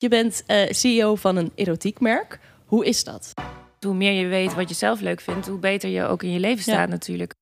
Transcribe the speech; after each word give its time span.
Je 0.00 0.08
bent 0.08 0.42
eh, 0.46 0.70
CEO 0.70 1.14
van 1.14 1.36
een 1.36 1.52
erotiekmerk. 1.54 2.38
Hoe 2.66 2.84
is 2.86 3.04
dat? 3.04 3.34
Hoe 3.80 3.94
meer 3.94 4.12
je 4.12 4.26
weet 4.26 4.54
wat 4.54 4.68
je 4.68 4.74
zelf 4.74 5.00
leuk 5.00 5.20
vindt, 5.20 5.46
hoe 5.48 5.58
beter 5.58 5.90
je 5.90 6.04
ook 6.04 6.22
in 6.22 6.32
je 6.32 6.40
leven 6.40 6.62
staat 6.62 6.88
natuurlijk. 6.88 7.34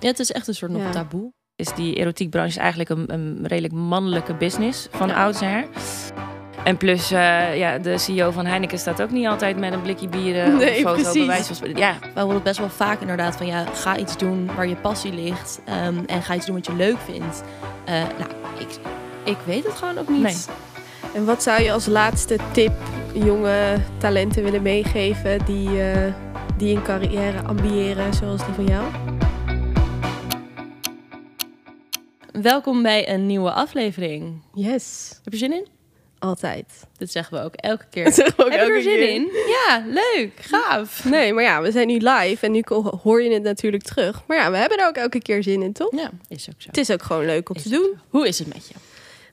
Ja, 0.00 0.08
het 0.08 0.18
is 0.18 0.32
echt 0.32 0.48
een 0.48 0.54
soort 0.54 0.70
nog 0.72 0.82
Ja. 0.82 0.90
taboe. 0.90 1.32
Is 1.56 1.74
die 1.74 1.94
erotiekbranche 1.96 2.58
eigenlijk 2.60 2.90
een, 2.90 3.12
een 3.12 3.46
redelijk 3.46 3.74
mannelijke 3.74 4.34
business 4.34 4.88
van 4.90 5.08
Ja. 5.08 5.14
oudsher. 5.24 5.64
En 6.64 6.76
plus, 6.76 7.10
eh, 7.10 7.58
ja, 7.58 7.78
de 7.78 7.98
CEO 7.98 8.30
van 8.30 8.46
Heineken 8.46 8.78
staat 8.78 9.02
ook 9.02 9.10
niet 9.10 9.26
altijd 9.26 9.56
met 9.58 9.72
een 9.72 9.82
blikje 9.82 10.08
bieren 10.08 10.56
Nee, 10.56 10.70
of 10.70 10.76
een 10.76 11.04
foto 11.04 11.24
precies. 11.24 11.46
van 11.46 11.56
spreken. 11.56 11.78
Ja, 11.78 11.96
We 12.14 12.20
horen 12.20 12.42
best 12.42 12.58
wel 12.58 12.70
vaak 12.70 13.00
inderdaad 13.00 13.36
van 13.36 13.46
ja, 13.46 13.64
ga 13.64 13.96
iets 13.96 14.16
doen 14.16 14.54
waar 14.54 14.66
je 14.68 14.76
passie 14.76 15.12
ligt. 15.12 15.60
ehm, 15.64 15.98
en 16.06 16.22
ga 16.22 16.34
iets 16.34 16.46
doen 16.46 16.54
wat 16.54 16.66
je 16.66 16.74
leuk 16.74 16.98
vindt. 16.98 17.42
Eh, 17.84 17.92
nou, 17.94 18.30
ik, 18.58 18.68
ik 19.24 19.36
weet 19.46 19.64
het 19.64 19.74
gewoon 19.74 19.98
ook 19.98 20.08
niet. 20.08 20.22
Nee. 20.22 20.36
En 21.14 21.24
wat 21.24 21.42
zou 21.42 21.62
je 21.62 21.72
als 21.72 21.86
laatste 21.86 22.38
tip 22.52 22.72
jonge 23.14 23.76
talenten 23.98 24.42
willen 24.42 24.62
meegeven 24.62 25.44
die, 25.44 25.82
eh, 25.82 26.12
die 26.56 26.76
een 26.76 26.82
carrière 26.82 27.42
ambiëren 27.42 28.14
zoals 28.14 28.44
die 28.44 28.54
van 28.54 28.64
jou? 28.66 28.84
Welkom 32.42 32.82
bij 32.82 33.08
een 33.08 33.26
nieuwe 33.26 33.52
aflevering. 33.52 34.42
Yes, 34.54 35.18
Heb 35.24 35.32
je 35.32 35.38
zin 35.38 35.52
in? 35.52 35.66
altijd. 36.18 36.86
Dit 36.96 37.10
zeggen 37.12 37.38
we 37.38 37.44
ook 37.44 37.54
elke 37.54 37.84
keer. 37.90 38.04
Dat 38.04 38.14
zeggen 38.14 38.36
we 38.36 38.44
ook 38.44 38.50
Heb 38.50 38.60
je 38.60 38.66
er 38.66 38.70
elke 38.72 38.82
zin 38.82 38.98
keer. 38.98 39.08
in? 39.14 39.30
Ja, 39.48 39.84
leuk, 39.86 40.32
gaaf. 40.40 41.04
Nee, 41.04 41.32
maar 41.32 41.42
ja, 41.44 41.62
we 41.62 41.70
zijn 41.70 41.86
nu 41.86 41.98
live 41.98 42.46
en 42.46 42.52
nu 42.52 42.62
hoor 43.02 43.22
je 43.22 43.32
het 43.32 43.42
natuurlijk 43.42 43.82
terug. 43.82 44.22
Maar 44.26 44.36
ja, 44.36 44.50
we 44.50 44.56
hebben 44.56 44.78
er 44.78 44.86
ook 44.86 44.96
elke 44.96 45.18
keer 45.22 45.42
zin 45.42 45.62
in, 45.62 45.72
toch? 45.72 45.90
Ja, 45.96 46.10
is 46.28 46.48
ook 46.48 46.54
zo. 46.62 46.68
Het 46.68 46.76
is 46.76 46.90
ook 46.90 47.02
gewoon 47.02 47.24
leuk 47.24 47.48
om 47.50 47.56
Is 47.56 47.62
te 47.62 47.68
doen. 47.68 47.90
zo. 47.94 48.00
Hoe 48.08 48.28
is 48.28 48.38
het 48.38 48.48
met 48.54 48.68
je? 48.68 48.74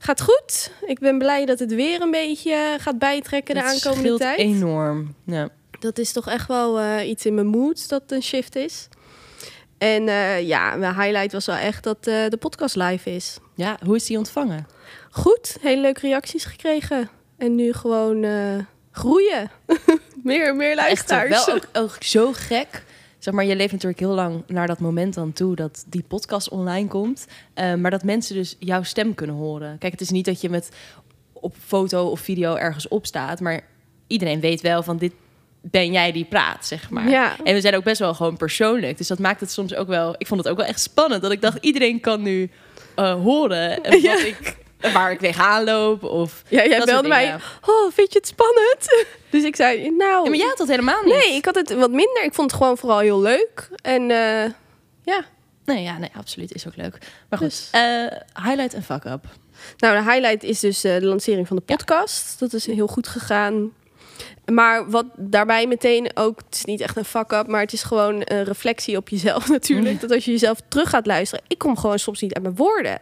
Gaat 0.02 0.22
goed. 0.22 0.72
Ik 0.86 1.00
ben 1.00 1.18
blij 1.18 1.46
dat 1.46 1.60
het 1.60 1.74
weer 1.74 2.02
een 2.02 2.12
beetje 2.12 2.76
gaat 2.80 3.00
bijtrekken 3.00 3.56
de 3.56 3.62
Het 3.62 3.70
aankomende 3.86 4.18
tijd. 4.18 4.38
enorm. 4.40 5.16
Ja. 5.26 5.50
Dat 5.80 5.98
is 5.98 6.12
toch 6.12 6.28
echt 6.28 6.48
wel 6.48 6.80
eh, 6.80 7.10
iets 7.10 7.26
in 7.26 7.34
mijn 7.34 7.48
mood 7.48 7.90
dat 7.90 8.04
een 8.08 8.24
shift 8.24 8.56
is. 8.56 8.88
En 9.78 10.08
eh, 10.08 10.42
ja, 10.48 10.76
mijn 10.76 10.96
highlight 10.96 11.32
was 11.32 11.46
wel 11.46 11.56
echt 11.56 11.84
dat 11.84 11.98
eh, 12.08 12.28
de 12.30 12.38
podcast 12.38 12.76
live 12.76 13.16
is. 13.16 13.38
ja, 13.56 13.78
hoe 13.86 13.96
is 13.96 14.06
die 14.06 14.18
ontvangen? 14.18 14.68
Goed, 15.12 15.58
hele 15.62 15.82
leuke 15.82 16.00
reacties 16.00 16.44
gekregen. 16.46 17.10
En 17.38 17.56
nu 17.56 17.74
gewoon 17.74 18.24
eh, 18.24 18.58
groeien. 18.92 19.52
meer, 20.24 20.56
meer 20.56 20.70
Echt 20.78 20.78
luisteraars. 20.78 21.46
wel 21.46 21.56
ook, 21.56 21.64
ook 21.74 21.96
zo 22.00 22.32
gek. 22.34 22.84
Zeg 23.20 23.34
maar, 23.34 23.46
je 23.46 23.56
leeft 23.56 23.72
natuurlijk 23.72 24.00
heel 24.00 24.14
lang 24.14 24.44
naar 24.48 24.68
dat 24.68 24.80
moment 24.80 25.14
dan 25.14 25.34
toe 25.34 25.56
dat 25.56 25.84
die 25.88 26.04
podcast 26.08 26.50
online 26.50 26.88
komt. 26.88 27.28
Eh, 27.54 27.74
maar 27.74 27.92
dat 27.92 28.04
mensen 28.04 28.36
dus 28.36 28.56
jouw 28.60 28.84
stem 28.84 29.14
kunnen 29.14 29.36
horen. 29.36 29.78
Kijk, 29.78 29.92
het 29.92 30.02
is 30.02 30.10
niet 30.10 30.26
dat 30.26 30.42
je 30.42 30.50
met 30.50 30.70
op 31.34 31.56
foto 31.66 32.08
of 32.08 32.20
video 32.20 32.56
ergens 32.56 32.88
op 32.88 33.06
staat. 33.06 33.40
Maar 33.40 33.62
iedereen 34.08 34.40
weet 34.40 34.62
wel 34.62 34.84
van 34.84 34.98
dit 34.98 35.14
ben 35.62 35.92
jij 35.92 36.12
die 36.12 36.26
praat, 36.26 36.66
zeg 36.66 36.90
maar. 36.90 37.10
Ja. 37.10 37.36
En 37.44 37.54
we 37.54 37.62
zijn 37.62 37.76
ook 37.76 37.84
best 37.84 38.00
wel 38.00 38.14
gewoon 38.14 38.38
persoonlijk. 38.38 38.98
Dus 38.98 39.08
dat 39.08 39.20
maakt 39.20 39.40
het 39.40 39.52
soms 39.52 39.76
ook 39.76 39.88
wel... 39.88 40.16
Ik 40.18 40.28
vond 40.28 40.40
het 40.42 40.50
ook 40.50 40.58
wel 40.58 40.66
echt 40.66 40.80
spannend. 40.82 41.22
Dat 41.22 41.32
ik 41.32 41.42
dacht, 41.42 41.58
iedereen 41.62 42.00
kan 42.00 42.22
nu 42.22 42.50
eh, 42.96 43.14
horen 43.14 43.80
wat 43.90 44.02
Ja. 44.02 44.18
ik, 44.26 44.58
waar 44.94 45.12
ik 45.12 45.20
tegenaan 45.20 45.64
loop. 45.64 46.04
Of 46.04 46.44
Ja, 46.48 46.66
jij 46.66 46.86
belde 46.86 47.08
mij. 47.08 47.36
Oh, 47.66 47.92
vind 47.92 48.14
je 48.14 48.18
het 48.20 48.28
spannend? 48.28 49.06
dus 49.32 49.44
ik 49.44 49.56
zei, 49.56 49.90
nou... 49.90 50.24
Ja, 50.24 50.30
maar 50.30 50.38
jij 50.40 50.48
had 50.48 50.58
dat 50.58 50.68
helemaal 50.68 51.04
niet. 51.04 51.14
Nee, 51.14 51.36
ik 51.36 51.46
had 51.46 51.56
het 51.56 51.74
wat 51.74 51.92
minder. 51.92 52.24
Ik 52.24 52.34
vond 52.34 52.52
het 52.52 52.60
gewoon 52.62 52.78
vooral 52.78 53.00
heel 53.00 53.22
leuk. 53.22 53.70
En 53.82 54.02
eh, 54.12 54.52
ja, 55.04 55.26
Nee, 55.66 55.84
ja, 55.84 55.98
nee, 55.98 56.10
absoluut. 56.18 56.54
Is 56.54 56.68
ook 56.68 56.76
leuk. 56.76 56.98
Maar 57.30 57.40
goed, 57.40 57.50
Dus. 57.50 57.68
eh, 57.72 58.06
highlight 58.44 58.74
en 58.74 58.84
fuck-up. 58.84 59.26
Nou, 59.78 59.98
de 60.04 60.12
highlight 60.12 60.44
is 60.44 60.60
dus 60.60 60.84
eh, 60.84 61.00
de 61.00 61.06
lancering 61.06 61.48
van 61.48 61.56
de 61.56 61.62
podcast. 61.62 62.40
Dat 62.40 62.54
is 62.54 62.66
heel 62.66 62.88
goed 62.88 63.08
gegaan. 63.08 63.72
Maar 64.46 64.90
wat 64.90 65.06
daarbij 65.16 65.68
meteen 65.68 66.12
ook, 66.14 66.40
het 66.46 66.56
is 66.56 66.66
niet 66.66 66.82
echt 66.82 66.98
een 66.98 67.06
fuck-up, 67.06 67.48
maar 67.48 67.62
het 67.62 67.74
is 67.74 67.84
gewoon 67.84 68.16
een 68.16 68.44
reflectie 68.44 68.98
op 68.98 69.10
jezelf 69.10 69.50
natuurlijk. 69.58 70.02
Dat 70.02 70.12
als 70.12 70.26
je 70.26 70.32
jezelf 70.32 70.60
terug 70.68 70.90
gaat 70.90 71.06
luisteren, 71.06 71.46
ik 71.48 71.58
kom 71.58 71.78
gewoon 71.78 72.00
soms 72.00 72.22
niet 72.22 72.34
uit 72.34 72.44
mijn 72.44 72.56
woorden. 72.56 73.00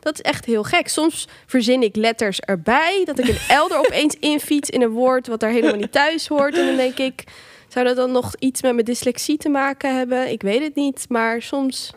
Dat 0.00 0.14
is 0.14 0.20
echt 0.20 0.44
heel 0.44 0.62
gek. 0.62 0.88
Soms 0.88 1.28
verzin 1.46 1.82
ik 1.82 1.96
letters 1.96 2.40
erbij, 2.40 3.02
dat 3.04 3.18
ik 3.18 3.28
een 3.28 3.56
L 3.66 3.70
er 3.70 3.78
opeens 3.78 4.16
infiets 4.20 4.70
in 4.70 4.82
een 4.82 4.90
woord 4.90 5.26
wat 5.26 5.40
daar 5.40 5.50
helemaal 5.50 5.76
niet 5.76 5.92
thuis 5.92 6.28
hoort. 6.28 6.58
En 6.58 6.66
dan 6.66 6.76
denk 6.76 6.98
ik, 6.98 7.24
zou 7.68 7.86
dat 7.86 7.96
dan 7.96 8.12
nog 8.12 8.34
iets 8.38 8.62
met 8.62 8.72
mijn 8.72 8.84
dyslexie 8.84 9.38
te 9.38 9.48
maken 9.48 9.96
hebben? 9.96 10.30
Ik 10.30 10.42
weet 10.42 10.62
het 10.62 10.74
niet, 10.74 11.04
maar 11.08 11.42
soms 11.42 11.92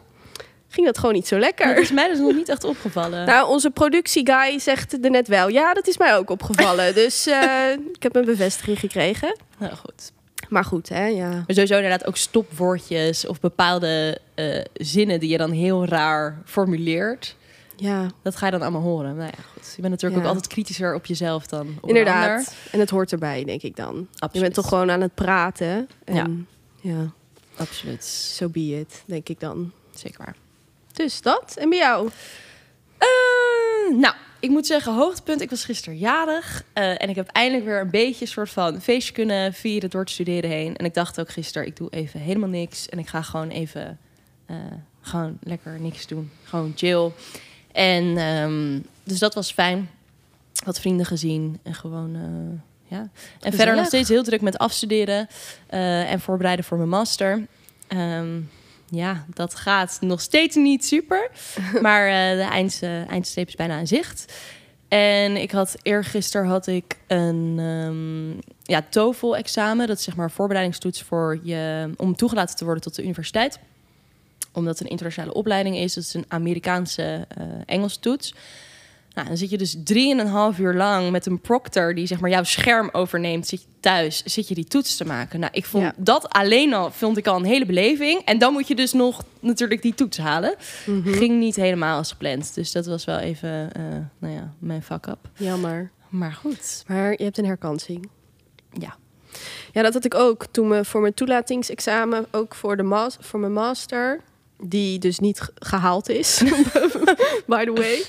ging 0.74 0.86
dat 0.86 0.98
gewoon 0.98 1.14
niet 1.14 1.28
zo 1.28 1.40
lekker. 1.40 1.68
Dat 1.76 1.84
is 1.84 1.92
mij 1.92 2.08
dus 2.10 2.20
nog 2.20 2.34
niet 2.34 2.50
echt 2.50 2.64
opgevallen. 2.64 3.26
Nou, 3.26 3.50
onze 3.50 3.70
productieguy 3.72 4.60
zegt 4.60 5.04
er 5.04 5.10
net 5.12 5.28
wel. 5.28 5.48
Ja, 5.48 5.74
dat 5.74 5.88
is 5.88 5.98
mij 5.98 6.16
ook 6.18 6.30
opgevallen. 6.30 6.94
dus 7.04 7.28
eh, 7.28 7.72
ik 7.94 8.04
heb 8.04 8.16
een 8.16 8.26
bevestiging 8.26 8.80
gekregen. 8.80 9.38
Nou, 9.58 9.74
goed. 9.76 10.12
Maar 10.50 10.66
goed, 10.66 10.90
hè, 10.90 11.06
ja. 11.06 11.30
Maar 11.30 11.44
sowieso 11.48 11.76
inderdaad 11.76 12.06
ook 12.06 12.18
stopwoordjes 12.18 13.28
of 13.28 13.40
bepaalde 13.40 14.18
eh, 14.36 14.62
zinnen 14.74 15.20
die 15.20 15.30
je 15.30 15.38
dan 15.38 15.52
heel 15.52 15.86
raar 15.86 16.42
formuleert. 16.46 17.36
Ja, 17.76 18.08
Dat 18.24 18.36
ga 18.36 18.46
je 18.46 18.52
dan 18.52 18.62
allemaal 18.62 18.82
horen. 18.82 19.16
Nou 19.16 19.30
ja, 19.38 19.44
goed. 19.54 19.74
Je 19.76 19.82
bent 19.82 19.94
natuurlijk 19.94 20.22
Ja. 20.22 20.28
ook 20.28 20.36
altijd 20.36 20.54
kritischer 20.54 20.94
op 20.96 21.06
jezelf 21.06 21.48
dan 21.48 21.78
op 21.82 21.88
inderdaad. 21.90 22.56
En 22.72 22.80
het 22.80 22.90
hoort 22.90 23.12
erbij, 23.12 23.44
denk 23.44 23.62
ik 23.62 23.76
dan. 23.76 24.08
Absoluut. 24.12 24.34
Je 24.34 24.40
bent 24.40 24.54
toch 24.54 24.68
gewoon 24.68 24.92
aan 24.92 25.02
het 25.02 25.16
praten. 25.16 25.90
En 26.06 26.48
Ja. 26.82 26.92
ja, 26.94 27.12
Absoluut. 27.58 28.04
so 28.04 28.50
be 28.50 28.80
it, 28.80 29.04
denk 29.06 29.30
ik 29.30 29.40
dan. 29.40 29.72
Zeker 29.96 30.18
waar. 30.26 30.36
Dus 30.94 31.22
dat. 31.22 31.56
En 31.60 31.70
bij 31.70 31.78
jou? 31.78 32.10
Eh, 32.98 33.98
nou, 33.98 34.16
ik 34.40 34.50
moet 34.50 34.66
zeggen, 34.66 34.94
hoogtepunt. 34.94 35.42
Ik 35.42 35.50
was 35.50 35.66
gisteren 35.66 35.98
jarig. 35.98 36.64
eh, 36.74 37.02
en 37.02 37.10
ik 37.10 37.16
heb 37.16 37.28
eindelijk 37.28 37.66
weer 37.66 37.80
een 37.80 37.90
beetje 37.90 38.22
een 38.26 38.32
soort 38.32 38.50
van 38.50 38.82
feestje 38.82 39.14
kunnen 39.14 39.54
vieren 39.54 39.90
door 39.90 40.02
het 40.02 40.10
studeren 40.10 40.50
heen. 40.50 40.76
En 40.76 40.86
ik 40.86 40.94
dacht 40.94 41.20
ook 41.20 41.30
gisteren, 41.30 41.68
ik 41.68 41.78
doe 41.78 41.90
even 41.90 42.20
helemaal 42.20 42.50
niks. 42.50 42.90
En 42.90 43.00
ik 43.00 43.08
ga 43.08 43.22
gewoon 43.22 43.50
even, 43.50 44.00
eh, 44.46 44.56
gewoon 45.02 45.38
lekker 45.44 45.80
niks 45.80 46.08
doen. 46.08 46.32
Gewoon 46.44 46.74
chill. 46.76 47.12
En 47.72 48.14
dus 48.16 48.82
dus 49.04 49.20
dat 49.20 49.34
was 49.34 49.52
fijn. 49.52 49.90
Wat 50.66 50.80
vrienden 50.80 51.06
gezien. 51.06 51.60
En 51.64 51.74
gewoon, 51.74 52.16
eh, 52.16 52.98
ja. 52.98 53.10
En 53.40 53.54
verder 53.54 53.76
nog 53.76 53.86
steeds 53.86 54.10
heel 54.10 54.24
druk 54.24 54.42
met 54.42 54.58
afstuderen. 54.58 55.28
en 55.68 56.20
voorbereiden 56.20 56.66
voor 56.66 56.78
mijn 56.78 56.90
master. 56.90 57.48
Ehm, 57.88 58.40
ja, 58.94 59.26
dat 59.34 59.56
gaat 59.56 59.98
nog 60.02 60.22
steeds 60.22 60.56
niet 60.56 60.86
super. 60.86 61.30
Maar 61.82 62.08
eh, 62.08 62.38
de 62.38 62.52
eind, 62.52 62.80
eh, 62.82 63.10
eindstreep 63.10 63.48
is 63.48 63.56
bijna 63.56 63.80
in 63.80 63.88
zicht. 63.88 64.34
En 64.88 65.38
ik 65.38 65.52
had 65.52 65.76
eergisteren 65.82 66.48
had 66.48 66.68
ik 66.68 66.98
een 67.08 67.56
ehm, 67.60 68.52
ja, 68.64 68.86
TOEFL-examen. 68.90 69.88
Dat 69.88 69.98
is 69.98 70.04
zeg 70.04 70.16
maar 70.16 70.26
een 70.26 70.32
voorbereidingstoets 70.32 71.02
voor 71.02 71.40
je, 71.44 71.90
om 71.98 72.16
toegelaten 72.16 72.56
te 72.56 72.64
worden 72.64 72.84
tot 72.84 72.96
de 72.96 73.04
universiteit. 73.04 73.60
Omdat 74.52 74.74
het 74.74 74.84
een 74.84 74.92
internationale 74.92 75.34
opleiding 75.34 75.76
is. 75.76 75.96
Het 75.96 76.04
is 76.04 76.14
een 76.14 76.26
Amerikaanse 76.28 77.28
Engels 77.66 77.98
toets. 77.98 78.34
Nou, 79.14 79.28
dan 79.28 79.38
zit 79.38 79.50
je 79.50 79.58
dus 79.58 79.76
drieënhalf 79.84 80.58
uur 80.60 80.74
lang 80.74 81.12
met 81.12 81.26
een 81.26 81.40
proctor 81.42 81.96
die 81.96 82.08
zeg 82.08 82.20
maar 82.20 82.30
jouw 82.30 82.44
scherm 82.44 82.90
overneemt. 82.92 83.48
Zit 83.48 83.62
je 83.62 83.68
thuis, 83.80 84.24
zit 84.24 84.48
je 84.48 84.56
die 84.56 84.66
toets 84.66 84.98
te 84.98 85.06
maken. 85.06 85.40
Nou, 85.40 85.52
ik 85.56 85.66
vond 85.66 85.84
Ja. 85.84 85.94
dat 85.98 86.30
alleen 86.30 86.74
al 86.74 86.92
vond 86.92 87.18
ik 87.18 87.28
al 87.28 87.36
een 87.36 87.44
hele 87.46 87.66
beleving. 87.66 88.22
En 88.26 88.38
dan 88.38 88.54
moet 88.54 88.68
je 88.68 88.76
dus 88.76 88.94
nog 88.94 89.24
natuurlijk 89.40 89.82
die 89.82 89.94
toets 89.94 90.18
halen. 90.18 90.56
Ging 91.06 91.40
niet 91.40 91.56
helemaal 91.56 91.98
als 91.98 92.10
gepland. 92.10 92.56
Dus 92.56 92.72
dat 92.72 92.86
was 92.86 93.06
wel 93.06 93.18
even, 93.20 93.74
eh, 93.74 93.84
nou 94.20 94.34
ja, 94.34 94.54
mijn 94.60 94.84
fuck 94.84 95.06
up. 95.08 95.30
Jammer. 95.38 95.92
Maar 96.10 96.34
goed, 96.34 96.84
Maar 96.88 97.12
je 97.12 97.24
hebt 97.24 97.38
een 97.38 97.46
herkansing. 97.46 98.10
ja. 98.72 98.96
Ja, 99.72 99.82
dat 99.82 99.94
had 99.94 100.06
ik 100.06 100.16
ook 100.16 100.46
toen 100.52 100.68
me 100.68 100.86
voor 100.86 101.02
mijn 101.02 101.14
toelatingsexamen, 101.14 102.26
ook 102.32 102.56
voor, 102.56 102.78
de 102.78 102.84
mas 102.84 103.18
voor 103.20 103.40
mijn 103.40 103.54
master, 103.54 104.20
die 104.62 105.00
dus 105.00 105.20
niet 105.20 105.40
ge- 105.42 105.52
gehaald 105.56 106.10
is, 106.10 106.42
by 107.48 107.66
the 107.66 107.72
way. 107.74 108.04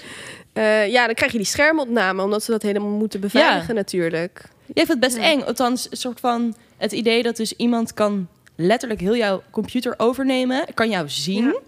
Eh, 0.55 0.89
ja, 0.89 1.07
dan 1.07 1.15
krijg 1.15 1.33
je 1.33 1.39
die 1.39 1.47
schermopname, 1.47 2.23
omdat 2.23 2.43
ze 2.45 2.51
dat 2.51 2.63
helemaal 2.63 2.89
moeten 2.91 3.21
beveiligen 3.21 3.75
natuurlijk. 3.75 4.43
Jij 4.75 4.87
vindt 4.87 4.91
het 4.91 5.01
best 5.01 5.17
Ja. 5.17 5.23
eng. 5.23 5.41
Althans, 5.43 5.87
een 5.91 5.97
soort 5.97 6.21
van 6.21 6.55
het 6.77 6.93
idee 6.93 7.23
dat 7.23 7.37
dus 7.37 7.53
iemand 7.53 7.95
kan 7.95 8.29
letterlijk 8.57 9.01
heel 9.01 9.17
jouw 9.17 9.43
computer 9.51 9.95
overnemen. 9.97 10.65
Kan 10.75 10.89
jou 10.91 11.09
zien. 11.09 11.59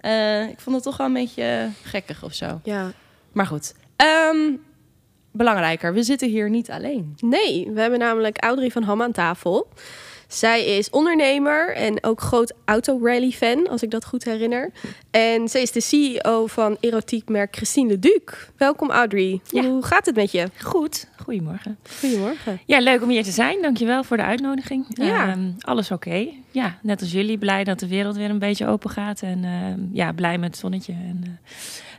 Eh, 0.00 0.48
ik 0.48 0.60
vond 0.60 0.74
het 0.76 0.84
toch 0.84 0.96
wel 0.96 1.06
een 1.06 1.12
beetje 1.12 1.68
gekkig 1.82 2.24
of 2.24 2.34
zo. 2.34 2.60
Ja. 2.64 2.92
Maar 3.32 3.46
goed. 3.46 3.74
Ehm, 3.96 4.36
belangrijker, 5.32 5.92
we 5.94 6.02
zitten 6.02 6.28
hier 6.28 6.50
niet 6.50 6.70
alleen. 6.70 7.14
Nee, 7.20 7.70
we 7.74 7.80
hebben 7.80 7.98
namelijk 7.98 8.42
Audrey 8.42 8.70
van 8.70 8.82
Ham 8.82 9.02
aan 9.02 9.12
tafel. 9.12 9.68
Zij 10.32 10.64
is 10.64 10.90
ondernemer 10.90 11.74
en 11.74 12.04
ook 12.04 12.20
groot 12.20 12.52
autorally-fan, 12.64 13.68
als 13.68 13.82
ik 13.82 13.90
dat 13.90 14.04
goed 14.04 14.24
herinner. 14.24 14.70
En 15.10 15.48
zij 15.48 15.62
is 15.62 15.72
de 15.72 15.80
CEO 15.80 16.46
van 16.46 16.76
erotiekmerk 16.80 17.56
Christine 17.56 17.88
de 17.88 17.98
Duc. 17.98 18.22
Welkom 18.56 18.90
Audrey. 18.90 19.40
Ja. 19.44 19.62
Hoe 19.62 19.82
gaat 19.82 20.06
het 20.06 20.14
met 20.14 20.32
je? 20.32 20.46
Goed, 20.62 21.08
goedemorgen. 21.22 21.78
Goedemorgen. 22.00 22.60
Ja, 22.66 22.80
leuk 22.80 23.02
om 23.02 23.08
hier 23.08 23.22
te 23.24 23.30
zijn. 23.30 23.62
Dankjewel 23.62 24.04
voor 24.04 24.16
de 24.16 24.22
uitnodiging. 24.22 24.86
Ja. 24.88 25.28
Ehm, 25.28 25.50
alles 25.60 25.90
oké. 25.90 26.28
Ja, 26.50 26.78
net 26.82 27.00
als 27.00 27.12
jullie. 27.12 27.38
Blij 27.38 27.64
dat 27.64 27.78
de 27.78 27.88
wereld 27.88 28.16
weer 28.16 28.30
een 28.30 28.38
beetje 28.38 28.66
open 28.66 28.90
gaat. 28.90 29.22
En 29.22 29.44
ehm, 29.44 29.80
ja, 29.92 30.12
blij 30.12 30.38
met 30.38 30.50
het 30.50 30.58
zonnetje. 30.58 30.92
En, 30.92 31.20
eh, 31.24 31.30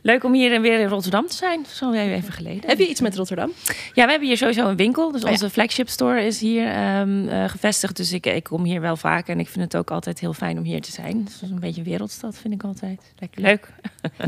leuk 0.04 0.24
om 0.24 0.32
hier 0.32 0.60
weer 0.60 0.80
in 0.80 0.88
Rotterdam 0.88 1.26
te 1.28 1.36
zijn. 1.36 1.66
Zo 1.68 1.92
even 1.92 2.32
geleden. 2.32 2.62
Heb 2.68 2.78
je 2.78 2.88
iets 2.88 3.00
met 3.00 3.16
Rotterdam? 3.16 3.52
Ja, 3.92 4.04
we 4.04 4.10
hebben 4.10 4.28
hier 4.28 4.36
sowieso 4.36 4.68
een 4.68 4.76
winkel. 4.76 5.10
Dus 5.12 5.20
Oh, 5.20 5.26
ja. 5.26 5.32
onze 5.32 5.50
flagship 5.50 5.88
store 5.88 6.24
is 6.24 6.40
hier 6.40 6.66
ehm, 6.66 7.28
eh, 7.28 7.48
gevestigd. 7.48 7.96
Dus 7.96 8.12
ik, 8.12 8.26
ik 8.26 8.44
kom 8.44 8.64
hier 8.64 8.80
wel 8.80 8.96
vaak. 8.96 9.28
En 9.28 9.38
ik 9.40 9.48
vind 9.48 9.64
het 9.64 9.76
ook 9.76 9.90
altijd 9.90 10.18
heel 10.20 10.32
fijn 10.32 10.58
om 10.58 10.64
hier 10.64 10.80
te 10.80 10.90
zijn. 10.92 11.24
Dus 11.24 11.50
een 11.50 11.60
beetje 11.60 11.80
een 11.80 11.86
wereldstad, 11.86 12.36
vind 12.38 12.54
ik 12.54 12.62
altijd. 12.62 13.00
Lekker 13.18 13.40
leuk. 13.42 13.68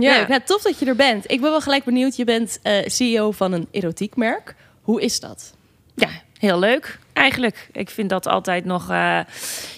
Ja. 0.00 0.18
Leuk. 0.18 0.28
Nou, 0.28 0.40
tof 0.44 0.62
dat 0.62 0.78
je 0.78 0.86
er 0.86 0.96
bent. 0.96 1.30
Ik 1.30 1.40
ben 1.40 1.50
wel 1.50 1.60
gelijk 1.60 1.84
benieuwd. 1.84 2.16
Je 2.16 2.24
bent 2.24 2.58
eh, 2.62 2.86
CEO 2.86 3.30
van 3.30 3.52
een 3.52 3.68
erotiekmerk. 3.70 4.54
Hoe 4.82 5.00
is 5.02 5.20
dat? 5.20 5.54
Ja, 5.94 6.08
heel 6.38 6.58
leuk. 6.58 6.98
Eigenlijk, 7.16 7.68
ik 7.72 7.90
vind 7.90 8.10
dat 8.10 8.26
altijd 8.26 8.64
nog 8.64 8.90
eh, 8.90 9.18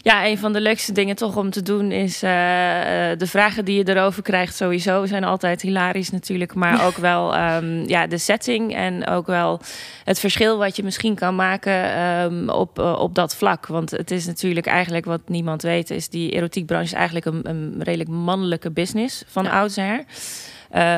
ja, 0.03 0.27
een 0.27 0.39
van 0.39 0.53
de 0.53 0.61
leukste 0.61 0.93
dingen 0.93 1.17
toch 1.17 1.37
om 1.37 1.51
te 1.51 1.63
doen 1.63 1.93
is 1.93 2.23
eh, 2.23 3.11
eh, 3.11 3.19
de 3.19 3.27
vragen 3.27 3.65
die 3.65 3.77
je 3.77 3.95
erover 3.95 4.23
krijgt 4.23 4.57
sowieso 4.57 5.07
zijn 5.07 5.25
altijd 5.25 5.63
hilarisch 5.63 6.11
natuurlijk, 6.11 6.55
maar 6.55 6.87
ook 6.87 6.97
wel 6.97 7.35
ehm, 7.35 7.89
ja, 7.89 8.07
de 8.07 8.19
setting 8.19 8.75
en 8.75 9.07
ook 9.07 9.27
wel 9.27 9.61
het 10.05 10.21
verschil 10.21 10.59
wat 10.59 10.77
je 10.77 10.83
misschien 10.83 11.15
kan 11.15 11.35
maken 11.35 11.95
ehm, 11.95 12.49
op, 12.49 12.79
op 12.79 13.15
dat 13.15 13.37
vlak. 13.37 13.67
Want 13.67 13.91
het 13.91 14.11
is 14.11 14.27
natuurlijk 14.27 14.67
eigenlijk 14.67 15.05
wat 15.05 15.29
niemand 15.29 15.63
weet, 15.63 15.91
is 15.91 16.09
die 16.09 16.31
erotiekbranche 16.31 16.87
is 16.87 16.93
eigenlijk 16.93 17.27
een, 17.27 17.41
een 17.43 17.75
redelijk 17.79 18.11
mannelijke 18.11 18.71
business 18.71 19.23
van 19.27 19.45
Ja. 19.45 19.51
oudsher. 19.51 20.05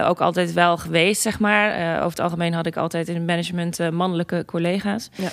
Ook 0.05 0.21
altijd 0.21 0.53
wel 0.53 0.77
geweest, 0.77 1.23
zeg 1.23 1.39
maar. 1.39 1.97
Over 1.97 2.09
het 2.11 2.21
algemeen 2.21 2.53
had 2.53 2.67
ik 2.67 2.77
altijd 2.77 3.09
in 3.09 3.15
het 3.15 3.27
management 3.27 3.91
mannelijke 3.91 4.45
collega's. 4.47 5.11
Ja. 5.15 5.29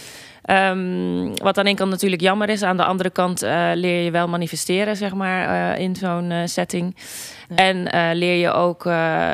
Ehm, 0.47 1.25
wat 1.43 1.57
aan 1.57 1.63
de 1.63 1.69
ene 1.69 1.79
kant 1.79 1.89
natuurlijk 1.89 2.21
jammer 2.21 2.49
is. 2.49 2.63
Aan 2.63 2.77
de 2.77 2.83
andere 2.83 3.09
kant 3.09 3.41
eh, 3.41 3.69
leer 3.73 4.03
je 4.03 4.11
wel 4.11 4.27
manifesteren, 4.27 4.95
zeg 4.95 5.13
maar, 5.13 5.73
eh, 5.75 5.83
in 5.83 5.95
zo'n 5.95 6.31
eh, 6.31 6.41
setting. 6.45 6.95
Ja. 7.49 7.55
En 7.55 7.87
leer 8.17 8.35
je 8.35 8.51
ook 8.51 8.83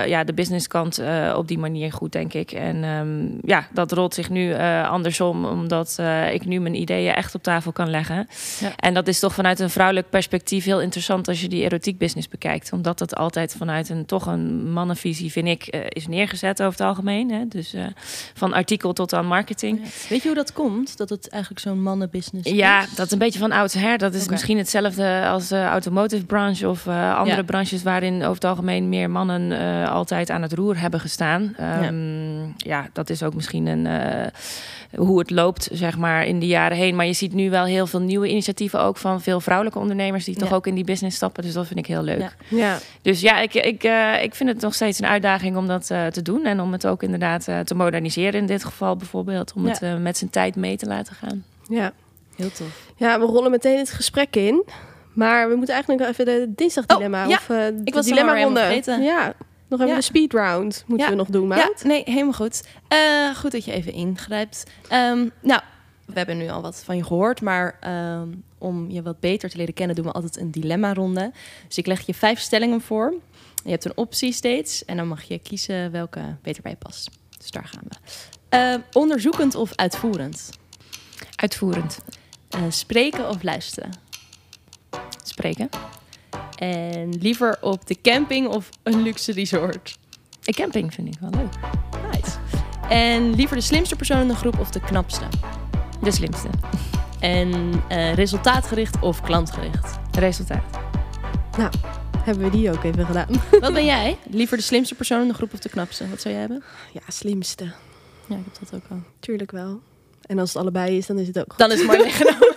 ja, 0.06 0.24
de 0.24 0.33
businesskant 0.33 1.01
op 1.36 1.48
die 1.48 1.57
manier 1.57 1.92
goed, 1.92 2.12
denk 2.12 2.33
ik. 2.33 2.51
En 2.51 2.83
ehm, 2.83 3.50
ja, 3.50 3.68
dat 3.71 3.92
rolt 3.92 4.13
zich 4.13 4.30
nu 4.30 4.56
andersom, 4.83 5.45
omdat 5.45 6.00
ik 6.31 6.45
nu 6.45 6.60
mijn 6.60 6.75
ideeën 6.75 7.13
echt 7.13 7.36
op 7.36 7.44
tafel 7.44 7.71
kan 7.71 7.89
leggen. 7.89 8.27
Ja. 8.60 8.71
En 8.75 8.94
dat 8.94 9.07
is 9.07 9.19
toch 9.19 9.33
vanuit 9.33 9.60
een 9.60 9.69
vrouwelijk 9.69 10.10
perspectief 10.10 10.65
heel 10.65 10.81
interessant 10.81 11.27
als 11.27 11.42
je 11.42 11.48
die 11.48 11.63
erotiek 11.63 11.98
business 11.98 12.27
bekijkt. 12.27 12.74
Omdat 12.74 13.00
het 13.00 13.15
altijd 13.15 13.56
vanuit 13.57 13.89
een 13.89 14.06
toch 14.06 14.25
een 14.25 14.71
mannenvisie, 14.71 15.31
vind 15.31 15.48
ik, 15.48 15.68
is 15.89 16.07
neergezet 16.07 16.62
over 16.62 16.80
het 16.80 16.88
algemeen. 16.88 17.31
Hè? 17.31 17.48
Dus 17.48 17.75
van 18.33 18.54
artikel 18.54 18.94
tot 18.94 19.13
aan 19.13 19.25
marketing. 19.25 19.81
Weet 20.10 20.21
je 20.21 20.27
hoe 20.27 20.38
dat 20.38 20.54
komt? 20.54 20.98
Dat 21.08 21.24
het 21.24 21.30
eigenlijk 21.30 21.62
zo'n 21.64 21.82
mannenbusiness 21.82 22.50
Ja, 22.50 22.82
is? 22.84 22.96
dat 22.96 23.06
is 23.06 23.12
een 23.12 23.18
beetje 23.18 23.40
van 23.40 23.52
oudsher. 23.52 23.98
Dat 23.98 24.14
is 24.14 24.28
misschien 24.30 24.58
hetzelfde 24.58 25.26
als 25.28 25.48
de 25.48 25.64
automotive 25.64 26.26
branche 26.26 26.70
of 26.70 26.88
eh, 26.88 27.18
andere 27.18 27.38
Ja. 27.38 27.44
branches 27.44 27.84
waarin 27.84 28.16
over 28.16 28.34
het 28.34 28.44
algemeen 28.46 28.90
meer 28.90 29.10
mannen 29.10 29.52
eh, 29.52 29.92
altijd 29.92 30.30
aan 30.30 30.42
het 30.42 30.54
roer 30.54 30.80
hebben 30.80 31.00
gestaan. 31.00 31.54
Ehm, 31.58 32.44
ja. 32.58 32.88
dat 32.94 33.10
is 33.10 33.24
ook 33.24 33.34
misschien 33.36 33.66
een, 33.66 33.86
eh, 33.88 34.28
hoe 34.95 35.19
het 35.19 35.30
loopt, 35.30 35.69
zeg 35.72 35.98
maar, 35.98 36.25
in 36.25 36.40
de 36.40 36.48
jaren 36.48 36.78
heen. 36.78 36.95
Maar 36.95 37.06
je 37.06 37.13
ziet 37.13 37.34
nu 37.34 37.50
wel 37.50 37.66
heel 37.66 37.88
veel 37.88 38.00
nieuwe 38.00 38.28
initiatieven 38.28 38.80
ook 38.80 38.98
van 38.98 39.22
veel 39.22 39.40
vrouwelijke 39.40 39.80
ondernemers 39.80 40.25
die 40.25 40.36
toch 40.36 40.54
ook 40.54 40.68
in 40.68 40.75
die 40.75 40.84
business 40.84 41.16
stappen. 41.16 41.44
Dus 41.44 41.54
dat 41.54 41.68
vind 41.68 41.80
ik 41.80 41.86
heel 41.86 42.04
leuk. 42.04 42.19
Ja. 42.19 42.31
Ja. 42.57 42.78
Dus 43.01 43.22
ja, 43.22 43.40
ik, 43.40 43.54
ik, 43.54 43.84
eh, 43.84 44.24
ik 44.24 44.36
vind 44.36 44.50
het 44.50 44.62
nog 44.62 44.74
steeds 44.74 45.00
een 45.00 45.06
uitdaging 45.07 45.57
om 45.57 45.68
dat 45.68 45.90
eh, 45.90 46.06
te 46.06 46.22
doen. 46.22 46.45
En 46.45 46.60
om 46.60 46.72
het 46.72 46.88
ook 46.88 47.04
inderdaad 47.04 47.48
eh, 47.48 47.60
te 47.60 47.75
moderniseren 47.75 48.40
in 48.40 48.45
dit 48.45 48.63
geval 48.63 48.95
bijvoorbeeld. 48.95 49.54
Om 49.56 49.68
Ja. 49.68 49.72
het 49.80 50.01
met 50.01 50.18
zijn 50.18 50.30
tijd 50.30 50.56
mee 50.56 50.78
te 50.78 50.86
laten 50.86 51.16
gaan. 51.16 51.44
Ja. 51.69 51.92
Heel 52.36 52.51
tof. 52.51 52.92
ja, 52.96 53.19
we 53.19 53.25
rollen 53.25 53.51
meteen 53.51 53.78
het 53.78 53.92
gesprek 53.92 54.36
in. 54.36 54.63
Maar 55.13 55.50
we 55.50 55.56
moeten 55.56 55.74
eigenlijk 55.74 56.04
nog 56.04 56.12
even 56.12 56.25
de 56.25 56.51
dinsdagdilemma. 56.56 57.25
Oh. 57.28 57.30
Of 57.31 57.46
de 57.46 57.81
was 57.94 58.06
dilemma 58.06 58.42
ronde. 58.44 58.81
Ja, 59.01 59.34
nog 59.74 59.81
even 59.81 59.92
Ja. 59.94 60.00
de 60.00 60.06
speed 60.06 60.34
round 60.34 60.84
moeten 60.88 61.06
Ja. 61.08 61.12
we 61.12 61.18
nog 61.18 61.28
doen, 61.30 61.48
Ja, 61.50 61.56
maat. 61.56 61.84
nee, 61.84 62.02
helemaal 62.06 62.34
goed. 62.34 62.64
Eh, 62.88 63.36
goed 63.36 63.52
dat 63.52 63.66
je 63.66 63.72
even 63.72 63.94
ingrijpt. 63.94 64.64
Ehm, 64.90 65.28
nou, 65.42 65.62
we 66.06 66.14
hebben 66.14 66.38
nu 66.38 66.50
al 66.50 66.62
wat 66.62 66.84
van 66.86 66.96
je 66.98 67.04
gehoord, 67.04 67.42
maar 67.42 67.78
ehm, 67.80 68.28
om 68.58 68.90
je 68.92 69.02
wat 69.02 69.20
beter 69.20 69.50
te 69.50 69.58
leren 69.58 69.74
kennen 69.74 69.96
doen 69.96 70.06
we 70.06 70.12
altijd 70.12 70.38
een 70.38 70.52
dilemma-ronde. 70.52 71.31
Dus 71.68 71.78
ik 71.78 71.86
leg 71.86 72.06
je 72.06 72.14
vijf 72.14 72.40
stellingen 72.40 72.81
voor. 72.81 73.14
Je 73.64 73.70
hebt 73.72 73.86
een 73.86 73.98
optie 73.98 74.31
steeds 74.34 74.86
en 74.86 74.98
dan 74.98 75.08
mag 75.08 75.24
je 75.24 75.40
kiezen 75.40 75.92
welke 75.92 76.36
beter 76.42 76.62
bij 76.62 76.72
je 76.72 76.78
past. 76.78 77.10
Dus 77.38 77.52
daar 77.52 77.66
gaan 77.66 77.84
we. 77.88 77.96
Ehm, 78.50 78.80
onderzoekend 78.94 79.56
of 79.56 79.75
uitvoerend? 79.75 80.50
Uitvoerend. 81.36 82.00
Eh, 82.50 82.62
spreken 82.70 83.30
of 83.30 83.44
luisteren? 83.44 83.90
Spreken. 85.24 85.70
En 86.56 87.10
liever 87.20 87.58
op 87.62 87.88
de 87.88 88.02
camping 88.02 88.48
of 88.48 88.70
een 88.84 89.02
luxe 89.02 89.32
resort? 89.32 89.98
Een 90.44 90.54
camping 90.54 90.94
vind 90.94 91.08
ik 91.08 91.20
wel 91.20 91.30
leuk. 91.30 91.54
Nice. 92.12 92.38
En 92.90 93.36
liever 93.36 93.56
de 93.56 93.62
slimste 93.62 93.96
persoon 93.96 94.22
in 94.22 94.28
de 94.28 94.36
groep 94.36 94.60
of 94.60 94.70
de 94.72 94.80
knapste? 94.80 95.26
De 96.02 96.12
slimste. 96.12 96.50
En 97.20 97.74
eh, 97.88 98.14
resultaatgericht 98.14 99.00
of 99.00 99.22
klantgericht? 99.22 100.00
Resultaat. 100.12 100.80
Hebben 102.18 102.44
we 102.44 102.58
die 102.58 102.72
ook 102.72 102.84
even 102.84 103.06
gedaan. 103.06 103.28
Wat 103.60 103.74
ben 103.74 103.86
jij? 103.86 104.18
Liever 104.30 104.58
de 104.58 104.64
slimste 104.64 104.96
persoon 104.96 105.22
in 105.22 105.28
de 105.28 105.34
groep 105.34 105.54
of 105.54 105.60
de 105.60 105.70
knapste? 105.70 106.10
Wat 106.10 106.22
zou 106.22 106.34
jij 106.34 106.44
hebben? 106.44 106.64
Ja, 106.92 107.02
slimste. 107.08 107.64
Ja, 108.28 108.36
ik 108.36 108.44
heb 108.44 108.70
dat 108.70 108.74
ook 108.74 108.90
al. 108.90 109.02
Tuurlijk 109.20 109.52
wel. 109.52 109.82
En 110.22 110.40
als 110.40 110.54
het 110.54 110.62
allebei 110.62 110.98
is, 110.98 111.06
dan 111.06 111.20
is 111.20 111.28
het 111.28 111.40
ook 111.40 111.46
goed. 111.48 111.58
Dan 111.58 111.72
is 111.72 111.78
het 111.78 111.88
mooi 111.88 112.00
meegenomen. 112.00 112.56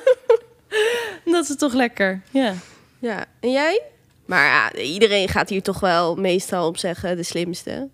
dat 1.24 1.48
is 1.48 1.56
toch 1.56 1.72
lekker. 1.72 2.22
Ja. 2.30 2.54
Ja, 2.98 3.24
en 3.40 3.50
jij? 3.50 3.82
Maar 4.24 4.44
ja, 4.46 4.80
iedereen 4.82 5.28
gaat 5.28 5.48
hier 5.48 5.62
toch 5.62 5.80
wel 5.80 6.16
meestal 6.16 6.66
op 6.66 6.76
zeggen 6.78 7.16
de 7.16 7.22
slimste, 7.22 7.88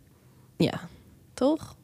Ja. 0.56 0.88
toch? 1.34 1.74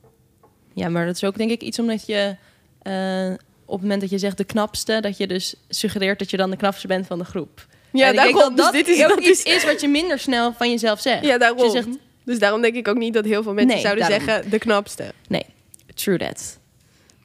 Ja, 0.75 0.89
maar 0.89 1.07
dat 1.07 1.15
is 1.15 1.25
ook 1.25 1.37
denk 1.37 1.51
ik 1.51 1.63
iets 1.63 1.79
omdat 1.79 2.07
je... 2.07 2.37
eh, 2.83 3.31
op 3.65 3.73
het 3.75 3.83
moment 3.83 4.01
dat 4.01 4.11
je 4.11 4.19
zegt 4.19 4.37
de 4.37 4.45
knapste... 4.45 5.01
dat 5.01 5.17
je 5.17 5.27
dus 5.27 5.55
suggereert 5.69 6.19
dat 6.19 6.31
je 6.31 6.37
dan 6.37 6.51
de 6.51 6.57
knapste 6.57 6.87
bent 6.87 7.07
van 7.07 7.19
de 7.19 7.25
groep. 7.25 7.67
Ja, 7.93 8.07
En 8.07 8.15
ik 8.15 8.21
denk 8.21 8.35
daarom. 8.35 8.57
dat 8.57 8.73
dus 8.73 8.85
dit 8.85 8.97
is, 8.97 9.03
ook 9.03 9.09
dat 9.09 9.19
iets 9.19 9.43
is, 9.43 9.55
is 9.57 9.65
wat 9.65 9.81
je 9.81 9.89
minder 9.89 10.19
snel 10.19 10.53
van 10.53 10.71
jezelf 10.71 11.01
zegt. 11.01 11.25
ja, 11.25 11.39
daarom. 11.39 11.59
Dus 11.59 11.73
je 11.73 11.83
zegt, 11.83 11.97
Dus 12.25 12.39
daarom 12.39 12.61
denk 12.63 12.75
ik 12.75 12.89
ook 12.89 12.97
niet 12.97 13.15
dat 13.15 13.25
heel 13.25 13.43
veel 13.43 13.53
mensen 13.55 13.75
Nee, 13.75 13.85
zouden 13.85 14.09
daarom. 14.09 14.27
zeggen 14.27 14.51
de 14.51 14.59
knapste. 14.59 15.13
true 15.95 16.19
that. 16.19 16.59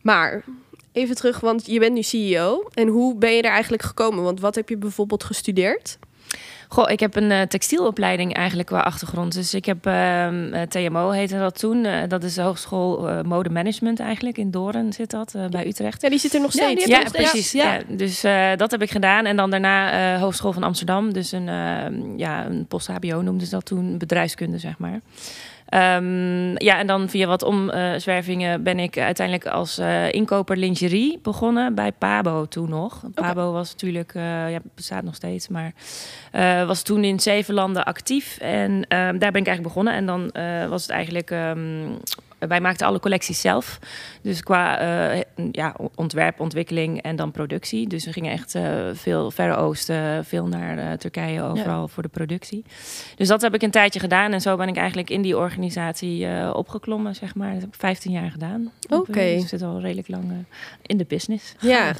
Maar 0.01 0.43
even 0.93 1.15
terug, 1.15 1.39
want 1.39 1.65
je 1.65 1.79
bent 1.79 1.93
nu 1.93 2.03
CEO. 2.03 2.69
En 2.73 2.87
hoe 2.87 3.15
ben 3.15 3.31
je 3.31 3.41
er 3.41 3.51
eigenlijk 3.51 3.83
gekomen? 3.83 4.23
Want 4.23 4.39
wat 4.39 4.55
heb 4.55 4.69
je 4.69 4.77
bijvoorbeeld 4.77 5.23
gestudeerd? 5.23 5.97
Goh, 6.67 6.89
ik 6.91 6.99
heb 6.99 7.15
een 7.15 7.31
eh, 7.31 7.41
textielopleiding 7.41 8.33
eigenlijk 8.33 8.67
qua 8.67 8.79
achtergrond. 8.79 9.33
Dus 9.33 9.53
ik 9.53 9.65
heb 9.65 9.85
ehm, 9.85 10.53
eh, 10.53 10.61
TMO 10.61 11.09
heette 11.09 11.37
dat 11.37 11.59
toen. 11.59 11.85
Eh, 11.85 12.01
dat 12.07 12.23
is 12.23 12.33
de 12.33 12.41
Hogeschool 12.41 13.23
Mode 13.23 13.49
Management 13.49 13.99
eigenlijk. 13.99 14.37
In 14.37 14.51
Doorn 14.51 14.93
zit 14.93 15.09
dat, 15.09 15.35
bij 15.49 15.67
Utrecht. 15.67 16.01
Ja, 16.01 16.09
die 16.09 16.19
zit 16.19 16.33
er 16.33 16.41
nog 16.41 16.53
Ja, 16.53 16.63
steeds. 16.63 16.85
Ja, 16.85 16.99
nog 16.99 17.07
steeds. 17.07 17.31
precies. 17.31 17.51
Ja. 17.51 17.73
Ja. 17.73 17.81
Dus 17.87 18.21
dat 18.57 18.71
heb 18.71 18.81
ik 18.81 18.91
gedaan. 18.91 19.25
En 19.25 19.35
dan 19.35 19.49
daarna 19.49 20.17
Hogeschool 20.19 20.53
van 20.53 20.63
Amsterdam. 20.63 21.13
Dus 21.13 21.31
een, 21.31 21.49
eh, 21.49 22.17
ja, 22.17 22.45
een 22.45 22.65
post-HBO 22.67 23.21
noemden 23.21 23.47
ze 23.47 23.53
dat 23.53 23.65
toen. 23.65 23.97
Bedrijfskunde, 23.97 24.57
zeg 24.57 24.77
maar. 24.77 25.01
Ehm, 25.73 26.63
ja, 26.63 26.77
en 26.79 26.87
dan 26.87 27.09
via 27.09 27.27
wat 27.27 27.43
omzwervingen 27.43 28.63
ben 28.63 28.79
ik 28.79 28.97
uiteindelijk 28.97 29.47
als 29.47 29.77
eh, 29.77 30.11
inkoper 30.11 30.57
lingerie 30.57 31.19
begonnen 31.21 31.75
bij 31.75 31.91
Pabo 31.91 32.45
toen 32.45 32.69
nog. 32.69 33.03
Pabo 33.13 33.51
was 33.51 33.71
natuurlijk, 33.71 34.15
eh, 34.15 34.51
ja, 34.51 34.59
bestaat 34.75 35.03
nog 35.03 35.15
steeds, 35.15 35.47
maar 35.47 35.73
eh, 36.31 36.65
was 36.67 36.81
toen 36.81 37.03
in 37.03 37.19
zeven 37.19 37.53
landen 37.53 37.85
actief. 37.85 38.37
En 38.37 38.85
ehm, 38.87 39.17
daar 39.17 39.31
ben 39.31 39.41
ik 39.41 39.47
eigenlijk 39.47 39.61
begonnen. 39.61 39.93
En 39.93 40.05
dan 40.05 40.31
was 40.69 40.81
het 40.81 40.91
eigenlijk, 40.91 41.31
ehm, 41.31 41.85
wij 42.47 42.61
maakten 42.61 42.87
alle 42.87 42.99
collecties 42.99 43.41
zelf. 43.41 43.79
Dus 44.21 44.43
qua 44.43 44.79
eh, 44.79 45.21
ja, 45.51 45.75
ontwerp, 45.95 46.39
ontwikkeling 46.39 47.01
en 47.01 47.15
dan 47.15 47.31
productie. 47.31 47.87
Dus 47.87 48.05
we 48.05 48.13
gingen 48.13 48.31
echt 48.31 48.55
eh, 48.55 48.63
veel 48.93 49.31
Verre 49.31 49.55
Oosten, 49.55 50.25
veel 50.25 50.47
naar 50.47 50.77
eh, 50.77 50.97
Turkije 50.97 51.41
overal 51.41 51.87
voor 51.87 52.03
de 52.03 52.09
productie. 52.09 52.65
Dus 53.15 53.27
dat 53.27 53.41
heb 53.41 53.53
ik 53.53 53.61
een 53.61 53.71
tijdje 53.71 53.99
gedaan. 53.99 54.33
En 54.33 54.41
zo 54.41 54.57
ben 54.57 54.67
ik 54.67 54.77
eigenlijk 54.77 55.09
in 55.09 55.21
die 55.21 55.37
organisatie 55.37 56.25
eh, 56.25 56.53
opgeklommen, 56.55 57.15
zeg 57.15 57.35
maar. 57.35 57.51
Dat 57.51 57.61
heb 57.61 57.73
ik 57.73 57.79
15 57.79 58.11
jaar 58.11 58.31
gedaan. 58.31 58.71
Oké. 58.89 59.11
Dus 59.11 59.41
ik 59.41 59.47
zit 59.47 59.61
al 59.61 59.79
redelijk 59.79 60.07
lang 60.07 60.31
eh, 60.31 60.37
in 60.81 60.97
de 60.97 61.05
business. 61.05 61.55
Ja. 61.59 61.93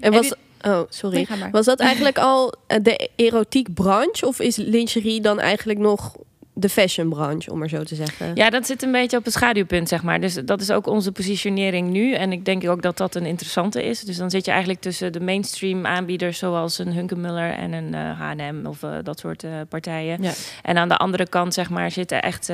En 0.00 0.12
was, 0.12 0.34
oh, 0.62 0.80
sorry. 0.88 1.26
Was 1.50 1.66
dat 1.66 1.80
eigenlijk 1.80 2.18
al 2.18 2.54
eh, 2.66 2.78
de 2.82 3.10
erotiekbranche? 3.16 4.26
Of 4.26 4.40
is 4.40 4.56
lingerie 4.56 5.20
dan 5.20 5.40
eigenlijk 5.40 5.78
nog 5.78 6.16
de 6.54 6.68
fashionbranche, 6.68 7.52
om 7.52 7.58
maar 7.58 7.68
zo 7.68 7.82
te 7.82 7.94
zeggen. 7.94 8.30
Ja, 8.34 8.50
dat 8.50 8.66
zit 8.66 8.82
een 8.82 8.92
beetje 8.92 9.16
op 9.16 9.24
het 9.24 9.32
schaduwpunt, 9.32 9.88
zeg 9.88 10.02
maar. 10.02 10.20
Dus 10.20 10.34
dat 10.34 10.60
is 10.60 10.70
ook 10.70 10.86
onze 10.86 11.12
positionering 11.12 11.90
nu. 11.90 12.14
En 12.14 12.32
ik 12.32 12.44
denk 12.44 12.68
ook 12.68 12.82
dat 12.82 12.96
dat 12.96 13.14
een 13.14 13.26
interessante 13.26 13.84
is. 13.84 14.00
Dus 14.00 14.16
dan 14.16 14.30
zit 14.30 14.44
je 14.44 14.50
eigenlijk 14.50 14.80
tussen 14.80 15.12
de 15.12 15.20
mainstream 15.20 15.86
aanbieders... 15.86 16.38
zoals 16.38 16.78
een 16.78 16.92
Hunkemuller 16.92 17.52
en 17.52 17.72
een 17.72 17.92
uh, 17.92 18.20
H&M 18.20 18.66
of 18.66 18.82
uh, 18.82 18.94
dat 19.02 19.18
soort 19.18 19.42
uh, 19.42 19.50
partijen. 19.68 20.22
Ja. 20.22 20.32
En 20.62 20.76
aan 20.76 20.88
de 20.88 20.96
andere 20.96 21.28
kant, 21.28 21.54
zeg 21.54 21.70
maar, 21.70 21.90
zitten 21.90 22.22
echt 22.22 22.46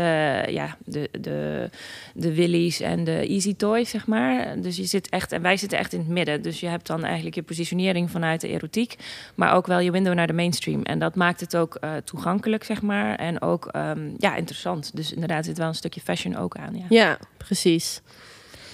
ja, 0.49 0.76
de, 0.85 1.09
de, 1.21 1.71
de 2.14 2.35
Willies 2.35 2.81
en 2.81 3.05
de 3.05 3.26
Easy 3.28 3.57
Toys, 3.57 3.90
zeg 3.90 4.07
maar. 4.07 4.61
Dus 4.61 4.76
je 4.76 4.85
zit 4.85 5.09
echt... 5.09 5.33
En 5.33 5.43
wij 5.43 5.57
zitten 5.57 5.78
echt 5.78 5.93
in 5.93 5.99
het 5.99 6.09
midden. 6.09 6.43
Dus 6.43 6.61
je 6.61 6.67
hebt 6.67 6.87
dan 6.87 7.05
eigenlijk 7.05 7.35
je 7.35 7.43
positionering 7.43 8.11
vanuit 8.11 8.40
de 8.40 8.49
erotiek... 8.49 8.97
maar 9.35 9.55
ook 9.55 9.67
wel 9.67 9.78
je 9.78 9.90
window 9.90 10.14
naar 10.14 10.26
de 10.26 10.33
mainstream. 10.33 10.83
En 10.83 10.99
dat 10.99 11.14
maakt 11.14 11.40
het 11.40 11.57
ook 11.57 11.78
toegankelijk, 12.05 12.64
zeg 12.64 12.83
maar. 12.83 13.14
En 13.14 13.43
ook... 13.43 13.71
Um, 13.97 14.14
ja, 14.18 14.37
interessant. 14.37 14.90
Dus 14.95 15.12
inderdaad 15.12 15.45
zit 15.45 15.59
wel 15.59 15.68
een 15.68 15.75
stukje 15.75 16.00
fashion 16.00 16.37
ook 16.37 16.57
aan. 16.57 16.75
Ja, 16.75 16.85
ja 16.88 17.18
precies. 17.37 18.00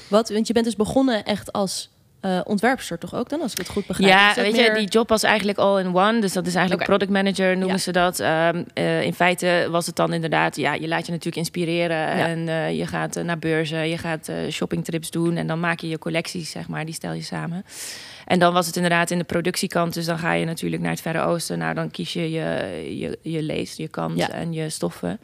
Wat, 0.08 0.28
want 0.28 0.46
je 0.46 0.52
bent 0.52 0.64
dus 0.64 0.76
begonnen 0.76 1.24
echt 1.24 1.52
als 1.52 1.90
uh, 2.20 2.40
ontwerpster 2.44 2.98
toch 2.98 3.14
ook 3.14 3.28
dan, 3.28 3.40
als 3.40 3.52
ik 3.52 3.58
het 3.58 3.68
goed 3.68 3.86
begrijp? 3.86 4.10
Ja, 4.10 4.42
weet 4.42 4.56
je, 4.56 4.74
die 4.74 4.88
job 4.88 5.08
was 5.08 5.22
eigenlijk 5.22 5.58
all 5.58 5.80
in 5.80 5.96
one. 5.96 6.20
Dus 6.20 6.32
dat 6.32 6.46
is 6.46 6.54
eigenlijk 6.54 6.88
okay. 6.88 6.96
product 6.96 7.10
manager, 7.10 7.56
noemen 7.56 7.76
ja. 7.76 7.82
ze 7.82 7.92
dat. 7.92 8.18
Um, 8.18 8.64
uh, 8.74 9.02
in 9.02 9.14
feite 9.14 9.68
was 9.70 9.86
het 9.86 9.96
dan 9.96 10.12
inderdaad, 10.12 10.56
ja, 10.56 10.74
je 10.74 10.88
laat 10.88 11.06
je 11.06 11.12
natuurlijk 11.12 11.36
inspireren. 11.36 11.96
Ja. 11.96 12.26
En 12.26 12.38
uh, 12.38 12.78
je 12.78 12.86
gaat 12.86 13.14
naar 13.14 13.38
beurzen, 13.38 13.88
je 13.88 13.98
gaat 13.98 14.30
shoppingtrips 14.50 15.10
doen. 15.10 15.36
En 15.36 15.46
dan 15.46 15.60
maak 15.60 15.80
je 15.80 15.88
je 15.88 15.98
collecties, 15.98 16.50
zeg 16.50 16.68
maar, 16.68 16.84
die 16.84 16.94
stel 16.94 17.12
je 17.12 17.22
samen. 17.22 17.64
En 18.24 18.38
dan 18.38 18.52
was 18.52 18.66
het 18.66 18.76
inderdaad 18.76 19.10
in 19.10 19.18
de 19.18 19.24
productiekant. 19.24 19.94
Dus 19.94 20.06
dan 20.06 20.18
ga 20.18 20.32
je 20.32 20.44
natuurlijk 20.44 20.82
naar 20.82 20.90
het 20.90 21.00
Verre 21.00 21.20
Oosten. 21.20 21.58
Nou, 21.58 21.74
dan 21.74 21.90
kies 21.90 22.12
je 22.12 22.30
je, 22.30 22.98
je, 22.98 23.18
je 23.22 23.42
lees, 23.42 23.76
je 23.76 23.88
kant 23.88 24.18
ja. 24.18 24.30
en 24.30 24.52
je 24.52 24.70
stoffen. 24.70 25.20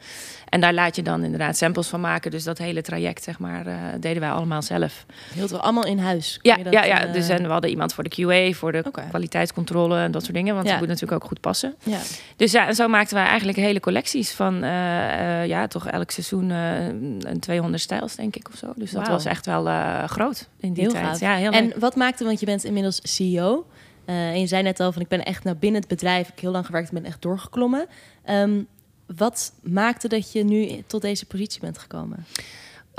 En 0.51 0.61
daar 0.61 0.73
laat 0.73 0.95
je 0.95 1.01
dan 1.01 1.23
inderdaad 1.23 1.57
samples 1.57 1.87
van 1.87 2.01
maken. 2.01 2.31
Dus 2.31 2.43
dat 2.43 2.57
hele 2.57 2.81
traject, 2.81 3.23
zeg 3.23 3.39
maar, 3.39 3.67
uh, 3.67 3.75
deden 3.99 4.21
wij 4.21 4.31
allemaal 4.31 4.61
zelf. 4.61 5.05
Hielden 5.33 5.55
we 5.55 5.61
allemaal 5.61 5.85
in 5.85 5.97
huis? 5.97 6.39
Ja, 6.41 6.57
dat, 6.57 6.73
ja, 6.73 6.83
ja. 6.83 7.07
Uh... 7.07 7.13
dus 7.13 7.29
en 7.29 7.43
we 7.43 7.49
hadden 7.49 7.69
iemand 7.69 7.93
voor 7.93 8.03
de 8.03 8.09
QA, 8.09 8.57
voor 8.57 8.71
de 8.71 8.83
okay. 8.87 9.07
kwaliteitscontrole 9.07 9.99
en 9.99 10.11
dat 10.11 10.21
soort 10.23 10.35
dingen. 10.35 10.53
Want 10.53 10.65
ja. 10.65 10.71
dat 10.71 10.79
moet 10.79 10.89
natuurlijk 10.89 11.21
ook 11.21 11.27
goed 11.27 11.39
passen. 11.39 11.75
Ja. 11.83 11.99
Dus 12.35 12.51
ja, 12.51 12.67
en 12.67 12.75
zo 12.75 12.87
maakten 12.87 13.15
wij 13.15 13.25
eigenlijk 13.25 13.57
hele 13.57 13.79
collecties 13.79 14.31
van, 14.31 14.63
uh, 14.63 15.45
ja, 15.45 15.67
toch 15.67 15.87
elk 15.87 16.11
seizoen 16.11 16.49
een 16.49 17.39
200 17.39 17.81
stijls, 17.81 18.15
denk 18.15 18.35
ik, 18.35 18.49
of 18.51 18.57
zo. 18.57 18.73
Dus 18.75 18.91
dat 18.91 19.01
wow. 19.01 19.11
was 19.11 19.25
echt 19.25 19.45
wel 19.45 19.65
groot 20.07 20.47
in 20.59 20.73
die 20.73 20.83
heel 20.83 20.91
tijd. 20.91 21.05
Gaaf. 21.05 21.19
Ja, 21.19 21.35
heel 21.35 21.51
en 21.51 21.65
leuk. 21.65 21.79
wat 21.79 21.95
maakte, 21.95 22.23
want 22.23 22.39
je 22.39 22.45
bent 22.45 22.63
inmiddels 22.63 22.99
CEO. 23.03 23.65
en 24.05 24.39
je 24.39 24.47
zei 24.47 24.63
net 24.63 24.79
al 24.79 24.91
van, 24.91 25.01
ik 25.01 25.07
ben 25.07 25.23
echt 25.23 25.43
nou 25.43 25.55
binnen 25.55 25.79
het 25.79 25.89
bedrijf, 25.89 26.21
ik 26.21 26.27
heb 26.27 26.39
heel 26.39 26.51
lang 26.51 26.65
gewerkt, 26.65 26.91
ben 26.91 27.05
echt 27.05 27.21
doorgeklommen. 27.21 27.85
Um, 28.29 28.67
wat 29.15 29.53
maakte 29.61 30.07
dat 30.07 30.31
je 30.31 30.43
nu 30.43 30.83
tot 30.87 31.01
deze 31.01 31.25
positie 31.25 31.59
bent 31.61 31.77
gekomen? 31.77 32.25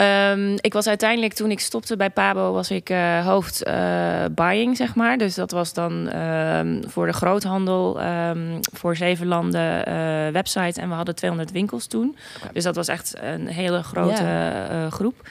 Um, 0.03 0.57
ik 0.61 0.73
was 0.73 0.87
uiteindelijk, 0.87 1.33
toen 1.33 1.51
ik 1.51 1.61
stopte 1.61 1.97
bij 1.97 2.11
Pabo, 2.11 2.53
was 2.53 2.71
ik 2.71 2.91
uh, 2.91 3.27
hoofd 3.27 3.67
uh, 3.67 4.25
buying, 4.31 4.77
zeg 4.77 4.95
maar. 4.95 5.19
Dus 5.19 5.35
dat 5.35 5.51
was 5.51 5.73
dan 5.73 6.17
um, 6.17 6.83
voor 6.87 7.07
de 7.07 7.13
groothandel, 7.13 8.03
um, 8.03 8.59
voor 8.73 8.97
zeven 8.97 9.27
landen 9.27 9.89
uh, 9.89 10.29
website. 10.33 10.81
En 10.81 10.89
we 10.89 10.95
hadden 10.95 11.15
200 11.15 11.53
winkels 11.53 11.87
toen. 11.87 12.17
Okay. 12.37 12.53
Dus 12.53 12.65
dat 12.65 12.77
was 12.77 12.89
echt 12.89 13.15
een 13.21 13.47
hele 13.47 13.83
grote 13.83 14.23
yeah. 14.23 14.93
groep. 14.93 15.29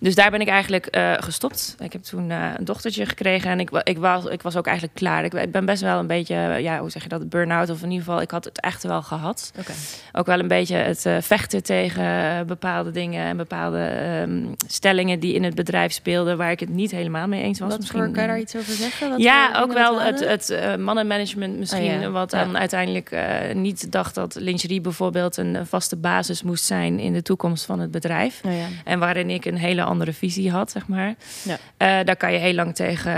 Dus 0.00 0.14
daar 0.14 0.30
ben 0.30 0.40
ik 0.40 0.48
eigenlijk 0.48 0.88
gestopt. 1.20 1.76
Ik 1.78 1.92
heb 1.92 2.02
toen 2.02 2.30
een 2.30 2.64
dochtertje 2.64 3.06
gekregen 3.06 3.50
en 3.50 3.60
ik, 3.60 3.70
ik, 3.70 3.98
was, 3.98 4.24
ik 4.24 4.42
was 4.42 4.56
ook 4.56 4.66
eigenlijk 4.66 4.96
klaar. 4.96 5.24
Ik, 5.24 5.34
ik 5.34 5.52
ben 5.52 5.64
best 5.64 5.82
wel 5.82 5.98
een 5.98 6.06
beetje, 6.06 6.36
ja, 6.60 6.78
hoe 6.78 6.90
zeg 6.90 7.02
je 7.02 7.08
dat, 7.08 7.28
burn-out. 7.28 7.70
Of 7.70 7.82
in 7.82 7.90
ieder 7.90 8.04
geval, 8.04 8.20
ik 8.20 8.30
had 8.30 8.44
het 8.44 8.60
echt 8.60 8.82
wel 8.82 9.02
gehad. 9.02 9.52
Okay. 9.58 9.76
Ook 10.12 10.26
wel 10.26 10.38
een 10.38 10.48
beetje 10.48 10.76
het 10.76 11.06
vechten 11.20 11.62
tegen 11.62 12.46
bepaalde 12.46 12.90
dingen 12.90 13.24
en 13.24 13.36
bepaalde 13.36 14.12
Um, 14.22 14.54
stellingen 14.66 15.20
die 15.20 15.34
in 15.34 15.44
het 15.44 15.54
bedrijf 15.54 15.92
speelden 15.92 16.36
waar 16.36 16.50
ik 16.50 16.60
het 16.60 16.68
niet 16.68 16.90
helemaal 16.90 17.28
mee 17.28 17.42
eens 17.42 17.58
was. 17.58 17.68
Wat 17.68 17.78
misschien, 17.78 18.00
voor, 18.00 18.10
kan 18.10 18.22
je 18.22 18.28
daar 18.28 18.38
iets 18.38 18.56
over 18.56 18.72
zeggen? 18.72 19.10
Wat 19.10 19.20
ja, 19.20 19.60
ook 19.60 19.72
wel 19.72 20.00
het, 20.00 20.20
het 20.28 20.50
uh, 20.50 20.76
mannenmanagement 20.76 21.58
misschien. 21.58 21.94
Oh, 21.94 22.00
ja. 22.00 22.10
Wat 22.10 22.32
Ja. 22.32 22.44
dan 22.44 22.58
uiteindelijk 22.58 23.10
uh, 23.12 23.20
niet 23.54 23.92
dacht 23.92 24.14
dat 24.14 24.34
lingerie 24.34 24.80
bijvoorbeeld 24.80 25.36
een 25.36 25.66
vaste 25.66 25.96
basis 25.96 26.42
moest 26.42 26.64
zijn 26.64 26.98
in 26.98 27.12
de 27.12 27.22
toekomst 27.22 27.64
van 27.64 27.80
het 27.80 27.90
bedrijf. 27.90 28.40
Oh, 28.44 28.52
ja. 28.52 28.66
En 28.84 28.98
waarin 28.98 29.30
ik 29.30 29.44
een 29.44 29.58
hele 29.58 29.82
andere 29.82 30.12
visie 30.12 30.50
had, 30.50 30.70
zeg 30.70 30.86
maar. 30.86 31.14
Ja. 31.42 31.52
Uh, 31.52 32.04
daar 32.04 32.16
kan 32.16 32.32
je 32.32 32.38
heel 32.38 32.54
lang 32.54 32.74
tegen 32.74 33.12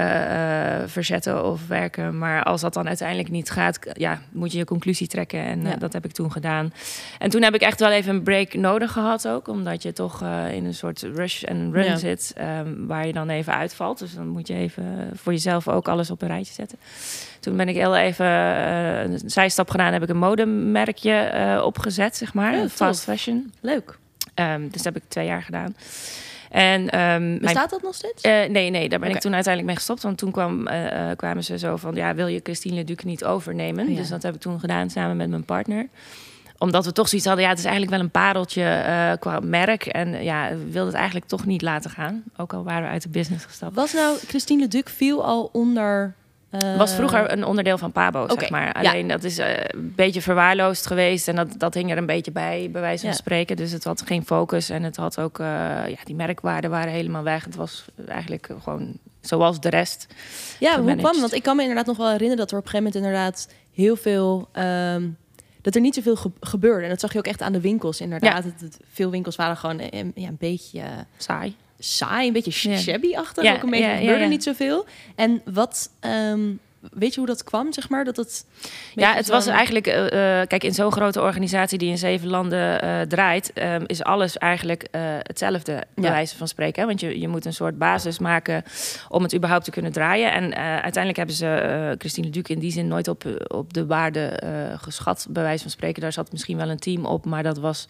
verzetten 0.88 1.44
of 1.44 1.66
werken. 1.66 2.18
Maar 2.18 2.42
als 2.42 2.60
dat 2.60 2.74
dan 2.74 2.88
uiteindelijk 2.88 3.30
niet 3.30 3.50
gaat, 3.50 3.78
ja, 3.92 4.20
moet 4.32 4.52
je 4.52 4.58
je 4.58 4.64
conclusie 4.64 5.06
trekken. 5.06 5.44
En 5.44 5.78
dat 5.78 5.92
heb 5.92 6.04
ik 6.04 6.12
toen 6.12 6.32
gedaan. 6.32 6.72
En 7.18 7.30
toen 7.30 7.42
heb 7.42 7.54
ik 7.54 7.60
echt 7.60 7.80
wel 7.80 7.90
even 7.90 8.14
een 8.14 8.22
break 8.22 8.54
nodig 8.54 8.92
gehad 8.92 9.28
ook. 9.28 9.48
Omdat 9.48 9.82
je 9.82 9.92
toch 9.92 10.22
in 10.52 10.64
een 10.64 10.74
soort 10.76 11.02
rush 11.02 11.42
en 11.42 11.73
run 11.73 11.85
Ja. 11.85 11.97
zit. 11.97 12.35
Um, 12.40 12.87
waar 12.87 13.06
je 13.06 13.12
dan 13.12 13.28
even 13.28 13.54
uitvalt. 13.54 13.99
Dus 13.99 14.14
dan 14.14 14.28
moet 14.28 14.49
je 14.49 14.54
even 14.54 15.11
voor 15.14 15.33
jezelf 15.33 15.68
ook 15.68 15.88
alles 15.88 16.11
op 16.11 16.23
een 16.23 16.28
rijtje 16.28 16.52
zetten. 16.52 16.78
Toen 17.40 17.56
ben 17.56 17.68
ik 17.68 17.75
heel 17.75 17.97
even 17.97 18.26
uh, 18.26 19.00
een 19.00 19.21
zijstap 19.26 19.71
gedaan. 19.71 19.92
Heb 19.92 20.02
ik 20.02 20.09
een 20.09 20.16
modemerkje 20.16 21.30
uh, 21.35 21.64
opgezet, 21.64 22.16
zeg 22.16 22.35
maar. 22.35 22.54
Ja, 22.54 22.61
tof. 22.62 22.73
Fast 22.73 23.02
fashion. 23.02 23.52
Leuk. 23.61 23.99
Um, 24.35 24.62
dus 24.62 24.83
dat 24.83 24.95
heb 24.95 25.02
ik 25.02 25.09
twee 25.09 25.26
jaar 25.26 25.42
gedaan. 25.42 25.76
En, 26.50 27.00
um, 27.00 27.38
Bestaat 27.38 27.71
dat 27.71 27.83
nog 27.83 27.95
steeds? 27.95 28.25
Uh, 28.25 28.45
nee, 28.45 28.71
nee, 28.71 28.88
daar 28.88 28.99
ben 28.99 29.11
ik 29.11 29.21
toen 29.21 29.35
uiteindelijk 29.35 29.66
mee 29.66 29.76
gestopt. 29.76 30.02
Want 30.02 30.18
toen 30.18 30.30
kwam, 30.30 30.68
uh, 30.68 31.11
kwamen 31.16 31.45
ze 31.45 31.59
zo 31.59 31.76
van... 31.76 31.95
ja, 31.95 32.14
wil 32.14 32.26
je 32.26 32.40
Christine 32.42 32.75
Leduc 32.75 33.04
niet 33.04 33.25
overnemen? 33.25 33.85
Oh, 33.85 33.90
ja. 33.90 33.97
Dus 33.97 34.09
dat 34.09 34.23
heb 34.23 34.35
ik 34.35 34.40
toen 34.40 34.61
gedaan 34.61 34.90
samen 34.90 35.16
met 35.16 35.28
mijn 35.28 35.45
partner 35.45 35.88
omdat 36.58 36.84
we 36.84 36.92
toch 36.92 37.08
zoiets 37.08 37.26
hadden, 37.26 37.44
ja, 37.44 37.50
het 37.50 37.58
is 37.58 37.64
eigenlijk 37.64 37.96
wel 37.96 38.04
een 38.04 38.10
pareltje 38.10 38.62
uh, 38.62 39.12
qua 39.18 39.40
merk. 39.40 39.86
En 39.86 40.22
ja, 40.22 40.48
we 40.48 40.64
wilden 40.64 40.86
het 40.86 40.94
eigenlijk 40.94 41.26
toch 41.26 41.46
niet 41.46 41.62
laten 41.62 41.90
gaan. 41.90 42.22
Ook 42.36 42.52
al 42.52 42.64
waren 42.64 42.82
we 42.82 42.88
uit 42.88 43.02
de 43.02 43.08
business 43.08 43.44
gestapt. 43.44 43.75
Was 43.75 43.92
nou 43.92 44.18
Christine 44.26 44.60
Leduc 44.60 44.88
viel 44.88 45.25
al 45.25 45.48
onder... 45.52 46.14
Uh... 46.50 46.76
Was 46.76 46.94
vroeger 46.94 47.32
een 47.32 47.44
onderdeel 47.44 47.78
van 47.78 47.92
Pabo, 47.92 48.28
zeg 48.38 48.50
maar. 48.50 48.82
ja. 48.82 48.90
Alleen 48.90 49.08
dat 49.08 49.25
is 49.25 49.38
uh, 49.38 49.46
een 49.56 49.92
beetje 49.96 50.22
verwaarloosd 50.22 50.86
geweest. 50.86 51.28
En 51.28 51.36
dat, 51.36 51.54
dat 51.58 51.75
hing 51.75 51.90
er 51.90 51.98
een 51.98 52.06
beetje 52.06 52.30
bij, 52.30 52.68
bij 52.72 52.80
wijze 52.80 53.00
van 53.00 53.10
Ja. 53.10 53.16
spreken. 53.16 53.56
Dus 53.56 53.72
het 53.72 53.84
had 53.84 54.02
geen 54.06 54.25
focus. 54.25 54.70
En 54.70 54.82
het 54.82 54.96
had 54.96 55.20
ook, 55.20 55.38
uh, 55.38 55.46
ja, 55.86 55.96
die 56.04 56.14
merkwaarden 56.14 56.70
waren 56.70 56.92
helemaal 56.92 57.22
weg. 57.22 57.44
Het 57.44 57.56
was 57.56 57.84
eigenlijk 58.08 58.50
gewoon 58.62 58.98
zoals 59.20 59.60
de 59.60 59.68
rest. 59.68 60.06
Ja, 60.58 60.80
hoe 60.80 60.96
kwam? 60.96 61.20
Want 61.20 61.34
ik 61.34 61.42
kan 61.42 61.56
me 61.56 61.62
inderdaad 61.62 61.86
nog 61.86 61.96
wel 61.96 62.10
herinneren 62.10 62.36
dat 62.36 62.50
er 62.50 62.58
op 62.58 62.64
een 62.64 62.70
gegeven 62.70 62.92
moment 62.92 63.04
inderdaad 63.04 63.48
heel 63.75 63.96
veel. 63.96 64.48
Um, 64.94 65.16
dat 65.66 65.75
er 65.75 65.80
niet 65.80 65.94
zoveel 65.94 66.16
ge 66.16 66.30
gebeurde. 66.40 66.82
En 66.82 66.88
dat 66.88 67.00
zag 67.00 67.12
je 67.12 67.18
ook 67.18 67.26
echt 67.26 67.42
aan 67.42 67.52
de 67.52 67.61
winkels, 67.61 68.00
inderdaad. 68.00 68.44
Ja. 68.44 68.50
Het, 68.50 68.61
het, 68.61 68.78
veel 68.92 69.11
winkels 69.11 69.37
waren 69.37 69.56
gewoon 69.56 69.80
een, 69.90 70.12
ja, 70.14 70.28
een 70.28 70.37
beetje 70.38 70.82
saai. 71.16 71.56
Saai, 71.78 72.26
een 72.26 72.32
beetje 72.32 72.50
shabby-achtig. 72.76 73.54
Ook 73.54 73.62
een 73.62 73.70
beetje, 73.70 73.96
gebeurde 73.99 74.25
niet 74.25 74.42
zoveel. 74.42 74.87
En 75.14 75.42
wat... 75.44 75.90
Um, 76.00 76.61
Weet 76.93 77.12
je 77.14 77.19
hoe 77.19 77.28
dat 77.28 77.45
kwam, 77.45 77.73
zeg 77.73 77.88
maar? 77.88 78.05
Dat 78.05 78.16
het 78.16 78.47
ja, 78.95 79.14
het 79.14 79.28
was 79.28 79.47
eigenlijk... 79.47 79.87
Uh, 79.87 80.02
kijk, 80.47 80.64
in 80.64 80.75
zo'n 80.75 80.93
grote 80.93 81.21
organisatie 81.21 81.78
die 81.78 81.90
in 81.90 81.99
zeven 81.99 82.28
landen 82.28 82.85
uh, 82.85 83.00
draait... 83.00 83.50
Um, 83.55 83.85
is 83.87 84.02
alles 84.02 84.38
eigenlijk 84.38 84.88
uh, 84.90 85.00
hetzelfde, 85.23 85.73
bij 85.73 86.05
Ja. 86.05 86.11
wijze 86.11 86.37
van 86.37 86.49
spreken. 86.49 86.81
Hè? 86.81 86.88
Want 86.88 87.00
je, 87.00 87.21
je 87.21 87.28
moet 87.28 87.45
een 87.45 87.52
soort 87.52 87.78
basis 87.78 88.19
maken 88.19 88.64
om 89.09 89.23
het 89.23 89.35
überhaupt 89.35 89.64
te 89.64 89.71
kunnen 89.71 89.93
draaien. 89.93 90.33
En 90.33 90.55
uiteindelijk 90.55 91.16
hebben 91.16 91.35
ze 91.35 91.95
Christine 91.99 92.31
Duc 92.31 92.43
in 92.47 92.59
die 92.59 92.73
zin 92.73 92.88
nooit 92.88 93.09
op, 93.09 93.25
op 93.49 93.73
de 93.73 93.87
waarde 93.87 94.40
geschat, 94.81 95.26
bij 95.31 95.43
wijze 95.43 95.62
van 95.62 95.71
spreken. 95.71 96.02
Daar 96.02 96.12
zat 96.12 96.33
misschien 96.33 96.57
wel 96.57 96.71
een 96.71 96.78
team 96.78 97.05
op, 97.05 97.25
maar 97.25 97.43
dat 97.43 97.59
was 97.59 97.87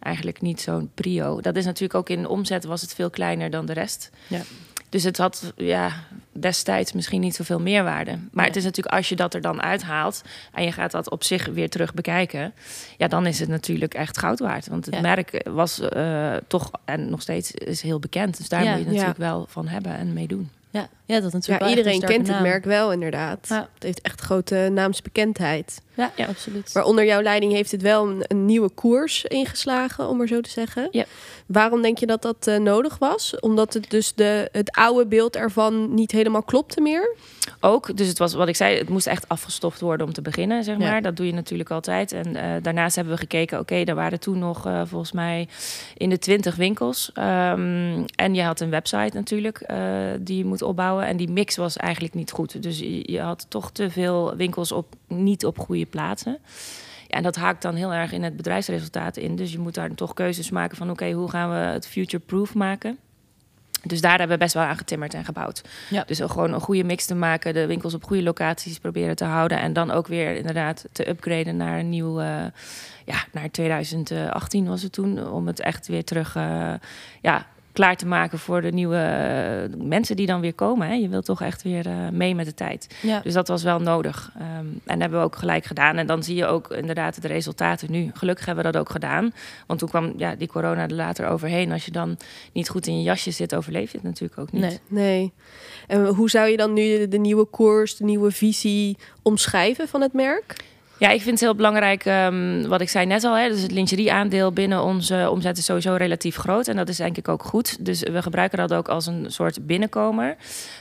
eigenlijk 0.00 0.40
niet 0.40 0.60
zo'n 0.60 0.90
prio. 0.94 1.40
Dat 1.40 1.56
is 1.56 1.64
natuurlijk 1.64 1.94
ook 1.94 2.08
in 2.08 2.26
omzet 2.26 2.64
was 2.64 2.80
het 2.80 2.94
veel 2.94 3.10
kleiner 3.10 3.50
dan 3.50 3.66
de 3.66 3.72
rest. 3.72 4.10
Ja. 4.26 4.40
Dus 4.88 5.02
het 5.02 5.16
had 5.16 5.52
ja, 5.56 5.92
destijds 6.32 6.92
misschien 6.92 7.20
niet 7.20 7.34
zoveel 7.34 7.60
meerwaarde. 7.60 8.18
Maar 8.32 8.46
het 8.46 8.56
is 8.56 8.64
natuurlijk 8.64 8.94
als 8.96 9.08
je 9.08 9.16
dat 9.16 9.34
er 9.34 9.40
dan 9.40 9.62
uithaalt 9.62 10.22
en 10.52 10.64
je 10.64 10.72
gaat 10.72 10.90
dat 10.90 11.10
op 11.10 11.24
zich 11.24 11.46
weer 11.46 11.68
terug 11.70 11.94
bekijken, 11.94 12.52
ja, 12.96 13.08
dan 13.08 13.26
is 13.26 13.40
het 13.40 13.48
natuurlijk 13.48 13.94
echt 13.94 14.18
goud 14.18 14.38
waard. 14.38 14.66
Want 14.68 14.84
het 14.86 14.94
Ja. 14.94 15.00
merk 15.00 15.48
was 15.48 15.80
uh, 15.96 16.34
toch 16.46 16.70
en 16.84 17.10
nog 17.10 17.22
steeds 17.22 17.50
is 17.52 17.82
heel 17.82 17.98
bekend. 17.98 18.36
Dus 18.36 18.48
daar 18.48 18.64
Ja. 18.64 18.70
moet 18.70 18.80
je 18.84 18.86
natuurlijk 18.90 19.18
wel 19.18 19.46
van 19.48 19.68
hebben 19.68 19.92
en 19.96 20.12
meedoen. 20.12 20.50
Ja, 20.70 20.88
ja 21.10 21.20
dat 21.20 21.32
natuurlijk 21.32 21.62
Ja, 21.64 21.68
iedereen 21.68 22.00
kent 22.00 22.28
het 22.28 22.40
merk 22.40 22.64
wel, 22.64 22.92
inderdaad. 22.92 23.46
Ja. 23.48 23.68
Het 23.74 23.82
heeft 23.82 24.00
echt 24.00 24.20
grote 24.20 24.68
naamsbekendheid. 24.72 25.80
Ja, 25.94 26.12
Ja. 26.16 26.26
absoluut. 26.26 26.70
Maar 26.74 26.84
onder 26.84 27.04
jouw 27.04 27.22
leiding 27.22 27.52
heeft 27.52 27.70
het 27.70 27.82
wel 27.82 28.08
een, 28.08 28.24
een 28.26 28.44
nieuwe 28.44 28.70
koers 28.70 29.24
ingeslagen, 29.24 30.08
om 30.08 30.16
maar 30.16 30.26
zo 30.26 30.40
te 30.40 30.50
zeggen. 30.50 30.88
Ja. 30.90 31.04
Waarom 31.46 31.82
denk 31.82 31.98
je 31.98 32.06
dat 32.06 32.22
dat 32.22 32.46
eh, 32.46 32.58
nodig 32.58 32.98
was? 32.98 33.40
Omdat 33.40 33.72
het 33.74 33.90
dus 33.90 34.14
de, 34.14 34.48
het 34.52 34.70
oude 34.70 35.06
beeld 35.06 35.36
ervan 35.36 35.94
niet 35.94 36.10
helemaal 36.10 36.42
klopte 36.42 36.80
meer? 36.80 37.16
Ook, 37.60 37.96
dus 37.96 38.08
het 38.08 38.18
was 38.18 38.34
wat 38.34 38.48
ik 38.48 38.56
zei, 38.56 38.78
het 38.78 38.88
moest 38.88 39.06
echt 39.06 39.28
afgestoft 39.28 39.80
worden 39.80 40.06
om 40.06 40.12
te 40.12 40.22
beginnen, 40.22 40.64
zeg 40.64 40.78
Ja. 40.78 40.90
maar. 40.90 41.02
Dat 41.02 41.16
doe 41.16 41.26
je 41.26 41.32
natuurlijk 41.32 41.70
altijd. 41.70 42.12
En 42.12 42.36
uh, 42.36 42.42
daarnaast 42.62 42.94
hebben 42.96 43.14
we 43.14 43.20
gekeken, 43.20 43.58
oké, 43.60 43.72
okay, 43.72 43.84
er 43.84 43.94
waren 43.94 44.20
toen 44.20 44.38
nog 44.38 44.66
uh, 44.66 44.82
volgens 44.84 45.12
mij 45.12 45.48
in 45.96 46.10
de 46.10 46.18
twintig 46.18 46.56
winkels. 46.56 47.10
Um, 47.18 48.04
en 48.16 48.34
je 48.34 48.42
had 48.42 48.60
een 48.60 48.70
website 48.70 49.10
natuurlijk 49.16 49.62
uh, 49.70 49.76
die 50.20 50.36
je 50.38 50.44
moet 50.44 50.62
opbouwen. 50.62 50.99
En 51.04 51.16
die 51.16 51.30
mix 51.30 51.56
was 51.56 51.76
eigenlijk 51.76 52.14
niet 52.14 52.30
goed. 52.30 52.62
Dus 52.62 52.78
je, 52.78 53.20
had 53.20 53.46
toch 53.48 53.70
te 53.72 53.90
veel 53.90 54.36
winkels 54.36 54.72
op 54.72 54.94
niet 55.06 55.44
op 55.44 55.58
goede 55.58 55.86
plaatsen. 55.86 56.38
Ja, 57.06 57.16
en 57.16 57.22
dat 57.22 57.36
haakt 57.36 57.62
dan 57.62 57.74
heel 57.74 57.92
erg 57.92 58.12
in 58.12 58.22
het 58.22 58.36
bedrijfsresultaat 58.36 59.16
in. 59.16 59.36
Dus 59.36 59.52
je 59.52 59.58
moet 59.58 59.74
daar 59.74 59.94
toch 59.94 60.14
keuzes 60.14 60.50
maken 60.50 60.76
van 60.76 60.90
oké, 60.90 61.10
hoe 61.10 61.30
gaan 61.30 61.50
we 61.50 61.56
het 61.56 61.86
future-proof 61.86 62.54
maken? 62.54 62.98
Dus 63.82 64.00
daar 64.00 64.18
hebben 64.18 64.38
we 64.38 64.44
best 64.44 64.54
wel 64.54 64.62
aan 64.62 64.76
getimmerd 64.76 65.14
en 65.14 65.24
gebouwd. 65.24 65.62
Ja. 65.90 66.04
Dus 66.06 66.20
gewoon 66.20 66.52
een 66.52 66.60
goede 66.60 66.84
mix 66.84 67.06
te 67.06 67.14
maken, 67.14 67.54
de 67.54 67.66
winkels 67.66 67.94
op 67.94 68.04
goede 68.04 68.22
locaties 68.22 68.78
proberen 68.78 69.16
te 69.16 69.24
houden. 69.24 69.58
En 69.58 69.72
dan 69.72 69.90
ook 69.90 70.06
weer 70.06 70.36
inderdaad 70.36 70.84
te 70.92 71.08
upgraden 71.08 71.56
naar 71.56 71.78
een 71.78 71.88
nieuw, 71.88 72.20
eh, 72.20 72.44
ja, 73.04 73.24
naar 73.32 73.50
2018 73.50 74.66
was 74.68 74.82
het 74.82 74.92
toen. 74.92 75.30
Om 75.30 75.46
het 75.46 75.60
echt 75.60 75.86
weer 75.86 76.04
terug, 76.04 76.36
eh, 76.36 76.74
ja, 77.20 77.46
klaar 77.72 77.96
te 77.96 78.06
maken 78.06 78.38
voor 78.38 78.62
de 78.62 78.70
nieuwe 78.70 78.96
eh, 78.96 79.80
mensen 79.86 80.16
die 80.16 80.26
dan 80.26 80.40
weer 80.40 80.54
komen. 80.54 80.88
Hè. 80.88 80.94
Je 80.94 81.08
wilt 81.08 81.24
toch 81.24 81.42
echt 81.42 81.62
weer 81.62 81.86
eh, 81.86 82.08
mee 82.12 82.34
met 82.34 82.46
de 82.46 82.54
tijd. 82.54 82.86
Ja. 83.02 83.20
Dus 83.20 83.32
dat 83.32 83.48
was 83.48 83.62
wel 83.62 83.78
nodig. 83.78 84.32
Ehm, 84.34 84.46
en 84.46 84.80
dat 84.84 84.98
hebben 85.00 85.18
we 85.18 85.24
ook 85.24 85.36
gelijk 85.36 85.64
gedaan. 85.64 85.96
En 85.96 86.06
dan 86.06 86.22
zie 86.22 86.36
je 86.36 86.46
ook 86.46 86.70
inderdaad 86.70 87.22
de 87.22 87.28
resultaten 87.28 87.90
nu. 87.90 88.10
Gelukkig 88.14 88.46
hebben 88.46 88.64
we 88.64 88.72
dat 88.72 88.80
ook 88.80 88.90
gedaan. 88.90 89.32
Want 89.66 89.78
toen 89.78 89.88
kwam 89.88 90.12
ja, 90.16 90.34
die 90.34 90.48
corona 90.48 90.82
er 90.82 90.94
later 90.94 91.28
overheen. 91.28 91.72
Als 91.72 91.84
je 91.84 91.90
dan 91.90 92.16
niet 92.52 92.68
goed 92.68 92.86
in 92.86 92.96
je 92.96 93.02
jasje 93.02 93.30
zit, 93.30 93.54
overleef 93.54 93.90
je 93.90 93.96
het 93.96 94.06
natuurlijk 94.06 94.40
ook 94.40 94.52
niet. 94.52 94.62
Nee. 94.62 94.78
Nee. 94.88 95.32
En 95.86 96.06
hoe 96.06 96.30
zou 96.30 96.48
je 96.48 96.56
dan 96.56 96.72
nu 96.72 96.98
de, 96.98 97.08
de 97.08 97.18
nieuwe 97.18 97.44
koers, 97.44 97.96
de 97.96 98.04
nieuwe 98.04 98.30
visie 98.30 98.96
omschrijven 99.22 99.88
van 99.88 100.00
het 100.00 100.12
merk? 100.12 100.56
Ja, 101.00 101.08
ik 101.08 101.20
vind 101.20 101.30
het 101.30 101.40
heel 101.40 101.54
belangrijk, 101.54 102.04
ehm, 102.04 102.66
wat 102.66 102.80
ik 102.80 102.88
zei 102.88 103.06
net 103.06 103.24
al, 103.24 103.36
hè, 103.36 103.48
dus 103.48 103.62
het 103.62 103.70
lingerie-aandeel 103.70 104.52
binnen 104.52 104.82
onze 104.82 105.28
omzet 105.30 105.58
is 105.58 105.64
sowieso 105.64 105.94
relatief 105.94 106.36
groot. 106.36 106.68
En 106.68 106.76
dat 106.76 106.88
is 106.88 106.96
denk 106.96 107.16
ik 107.16 107.28
ook 107.28 107.42
goed. 107.42 107.84
Dus 107.84 108.02
we 108.02 108.22
gebruiken 108.22 108.58
dat 108.58 108.74
ook 108.74 108.88
als 108.88 109.06
een 109.06 109.24
soort 109.28 109.66
binnenkomer. 109.66 110.36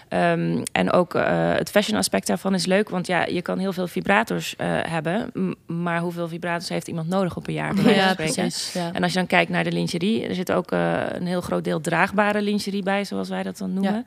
Ehm, 0.08 0.64
en 0.72 0.92
ook 0.92 1.16
eh, 1.16 1.54
het 1.54 1.70
fashion 1.70 1.98
aspect 1.98 2.28
daarvan 2.28 2.54
is 2.54 2.66
leuk, 2.66 2.90
want 2.90 3.08
ja, 3.08 3.26
je 3.26 3.42
kan 3.42 3.58
heel 3.58 3.74
veel 3.74 3.88
vibrators 3.88 4.56
eh, 4.56 4.68
hebben. 4.72 5.32
Maar 5.66 6.00
hoeveel 6.00 6.28
vibrators 6.28 6.70
heeft 6.70 6.88
iemand 6.88 7.10
nodig 7.10 7.36
op 7.36 7.48
een 7.48 7.54
jaar? 7.54 7.90
Ja, 7.90 8.14
precies. 8.14 8.74
Ja. 8.74 8.90
En 8.94 9.04
als 9.04 9.12
je 9.12 9.18
dan 9.18 9.28
kijkt 9.28 9.52
naar 9.52 9.64
de 9.64 9.72
lingerie, 9.72 10.28
er 10.28 10.36
zit 10.36 10.52
ook 10.52 10.72
eh, 10.72 11.02
een 11.10 11.28
heel 11.28 11.42
groot 11.42 11.64
deel 11.64 11.82
draagbare 11.82 12.42
lingerie 12.42 12.84
bij, 12.84 13.06
zoals 13.06 13.30
wij 13.30 13.44
dat 13.44 13.58
dan 13.58 13.74
noemen. 13.74 13.94
Ja. 13.94 14.04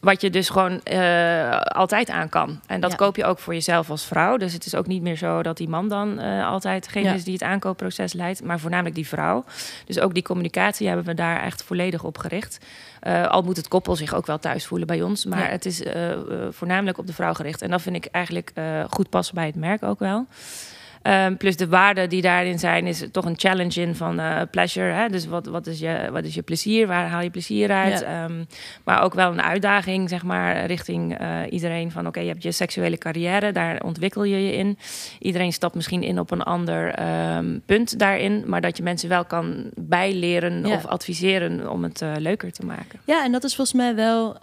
Wat 0.00 0.20
je 0.20 0.30
dus 0.30 0.48
gewoon 0.48 0.82
eh, 0.82 1.60
altijd 1.60 2.10
aan 2.10 2.28
kan. 2.28 2.60
En 2.66 2.80
dat 2.80 2.90
Ja. 2.90 2.96
koop 2.96 3.16
je 3.16 3.24
ook 3.24 3.38
voor 3.38 3.54
jezelf 3.54 3.90
als 3.90 4.04
vrouw. 4.04 4.36
Dus 4.36 4.52
het 4.52 4.66
is 4.66 4.74
ook 4.74 4.86
niet 4.86 5.02
meer 5.02 5.16
zo 5.16 5.42
dat 5.42 5.56
die 5.56 5.68
man 5.68 5.88
dan 5.88 6.18
eh, 6.18 6.46
altijd 6.46 6.84
degene 6.84 7.08
Ja. 7.08 7.14
is 7.14 7.24
die 7.24 7.32
het 7.32 7.42
aankoopproces 7.42 8.12
leidt, 8.12 8.44
maar 8.44 8.60
voornamelijk 8.60 8.94
die 8.94 9.06
vrouw. 9.08 9.44
Dus 9.86 9.98
ook 10.00 10.14
die 10.14 10.22
communicatie 10.22 10.86
hebben 10.86 11.04
we 11.06 11.14
daar 11.14 11.42
echt 11.42 11.62
volledig 11.62 12.04
op 12.04 12.18
gericht. 12.18 12.58
Eh, 13.00 13.26
al 13.26 13.42
moet 13.42 13.56
het 13.56 13.68
koppel 13.68 13.96
zich 13.96 14.14
ook 14.14 14.26
wel 14.26 14.38
thuis 14.38 14.66
voelen 14.66 14.86
bij 14.86 15.02
ons, 15.02 15.24
maar 15.24 15.38
Ja. 15.38 15.46
het 15.48 15.66
is 15.66 15.82
voornamelijk 16.50 16.98
op 16.98 17.06
de 17.06 17.12
vrouw 17.12 17.34
gericht. 17.34 17.62
En 17.62 17.70
dat 17.70 17.82
vind 17.82 17.96
ik 17.96 18.06
eigenlijk 18.10 18.52
goed 18.90 19.08
passen 19.10 19.34
bij 19.34 19.46
het 19.46 19.54
merk 19.54 19.82
ook 19.82 19.98
wel. 19.98 20.26
Ehm, 21.04 21.36
plus 21.36 21.56
de 21.56 21.68
waarden 21.68 22.08
die 22.08 22.22
daarin 22.22 22.58
zijn, 22.58 22.86
is 22.86 23.04
toch 23.12 23.24
een 23.24 23.38
challenge 23.38 23.80
in 23.80 23.94
van 23.94 24.20
eh, 24.20 24.40
pleasure. 24.50 24.92
Hè? 24.92 25.08
Dus 25.08 25.26
wat, 25.26 25.46
wat, 25.46 25.66
is 25.66 25.78
je, 25.78 26.08
wat 26.12 26.24
is 26.24 26.34
je 26.34 26.42
plezier? 26.42 26.86
Waar 26.86 27.08
haal 27.08 27.22
je 27.22 27.30
plezier 27.30 27.70
uit? 27.70 28.00
Ja. 28.00 28.24
Ehm, 28.24 28.44
maar 28.84 29.02
ook 29.02 29.14
wel 29.14 29.30
een 29.30 29.42
uitdaging, 29.42 30.08
zeg 30.08 30.22
maar, 30.22 30.66
richting 30.66 31.18
eh, 31.18 31.38
iedereen. 31.50 31.90
Van 31.90 32.06
oké, 32.06 32.20
je 32.20 32.28
hebt 32.28 32.42
je 32.42 32.52
seksuele 32.52 32.98
carrière, 32.98 33.52
daar 33.52 33.80
ontwikkel 33.82 34.24
je 34.24 34.46
je 34.46 34.52
in. 34.52 34.78
Iedereen 35.18 35.52
stapt 35.52 35.74
misschien 35.74 36.02
in 36.02 36.18
op 36.18 36.30
een 36.30 36.42
ander 36.42 36.88
ehm, 36.94 37.58
punt 37.66 37.98
daarin. 37.98 38.42
Maar 38.46 38.60
dat 38.60 38.76
je 38.76 38.82
mensen 38.82 39.08
wel 39.08 39.24
kan 39.24 39.70
bijleren 39.74 40.66
Ja. 40.66 40.74
of 40.74 40.86
adviseren 40.86 41.70
om 41.70 41.82
het 41.82 42.02
eh, 42.02 42.12
leuker 42.18 42.52
te 42.52 42.64
maken. 42.66 43.00
Ja, 43.04 43.24
en 43.24 43.32
dat 43.32 43.44
is 43.44 43.54
volgens 43.54 43.76
mij 43.76 43.94
wel. 43.94 44.36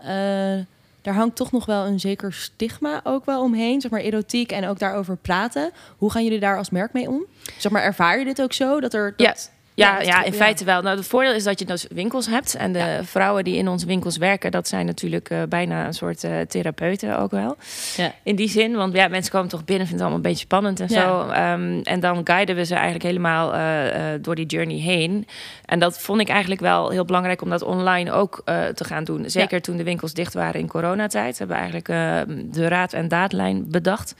Daar 1.01 1.13
hangt 1.13 1.35
toch 1.35 1.51
nog 1.51 1.65
wel 1.65 1.85
een 1.85 1.99
zeker 1.99 2.33
stigma 2.33 3.01
ook 3.03 3.25
wel 3.25 3.41
omheen. 3.41 3.81
Zeg 3.81 3.91
maar 3.91 3.99
erotiek 3.99 4.51
en 4.51 4.67
ook 4.67 4.79
daarover 4.79 5.17
praten. 5.17 5.71
Hoe 5.97 6.11
gaan 6.11 6.23
jullie 6.23 6.39
daar 6.39 6.57
als 6.57 6.69
merk 6.69 6.93
mee 6.93 7.09
om? 7.09 7.25
Zeg 7.57 7.71
maar, 7.71 7.83
ervaar 7.83 8.19
je 8.19 8.25
dit 8.25 8.41
ook 8.41 8.53
zo? 8.53 8.79
Dat 8.79 8.93
er. 8.93 9.13
Dat, 9.17 9.27
Ja, 9.27 9.59
dat- 9.97 10.05
ja, 10.05 10.23
in 10.23 10.33
feite 10.33 10.65
wel. 10.65 10.81
Nou, 10.81 10.97
het 10.97 11.07
voordeel 11.07 11.33
is 11.33 11.43
dat 11.43 11.59
je 11.59 11.65
dus 11.65 11.85
winkels 11.93 12.27
hebt. 12.27 12.55
En 12.55 12.71
de 12.73 12.99
vrouwen 13.03 13.43
die 13.43 13.55
in 13.57 13.67
onze 13.67 13.85
winkels 13.85 14.17
werken, 14.17 14.51
dat 14.51 14.67
zijn 14.67 14.85
natuurlijk 14.85 15.29
eh, 15.29 15.39
bijna 15.49 15.85
een 15.85 15.93
soort 15.93 16.23
eh, 16.23 16.39
therapeuten 16.39 17.19
ook 17.19 17.31
wel. 17.31 17.57
Ja. 17.97 18.11
In 18.23 18.35
die 18.35 18.49
zin, 18.49 18.75
want 18.75 18.93
ja, 18.93 19.07
mensen 19.07 19.31
komen 19.31 19.49
toch 19.49 19.65
binnen, 19.65 19.87
vinden 19.87 20.05
het 20.05 20.13
allemaal 20.13 20.15
een 20.25 20.31
beetje 20.31 20.45
spannend 20.45 20.79
en 20.79 20.87
Ja. 20.89 21.01
zo. 21.01 21.29
Ehm, 21.29 21.79
en 21.83 21.99
dan 21.99 22.21
guiden 22.23 22.55
we 22.55 22.65
ze 22.65 22.73
eigenlijk 22.73 23.03
helemaal 23.03 23.53
eh, 23.53 23.61
door 24.21 24.35
die 24.35 24.45
journey 24.45 24.77
heen. 24.77 25.27
En 25.65 25.79
dat 25.79 25.99
vond 25.99 26.21
ik 26.21 26.29
eigenlijk 26.29 26.61
wel 26.61 26.89
heel 26.89 27.05
belangrijk 27.05 27.41
om 27.41 27.49
dat 27.49 27.61
online 27.61 28.11
ook 28.11 28.41
te 28.45 28.83
gaan 28.83 29.03
doen. 29.03 29.29
Zeker 29.29 29.61
toen 29.61 29.77
de 29.77 29.83
winkels 29.83 30.13
dicht 30.13 30.33
waren 30.33 30.59
in 30.59 30.67
coronatijd. 30.67 31.37
Hebben 31.37 31.55
we 31.55 31.61
eigenlijk 31.61 31.89
eh, 31.89 32.35
de 32.51 32.67
raad- 32.67 32.93
en 32.93 33.07
daadlijn 33.07 33.65
bedacht. 33.69 34.15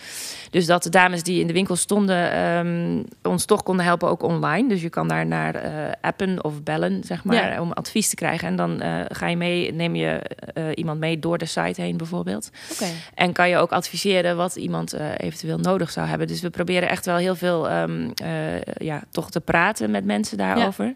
Dus 0.50 0.66
dat 0.66 0.84
de 0.84 0.90
dames 0.90 1.24
die 1.24 1.40
in 1.42 1.48
de 1.48 1.54
winkel 1.54 1.76
stonden 1.76 2.32
ehm, 2.32 3.04
ons 3.32 3.46
toch 3.46 3.64
konden 3.64 3.86
helpen 3.86 4.10
ook 4.10 4.24
online. 4.24 4.70
Dus 4.70 4.82
je 4.82 4.90
kan 4.90 5.08
daar 5.08 5.26
naar 5.26 5.51
eh, 5.56 5.92
appen 6.02 6.44
of 6.44 6.64
bellen, 6.64 7.04
zeg 7.04 7.24
maar, 7.24 7.52
Ja. 7.52 7.62
om 7.62 7.72
advies 7.72 8.10
te 8.10 8.16
krijgen. 8.16 8.48
En 8.48 8.56
dan 8.56 8.82
eh, 8.82 9.00
ga 9.08 9.28
je 9.28 9.38
mee, 9.38 9.74
neem 9.74 9.96
je 9.96 10.22
eh, 10.54 10.64
iemand 10.76 11.00
mee 11.00 11.20
door 11.20 11.38
de 11.38 11.46
site 11.46 11.82
heen 11.82 11.98
bijvoorbeeld. 11.98 12.50
En 13.14 13.34
kan 13.34 13.50
je 13.50 13.58
ook 13.58 13.72
adviseren 13.72 14.38
wat 14.38 14.56
iemand 14.56 14.94
eventueel 15.18 15.58
nodig 15.58 15.92
zou 15.92 16.08
hebben. 16.08 16.28
Dus 16.28 16.42
we 16.42 16.50
proberen 16.50 16.90
echt 16.90 17.06
wel 17.06 17.18
heel 17.18 17.36
veel 17.36 17.70
ehm, 17.70 18.10
eh, 18.24 18.62
ja, 18.78 19.04
toch 19.12 19.32
te 19.32 19.40
praten 19.42 19.92
met 19.92 20.06
mensen 20.06 20.38
daarover. 20.38 20.94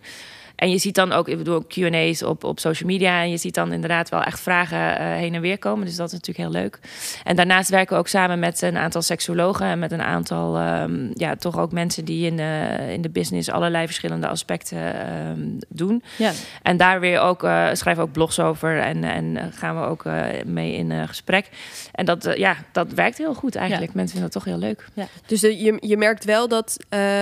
En 0.56 0.70
je 0.70 0.78
ziet 0.78 0.96
dan 0.96 1.12
ook, 1.12 1.28
ik 1.28 1.38
bedoel, 1.38 1.65
QA's 1.68 2.22
op, 2.22 2.44
op 2.44 2.60
social 2.60 2.89
media. 2.89 3.22
En 3.22 3.30
je 3.30 3.38
ziet 3.38 3.54
dan 3.54 3.74
inderdaad 3.74 4.10
wel 4.10 4.22
echt 4.22 4.39
vragen 4.39 4.98
eh, 4.98 5.06
heen 5.06 5.34
en 5.34 5.41
weer 5.41 5.58
komen. 5.58 5.86
Dus 5.86 5.96
dat 5.96 6.08
is 6.08 6.13
natuurlijk 6.13 6.50
heel 6.50 6.62
leuk. 6.62 6.80
En 7.24 7.36
daarnaast 7.36 7.70
werken 7.70 7.94
we 7.94 8.00
ook 8.00 8.08
samen 8.08 8.39
met 8.39 8.62
een 8.62 8.78
aantal 8.78 9.02
seksologen. 9.02 9.65
En 9.65 9.80
met 9.80 9.91
een 9.91 10.02
aantal, 10.02 10.58
ehm, 10.58 11.08
ja, 11.13 11.36
toch 11.36 11.60
ook 11.60 11.72
mensen 11.72 12.06
die 12.06 12.26
in 12.26 12.38
de, 12.38 12.78
in 12.89 13.02
de 13.02 13.10
business 13.10 13.50
allerlei 13.50 13.86
verschillende 13.86 14.28
aspecten 14.28 15.10
ehm, 15.10 15.39
doen. 15.70 16.04
Ja. 16.18 16.32
En 16.62 16.78
daar 16.78 17.00
weer 17.00 17.20
ook, 17.20 17.44
eh, 17.44 17.50
schrijven 17.72 17.96
we 17.96 18.02
ook 18.10 18.12
blogs 18.12 18.39
over. 18.39 18.80
En, 18.80 19.04
en 19.04 19.52
gaan 19.54 19.80
we 19.80 19.86
ook 19.86 20.06
eh, 20.06 20.24
mee 20.46 20.74
in 20.74 21.08
gesprek. 21.08 21.50
En 21.91 22.06
dat, 22.06 22.34
ja, 22.36 22.56
dat 22.72 22.94
werkt 22.94 23.18
heel 23.18 23.34
goed 23.34 23.56
eigenlijk. 23.56 23.94
Mensen 23.94 24.18
vinden 24.18 24.32
dat 24.34 24.44
toch 24.44 24.54
heel 24.54 24.68
leuk. 24.68 25.10
Dus 25.26 25.39
de, 25.39 25.63
je, 25.63 25.78
je 25.80 25.98
merkt 25.98 26.26
wel 26.26 26.48
dat 26.48 26.78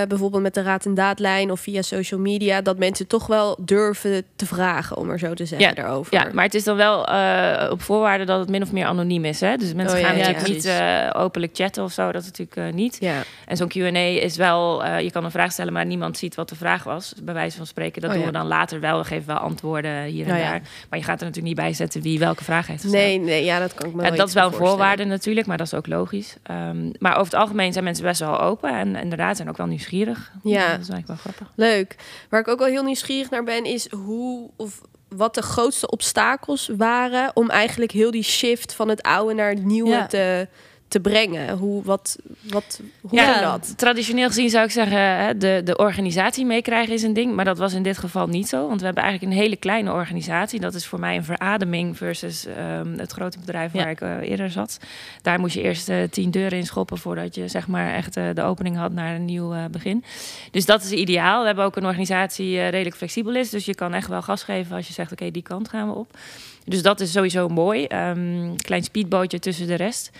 bijvoorbeeld 0.08 0.44
met 0.44 0.54
de 0.54 0.62
raad 0.62 0.86
en 0.86 0.94
daadlijn 0.94 1.52
of 1.52 1.60
via 1.60 1.82
social 1.82 2.20
media 2.20 2.62
dat 2.62 2.78
mensen 2.78 3.08
toch 3.08 3.23
wel 3.28 3.58
durven 3.60 4.24
te 4.36 4.46
vragen, 4.46 4.98
om 4.98 5.10
er 5.10 5.20
zo 5.20 5.34
te 5.34 5.46
zeggen, 5.46 5.68
Ja, 5.68 5.74
daarover. 5.74 6.14
Ja, 6.14 6.28
maar 6.34 6.44
het 6.44 6.54
is 6.54 6.64
dan 6.64 6.76
wel 6.76 7.08
eh, 7.08 7.72
op 7.72 7.82
voorwaarde 7.82 8.26
dat 8.26 8.40
het 8.40 8.50
min 8.50 8.62
of 8.62 8.72
meer 8.72 8.86
anoniem 8.86 9.26
is. 9.26 9.40
Hè? 9.40 9.58
Dus 9.58 9.74
mensen 9.74 9.96
Oh, 9.96 10.02
ja, 10.02 10.08
gaan 10.08 10.18
ja, 10.18 10.26
natuurlijk 10.28 10.54
niet 10.54 10.66
eh, 10.66 11.10
openlijk 11.14 11.56
chatten 11.56 11.84
of 11.84 11.92
zo. 11.92 12.12
Dat 12.12 12.22
is 12.22 12.28
natuurlijk 12.28 12.58
eh, 12.58 12.74
niet. 12.74 12.98
Ja. 13.00 13.22
En 13.46 13.58
zo'n 13.58 13.68
Q&A 13.68 13.98
is 14.24 14.36
wel... 14.36 14.86
je 14.98 15.12
kan 15.12 15.24
een 15.24 15.32
vraag 15.32 15.52
stellen, 15.52 15.74
maar 15.74 15.86
niemand 15.86 16.18
ziet 16.18 16.36
wat 16.36 16.50
de 16.50 16.56
vraag 16.56 16.84
was. 16.84 17.14
Bij 17.24 17.34
wijze 17.34 17.58
van 17.58 17.66
spreken. 17.66 18.02
Dat 18.02 18.10
Oh, 18.12 18.18
doen 18.18 18.26
we 18.26 18.32
dan 18.32 18.48
later 18.48 18.80
wel. 18.80 18.98
We 18.98 19.04
geven 19.04 19.28
wel 19.28 19.38
antwoorden 19.38 20.04
hier 20.04 20.28
en 20.28 20.38
ja. 20.38 20.50
daar. 20.50 20.62
Maar 20.90 21.00
je 21.00 21.06
gaat 21.06 21.20
er 21.20 21.26
natuurlijk 21.28 21.56
niet 21.56 21.66
bij 21.66 21.74
zetten 21.74 22.02
wie 22.02 22.20
welke 22.20 22.44
vraag 22.44 22.68
heeft 22.68 22.82
gesteld. 22.82 23.04
Nee, 23.04 23.20
nee, 23.20 23.44
ja, 23.44 23.60
dat 23.60 23.74
kan 23.74 23.90
ik 23.90 23.96
me 23.96 24.02
wel 24.02 24.16
dat 24.16 24.28
is 24.28 24.34
wel 24.34 24.48
een 24.48 24.54
voorwaarde 24.54 25.04
natuurlijk, 25.06 25.48
maar 25.48 25.58
dat 25.58 25.66
is 25.68 25.74
ook 25.74 25.88
logisch. 25.88 26.36
Ehm, 26.44 26.90
maar 27.00 27.12
over 27.12 27.24
het 27.24 27.42
algemeen 27.42 27.72
zijn 27.72 27.84
mensen 27.84 28.04
best 28.04 28.20
wel 28.20 28.40
open 28.42 28.70
en 28.78 28.96
inderdaad 28.96 29.36
zijn 29.36 29.50
ook 29.50 29.58
wel 29.58 29.66
nieuwsgierig. 29.68 30.32
Ja. 30.44 30.60
Dat 30.60 30.80
is 30.80 30.90
eigenlijk 30.90 31.08
wel 31.08 31.16
grappig. 31.18 31.48
Leuk. 31.56 31.96
Waar 32.30 32.40
ik 32.40 32.48
ook 32.48 32.60
wel 32.60 32.68
heel 32.68 32.84
nieuwsgierig 32.84 33.12
naar 33.30 33.44
ben, 33.44 33.66
is 33.66 33.92
hoe 33.92 34.50
of 34.56 34.82
wat 35.10 35.36
de 35.36 35.42
grootste 35.42 35.90
obstakels 35.90 36.70
waren 36.78 37.32
om 37.34 37.50
eigenlijk 37.50 37.92
heel 37.92 38.12
die 38.12 38.24
shift 38.24 38.74
van 38.74 38.90
het 38.90 39.02
oude 39.02 39.34
naar 39.34 39.50
het 39.50 39.64
nieuwe 39.64 39.90
Ja. 39.90 40.08
te, 40.08 40.48
te 40.94 41.00
brengen. 41.00 41.58
Hoe, 41.58 41.84
wat, 41.84 42.18
wat, 42.42 42.82
hoe 43.02 43.20
Ja, 43.20 43.42
dat? 43.42 43.78
Traditioneel 43.78 44.28
gezien 44.28 44.50
zou 44.50 44.66
ik 44.66 44.72
zeggen, 44.72 45.40
de, 45.40 45.62
de 45.64 45.78
organisatie 45.78 46.46
meekrijgen 46.46 46.94
is 46.94 47.04
een 47.04 47.14
ding. 47.14 47.36
Maar 47.36 47.46
dat 47.46 47.58
was 47.58 47.74
in 47.74 47.84
dit 47.84 47.98
geval 47.98 48.28
niet 48.28 48.48
zo. 48.48 48.68
Want 48.68 48.80
we 48.80 48.86
hebben 48.86 49.04
eigenlijk 49.04 49.34
een 49.34 49.40
hele 49.42 49.56
kleine 49.56 49.92
organisatie. 49.92 50.60
Dat 50.60 50.74
is 50.74 50.86
voor 50.86 51.00
mij 51.00 51.16
een 51.16 51.24
verademing 51.24 51.98
versus 51.98 52.46
ehm, 52.46 52.98
het 52.98 53.12
grote 53.12 53.40
bedrijf 53.40 53.72
waar 53.72 53.84
Ja. 53.84 53.90
ik 53.90 54.02
eh, 54.02 54.30
eerder 54.30 54.50
zat. 54.52 54.80
Daar 55.22 55.40
moest 55.40 55.56
je 55.56 55.62
eerst 55.62 55.90
eh, 55.90 55.98
tien 56.10 56.32
deuren 56.32 56.58
in 56.58 56.66
schoppen 56.66 56.98
voordat 56.98 57.36
je 57.36 57.48
zeg 57.48 57.68
maar 57.68 57.94
echt 57.94 58.18
eh, 58.18 58.26
de 58.34 58.44
opening 58.44 58.78
had 58.78 58.92
naar 58.92 59.16
een 59.16 59.26
nieuw 59.26 59.54
begin. 59.72 60.04
Dus 60.52 60.66
dat 60.66 60.84
is 60.84 60.92
ideaal. 60.92 61.40
We 61.40 61.46
hebben 61.46 61.66
ook 61.66 61.76
een 61.76 61.86
organisatie 61.86 62.46
die 62.46 62.68
redelijk 62.68 62.96
flexibel 62.96 63.36
is. 63.36 63.50
Dus 63.50 63.66
je 63.66 63.76
kan 63.76 63.94
echt 63.94 64.08
wel 64.08 64.22
gas 64.22 64.44
geven 64.44 64.76
als 64.76 64.88
je 64.88 64.94
zegt, 64.94 65.12
oké, 65.12 65.32
die 65.32 65.44
kant 65.44 65.70
gaan 65.70 65.88
we 65.88 65.96
op. 65.96 66.18
Dus 66.66 66.82
dat 66.82 67.00
is 67.00 67.12
sowieso 67.12 67.48
mooi. 67.48 67.86
Ehm, 67.86 68.56
klein 68.56 68.84
speedbootje 68.84 69.40
tussen 69.40 69.68
de 69.68 69.76
rest. 69.76 70.12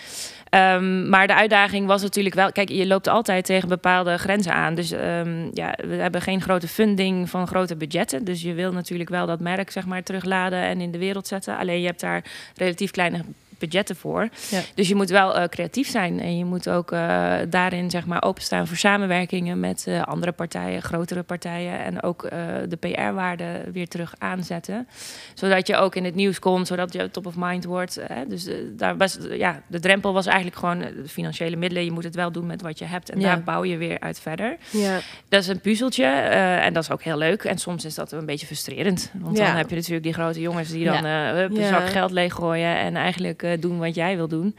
Ehm, 0.54 1.10
maar 1.10 1.28
de 1.28 1.36
uitdaging 1.36 1.88
was 1.88 2.02
natuurlijk 2.02 2.36
wel... 2.36 2.52
Kijk, 2.52 2.70
je 2.70 2.88
loopt 2.88 3.08
altijd 3.08 3.46
tegen 3.46 3.70
bepaalde 3.70 4.18
grenzen 4.18 4.54
aan. 4.54 4.76
Dus 4.76 4.92
ehm, 4.92 5.50
ja, 5.54 5.76
we 5.88 5.96
hebben 5.96 6.22
geen 6.22 6.42
grote 6.42 6.68
funding 6.68 7.30
van 7.30 7.48
grote 7.48 7.76
budgetten. 7.76 8.24
Dus 8.24 8.42
je 8.42 8.54
wil 8.54 8.72
natuurlijk 8.72 9.10
wel 9.10 9.26
dat 9.26 9.40
merk 9.40 9.72
zeg 9.72 9.86
maar, 9.86 10.04
terugladen 10.04 10.60
en 10.60 10.82
in 10.82 10.92
de 10.92 10.98
wereld 10.98 11.28
zetten. 11.28 11.58
Alleen 11.58 11.80
je 11.80 11.86
hebt 11.86 12.00
daar 12.00 12.24
relatief 12.56 12.92
kleine 12.92 13.24
budgetten 13.64 13.96
voor. 13.96 14.30
Ja. 14.50 14.62
Dus 14.76 14.88
je 14.88 14.96
moet 14.96 15.10
wel 15.10 15.36
eh, 15.36 15.48
creatief 15.48 15.90
zijn. 15.90 16.20
En 16.20 16.38
je 16.38 16.46
moet 16.46 16.70
ook 16.70 16.92
eh, 16.92 17.34
daarin 17.50 17.90
zeg 17.90 18.06
maar 18.06 18.24
openstaan 18.24 18.68
voor 18.68 18.78
samenwerkingen 18.78 19.60
met 19.60 19.84
eh, 19.88 20.02
andere 20.02 20.32
partijen, 20.32 20.82
grotere 20.82 21.24
partijen. 21.24 21.80
En 21.80 22.04
ook 22.04 22.22
de 22.68 22.78
PR-waarde 22.80 23.46
weer 23.74 23.88
terug 23.88 24.14
aanzetten. 24.18 24.88
Zodat 25.34 25.68
je 25.68 25.76
ook 25.76 25.96
in 25.96 26.04
het 26.04 26.16
nieuws 26.16 26.40
komt, 26.40 26.68
zodat 26.68 26.94
je 26.94 27.12
top 27.12 27.26
of 27.26 27.34
mind 27.38 27.66
wordt. 27.66 28.00
Hè? 28.08 28.28
Dus 28.28 28.50
daar 28.70 28.98
was, 28.98 29.18
ja, 29.32 29.62
de 29.68 29.80
drempel 29.80 30.14
was 30.14 30.26
eigenlijk 30.26 30.58
gewoon 30.58 30.80
de 30.80 31.08
financiële 31.08 31.56
middelen. 31.56 31.86
Je 31.86 31.92
moet 31.92 32.04
het 32.04 32.16
wel 32.16 32.32
doen 32.32 32.46
met 32.46 32.62
wat 32.62 32.80
je 32.80 32.86
hebt. 32.86 33.10
En 33.10 33.20
Ja. 33.20 33.26
daar 33.26 33.44
bouw 33.44 33.64
je 33.64 33.78
weer 33.78 34.00
uit 34.00 34.20
verder. 34.20 34.58
Ja. 34.70 35.00
Dat 35.30 35.42
is 35.42 35.48
een 35.48 35.60
puzzeltje 35.60 36.06
en 36.06 36.74
dat 36.74 36.84
is 36.84 36.92
ook 36.92 37.04
heel 37.04 37.18
leuk. 37.18 37.44
En 37.44 37.58
soms 37.58 37.86
is 37.86 37.96
dat 37.96 38.12
een 38.12 38.26
beetje 38.26 38.46
frustrerend. 38.46 39.12
Want 39.14 39.38
dan 39.38 39.46
heb 39.46 39.70
je 39.70 39.76
natuurlijk 39.76 40.04
die 40.04 40.14
grote 40.14 40.42
jongens 40.42 40.70
die 40.70 40.86
dan 40.86 41.06
hup, 41.06 41.58
een 41.58 41.68
zak 41.68 41.90
geld 41.90 42.12
leeggooien... 42.12 42.78
en 42.78 42.96
eigenlijk 42.96 43.53
doen 43.60 43.80
wat 43.80 43.96
jij 43.96 44.16
wil 44.16 44.28
doen. 44.28 44.56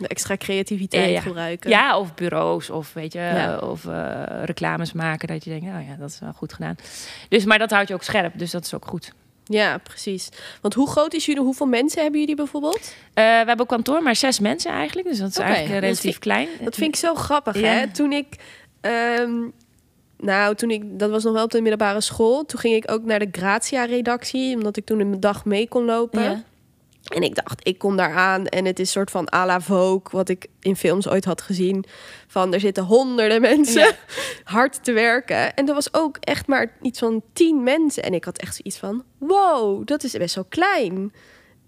De 0.00 0.08
extra 0.08 0.36
creativiteit 0.36 1.04
Ja, 1.06 1.10
ja. 1.10 1.20
gebruiken. 1.20 1.70
Ja, 1.70 1.98
of 1.98 2.14
bureaus 2.14 2.70
of 2.70 2.92
weet 2.92 3.12
je, 3.12 3.18
Ja. 3.18 3.56
eh, 3.60 3.68
of 3.68 3.86
eh, 3.86 4.22
reclames 4.44 4.92
maken. 4.92 5.28
Dat 5.28 5.44
je 5.44 5.50
denkt, 5.50 5.66
nou 5.66 5.84
ja, 5.84 5.94
dat 5.98 6.10
is 6.10 6.18
wel 6.18 6.32
goed 6.32 6.52
gedaan. 6.52 6.76
Dus, 7.28 7.44
maar 7.44 7.58
dat 7.58 7.70
houdt 7.70 7.88
je 7.88 7.94
ook 7.94 8.02
scherp, 8.02 8.38
dus 8.38 8.50
dat 8.50 8.64
is 8.64 8.74
ook 8.74 8.86
goed. 8.86 9.12
Ja, 9.44 9.78
precies. 9.78 10.28
Want 10.60 10.74
hoe 10.74 10.88
groot 10.90 11.14
is 11.14 11.26
jullie? 11.26 11.42
Hoeveel 11.42 11.66
mensen 11.66 12.02
hebben 12.02 12.20
jullie 12.20 12.34
bijvoorbeeld? 12.36 12.94
Eh, 13.14 13.24
we 13.24 13.30
hebben 13.30 13.60
op 13.60 13.68
kantoor 13.68 14.02
maar 14.02 14.16
zes 14.16 14.38
mensen 14.40 14.70
eigenlijk. 14.70 15.08
Dus 15.08 15.18
dat 15.18 15.28
is 15.30 15.36
eigenlijk 15.38 15.68
eh, 15.68 15.74
dat 15.74 15.82
relatief 15.84 16.18
klein. 16.18 16.48
Dat 16.60 16.74
vind 16.74 16.88
ik 16.94 16.96
zo 17.00 17.14
grappig, 17.14 17.60
Ja. 17.60 17.66
hè? 17.66 17.90
Toen 17.90 18.12
ik... 18.12 18.26
ehm, 18.80 19.32
nou, 20.18 20.54
toen 20.54 20.70
ik... 20.70 20.98
Dat 20.98 21.10
was 21.10 21.24
nog 21.24 21.32
wel 21.32 21.44
op 21.44 21.50
de 21.50 21.60
middelbare 21.60 22.00
school. 22.00 22.44
Toen 22.44 22.60
ging 22.60 22.74
ik 22.74 22.90
ook 22.90 23.04
naar 23.04 23.18
de 23.18 23.28
Grazia-redactie. 23.32 24.54
Omdat 24.56 24.76
ik 24.76 24.84
toen 24.84 25.00
in 25.00 25.08
mijn 25.08 25.20
dag 25.20 25.44
mee 25.44 25.68
kon 25.68 25.84
lopen. 25.84 26.44
En 27.04 27.22
ik 27.22 27.34
dacht, 27.34 27.66
ik 27.66 27.78
kom 27.78 27.96
daar 27.96 28.14
aan 28.14 28.46
en 28.46 28.64
het 28.64 28.78
is 28.78 28.90
soort 28.90 29.10
van 29.10 29.28
à 29.34 29.46
la 29.46 29.60
Vogue, 29.60 30.02
wat 30.10 30.28
ik 30.28 30.46
in 30.60 30.76
films 30.76 31.08
ooit 31.08 31.24
had 31.24 31.42
gezien. 31.42 31.84
Van 32.26 32.54
er 32.54 32.60
zitten 32.60 32.84
honderden 32.84 33.40
mensen 33.40 33.80
Ja. 33.80 33.92
hard 34.44 34.84
te 34.84 34.92
werken. 34.92 35.54
En 35.54 35.68
er 35.68 35.74
was 35.74 35.94
ook 35.94 36.16
echt 36.20 36.46
maar 36.46 36.72
iets 36.82 36.98
van 36.98 37.22
tien 37.32 37.62
mensen. 37.62 38.02
En 38.02 38.14
ik 38.14 38.24
had 38.24 38.38
echt 38.38 38.54
zoiets 38.54 38.78
van, 38.78 39.04
wow, 39.18 39.86
dat 39.86 40.04
is 40.04 40.12
best 40.12 40.34
wel 40.34 40.46
klein. 40.48 41.12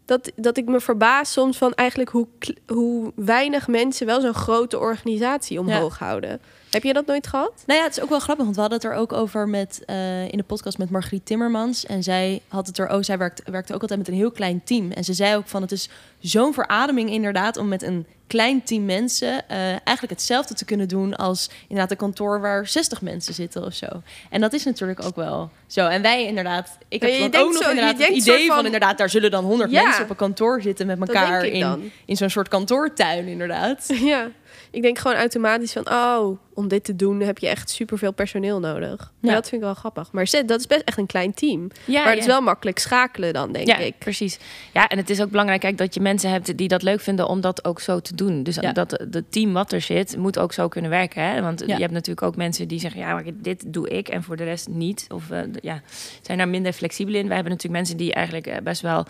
Dat, 0.05 0.33
dat 0.37 0.57
ik 0.57 0.65
me 0.65 0.81
verbaas 0.81 1.33
soms 1.33 1.59
van 1.59 1.75
eigenlijk 1.75 2.11
hoe, 2.11 2.27
hoe 2.67 3.13
weinig 3.15 3.69
mensen 3.69 4.07
wel 4.07 4.21
zo'n 4.21 4.35
grote 4.35 4.79
organisatie 4.79 5.61
omhoog 5.61 5.99
houden. 5.99 6.41
Heb 6.71 6.83
je 6.83 6.93
dat 6.93 7.07
nooit 7.07 7.27
gehad? 7.27 7.53
Nou 7.67 7.79
ja, 7.79 7.85
het 7.87 7.97
is 7.97 8.03
ook 8.03 8.09
wel 8.09 8.19
grappig, 8.19 8.45
want 8.45 8.57
we 8.57 8.61
hadden 8.63 8.81
het 8.81 8.89
er 8.91 8.95
ook 8.97 9.13
over 9.13 9.49
met, 9.49 9.83
eh, 9.87 10.23
in 10.29 10.37
de 10.39 10.43
podcast 10.45 10.79
met 10.79 10.91
Margriet 10.91 11.27
Timmermans. 11.27 11.87
En 11.87 12.03
zij 12.03 12.41
had 12.49 12.67
het 12.67 12.79
er 12.79 12.89
ook, 12.89 13.05
zij 13.05 13.19
werkt, 13.19 13.43
werkte 13.51 13.75
ook 13.75 13.81
altijd 13.81 13.99
met 13.99 14.09
een 14.09 14.15
heel 14.15 14.31
klein 14.31 14.65
team. 14.65 14.91
En 14.93 15.05
ze 15.05 15.13
zei 15.13 15.37
ook 15.37 15.49
van 15.49 15.63
het 15.63 15.73
is 15.73 15.89
zo'n 16.21 16.55
verademing 16.55 17.11
inderdaad 17.11 17.57
om 17.57 17.69
met 17.69 17.83
een 17.83 18.07
klein 18.27 18.63
team 18.65 18.85
mensen 18.85 19.49
eh, 19.49 19.59
eigenlijk 19.69 20.11
hetzelfde 20.11 20.55
te 20.55 20.65
kunnen 20.65 20.89
doen 20.89 21.15
als 21.17 21.51
inderdaad 21.63 21.91
een 21.91 21.97
kantoor 21.97 22.41
waar 22.41 22.67
60 22.69 23.03
mensen 23.03 23.35
zitten 23.35 23.65
of 23.65 23.75
zo. 23.75 23.87
En 24.31 24.41
dat 24.41 24.53
is 24.53 24.65
natuurlijk 24.65 25.05
ook 25.05 25.17
wel 25.17 25.51
zo. 25.67 25.87
En 25.87 26.03
wij 26.03 26.27
inderdaad, 26.27 26.79
ik 26.89 27.03
heb 27.03 27.33
dan 27.33 27.41
ook 27.43 27.53
nog 27.53 27.63
zo- 27.63 27.69
inderdaad 27.71 27.99
het 27.99 28.09
idee 28.09 28.47
van, 28.47 28.57
van- 28.57 28.65
inderdaad, 28.65 28.99
daar 28.99 29.11
zullen 29.11 29.31
dan 29.31 29.45
100 29.45 29.71
Ja. 29.71 29.83
mensen 29.83 30.03
op 30.05 30.11
een 30.11 30.17
kantoor 30.17 30.63
zitten 30.63 30.87
met 30.87 30.99
elkaar 31.01 31.45
in, 31.45 31.93
in 32.07 32.17
zo'n 32.17 32.31
soort 32.31 32.49
kantoortuin 32.49 33.27
inderdaad. 33.27 33.87
Ja. 34.01 34.29
Ik 34.71 34.83
denk 34.83 34.99
gewoon 34.99 35.17
automatisch 35.17 35.73
van, 35.73 35.91
oh, 35.91 36.39
om 36.57 36.69
dit 36.69 36.85
te 36.85 36.97
doen 36.97 37.21
heb 37.21 37.39
je 37.39 37.49
echt 37.49 37.71
superveel 37.71 38.13
personeel 38.13 38.61
nodig. 38.61 39.13
Ja. 39.21 39.33
Dat 39.35 39.49
vind 39.49 39.61
ik 39.61 39.67
wel 39.67 39.75
grappig. 39.75 40.13
Maar 40.13 40.27
zet- 40.27 40.49
dat 40.49 40.61
is 40.61 40.67
best 40.67 40.83
echt 40.85 40.99
een 40.99 41.07
klein 41.07 41.35
team. 41.35 41.69
Ja, 41.85 42.03
maar 42.03 42.11
het 42.11 42.21
is 42.21 42.27
wel 42.27 42.41
makkelijk 42.41 42.79
schakelen 42.79 43.33
dan, 43.33 43.53
denk 43.53 43.67
ja, 43.67 43.77
ik. 43.77 43.99
precies. 43.99 44.39
Ja, 44.73 44.89
en 44.89 44.97
het 44.97 45.11
is 45.11 45.21
ook 45.23 45.31
belangrijk 45.31 45.61
kijk, 45.61 45.79
dat 45.79 45.95
je 45.95 46.01
mensen 46.01 46.31
hebt 46.31 46.57
die 46.59 46.69
dat 46.69 46.83
leuk 46.83 47.01
vinden 47.01 47.29
om 47.29 47.41
dat 47.41 47.65
ook 47.65 47.81
zo 47.81 48.01
te 48.01 48.15
doen. 48.15 48.43
Dus 48.43 48.55
dat 48.73 48.91
het 48.91 49.25
team 49.33 49.53
wat 49.53 49.73
er 49.73 49.81
zit, 49.81 50.17
moet 50.17 50.39
ook 50.39 50.53
zo 50.53 50.69
kunnen 50.69 50.91
werken. 50.91 51.23
Hè? 51.23 51.43
Want 51.43 51.63
je 51.67 51.73
hebt 51.75 51.93
natuurlijk 51.93 52.27
ook 52.27 52.37
mensen 52.37 52.69
die 52.69 52.81
zeggen, 52.81 53.01
ja, 53.01 53.13
maar 53.13 53.25
dit 53.35 53.65
doe 53.73 53.89
ik 53.89 54.09
en 54.09 54.23
voor 54.23 54.37
de 54.37 54.45
rest 54.45 54.69
niet. 54.69 55.07
Of 55.15 55.31
eh, 55.31 55.41
ja, 55.61 55.81
zijn 56.23 56.39
daar 56.39 56.49
minder 56.49 56.73
flexibel 56.73 57.15
in. 57.15 57.27
Wij 57.27 57.35
hebben 57.35 57.53
natuurlijk 57.53 57.81
mensen 57.81 57.97
die 57.97 58.13
eigenlijk 58.15 58.47
eh, 58.47 58.57
best 58.63 58.81
wel 58.83 59.07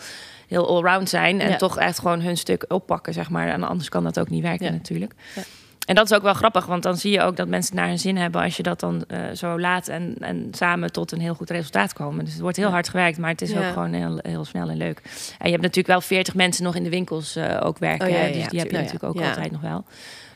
heel 0.46 0.68
allround 0.68 1.08
zijn 1.08 1.40
en 1.40 1.58
toch 1.58 1.78
echt 1.78 1.98
gewoon 1.98 2.20
hun 2.20 2.36
stuk 2.36 2.64
oppakken, 2.68 3.12
zeg 3.12 3.30
maar. 3.30 3.48
En 3.48 3.62
anders 3.62 3.88
kan 3.88 4.04
dat 4.04 4.18
ook 4.18 4.30
niet 4.30 4.42
werken 4.42 4.72
natuurlijk. 4.72 5.12
Ja. 5.34 5.42
En 5.86 5.94
dat 5.94 6.10
is 6.10 6.16
ook 6.16 6.22
wel 6.22 6.34
grappig, 6.34 6.66
want 6.66 6.82
dan 6.82 6.96
zie 6.96 7.12
je 7.12 7.20
ook 7.20 7.36
dat 7.36 7.48
mensen 7.48 7.76
naar 7.76 7.88
hun 7.88 7.98
zin 7.98 8.16
hebben 8.16 8.42
als 8.42 8.56
je 8.56 8.62
dat 8.62 8.80
dan 8.80 9.04
eh, 9.08 9.18
zo 9.34 9.60
laat 9.60 9.88
en, 9.88 10.14
en 10.20 10.48
samen 10.50 10.92
tot 10.92 11.12
een 11.12 11.20
heel 11.20 11.34
goed 11.34 11.50
resultaat 11.50 11.92
komen. 11.92 12.24
Dus 12.24 12.32
het 12.32 12.42
wordt 12.42 12.56
heel 12.56 12.66
Ja. 12.66 12.72
hard 12.72 12.88
gewerkt, 12.88 13.18
maar 13.18 13.30
het 13.30 13.42
is 13.42 13.50
Ja. 13.50 13.58
ook 13.66 13.72
gewoon 13.72 13.92
heel, 13.92 14.18
heel 14.22 14.44
snel 14.44 14.68
en 14.68 14.76
leuk. 14.76 14.98
En 15.38 15.44
je 15.44 15.50
hebt 15.50 15.60
natuurlijk 15.62 15.86
wel 15.86 16.00
40 16.00 16.34
mensen 16.34 16.64
nog 16.64 16.74
in 16.74 16.82
de 16.82 16.90
winkels 16.90 17.36
eh, 17.36 17.60
ook 17.62 17.78
werken. 17.78 18.06
Oh, 18.06 18.12
ja, 18.12 18.18
ja, 18.18 18.26
dus 18.32 18.42
ja, 18.42 18.48
die 18.48 18.58
heb 18.58 18.68
je 18.70 18.74
tuurlijk. 18.76 18.92
natuurlijk 18.92 19.04
ook 19.04 19.22
Ja. 19.22 19.28
altijd 19.28 19.50
nog 19.52 19.60
wel. 19.60 19.84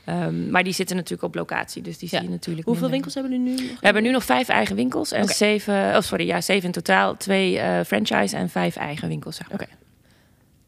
Ehm, 0.04 0.50
maar 0.50 0.64
die 0.64 0.72
zitten 0.72 0.96
natuurlijk 0.96 1.22
op 1.22 1.34
locatie, 1.34 1.82
dus 1.82 1.98
die 1.98 2.08
Ja. 2.12 2.18
zie 2.18 2.26
je 2.26 2.32
natuurlijk. 2.34 2.66
Hoeveel 2.66 2.88
minder. 2.88 3.06
winkels 3.12 3.14
hebben 3.14 3.44
jullie 3.56 3.62
nu? 3.68 3.74
We 3.80 3.84
hebben 3.86 4.02
nu 4.02 4.10
nog 4.10 4.24
vijf 4.24 4.48
eigen 4.48 4.76
winkels 4.76 5.12
en 5.12 5.28
zeven, 5.28 5.74
oh 5.96 6.00
sorry, 6.00 6.26
ja, 6.26 6.40
zeven 6.40 6.64
in 6.64 6.72
totaal. 6.72 7.16
Twee 7.16 7.58
eh, 7.58 7.84
franchise 7.86 8.36
en 8.36 8.48
vijf 8.48 8.76
eigen 8.76 9.08
winkels. 9.08 9.36
Zeg 9.36 9.48
maar. 9.50 9.60
Oké. 9.60 9.70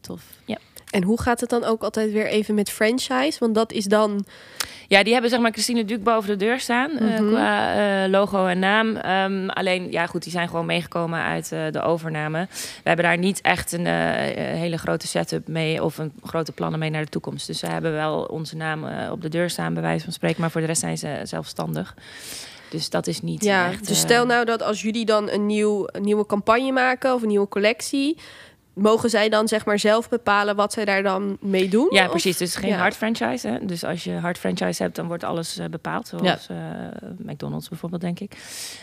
Tof. 0.01 0.23
En 0.93 1.03
hoe 1.03 1.21
gaat 1.21 1.39
het 1.39 1.49
dan 1.49 1.63
ook 1.63 1.83
altijd 1.83 2.11
weer 2.11 2.25
even 2.27 2.55
met 2.55 2.69
franchise? 2.69 3.39
Want 3.39 3.55
dat 3.55 3.71
is 3.71 3.85
dan... 3.85 4.25
Ja, 4.87 5.03
die 5.03 5.11
hebben 5.13 5.31
zeg 5.31 5.39
maar 5.39 5.51
Christine 5.51 5.85
Duc 5.85 5.99
boven 5.99 6.29
de 6.29 6.45
deur 6.45 6.59
staan 6.59 6.91
eh, 6.91 7.19
Mhm. 7.19 7.27
qua 7.29 7.73
eh, 8.03 8.09
logo 8.09 8.45
en 8.45 8.59
naam. 8.59 8.95
Ehm, 8.95 9.49
alleen, 9.49 9.91
ja 9.91 10.05
goed, 10.05 10.23
die 10.23 10.31
zijn 10.31 10.47
gewoon 10.49 10.65
meegekomen 10.65 11.21
uit 11.23 11.51
eh, 11.51 11.59
de 11.71 11.81
overname. 11.81 12.47
We 12.51 12.81
hebben 12.87 13.05
daar 13.05 13.17
niet 13.17 13.41
echt 13.41 13.71
een 13.71 13.85
hele 14.35 14.77
grote 14.77 15.07
setup 15.07 15.47
mee 15.47 15.83
of 15.83 15.97
een 15.97 16.11
grote 16.23 16.51
plannen 16.51 16.79
mee 16.79 16.89
naar 16.89 17.03
de 17.03 17.09
toekomst. 17.09 17.47
Dus 17.47 17.59
ze 17.59 17.65
hebben 17.65 17.93
wel 17.93 18.23
onze 18.23 18.55
naam 18.55 18.85
op 19.11 19.21
de 19.21 19.29
deur 19.29 19.49
staan, 19.49 19.73
bij 19.73 19.83
wijze 19.83 20.03
van 20.03 20.13
spreken. 20.13 20.41
Maar 20.41 20.51
voor 20.51 20.61
de 20.61 20.67
rest 20.67 20.81
zijn 20.81 20.97
ze 20.97 21.19
zelfstandig. 21.23 21.95
Dus 22.69 22.89
dat 22.89 23.07
is 23.07 23.21
niet 23.21 23.43
Ja, 23.43 23.69
echt... 23.71 23.87
dus 23.87 23.99
stel 23.99 24.25
nou 24.25 24.45
dat 24.45 24.61
als 24.63 24.81
jullie 24.81 25.05
dan 25.05 25.29
een, 25.29 25.45
nieuw, 25.45 25.87
een 25.91 26.03
nieuwe 26.03 26.25
campagne 26.25 26.71
maken 26.71 27.13
of 27.13 27.21
een 27.21 27.27
nieuwe 27.27 27.47
collectie... 27.47 28.17
Mogen 28.73 29.09
zij 29.09 29.29
dan 29.29 29.47
zeg 29.47 29.65
maar 29.65 29.79
zelf 29.79 30.09
bepalen 30.09 30.55
wat 30.55 30.73
zij 30.73 30.85
daar 30.85 31.03
dan 31.03 31.37
mee 31.41 31.69
doen? 31.69 31.87
Ja, 31.89 32.03
Of- 32.05 32.09
precies. 32.09 32.37
Dus 32.37 32.55
geen 32.55 32.69
ja. 32.69 32.77
hard 32.77 32.95
franchise. 32.95 33.47
Hè? 33.47 33.65
Dus 33.65 33.83
als 33.83 34.03
je 34.03 34.11
hard 34.13 34.37
franchise 34.37 34.83
hebt, 34.83 34.95
dan 34.95 35.07
wordt 35.07 35.23
alles 35.23 35.57
eh, 35.57 35.65
bepaald. 35.65 36.07
Zoals 36.07 36.47
eh, 36.49 36.57
McDonald's 37.17 37.69
bijvoorbeeld, 37.69 38.01
denk 38.01 38.19
ik. 38.19 38.31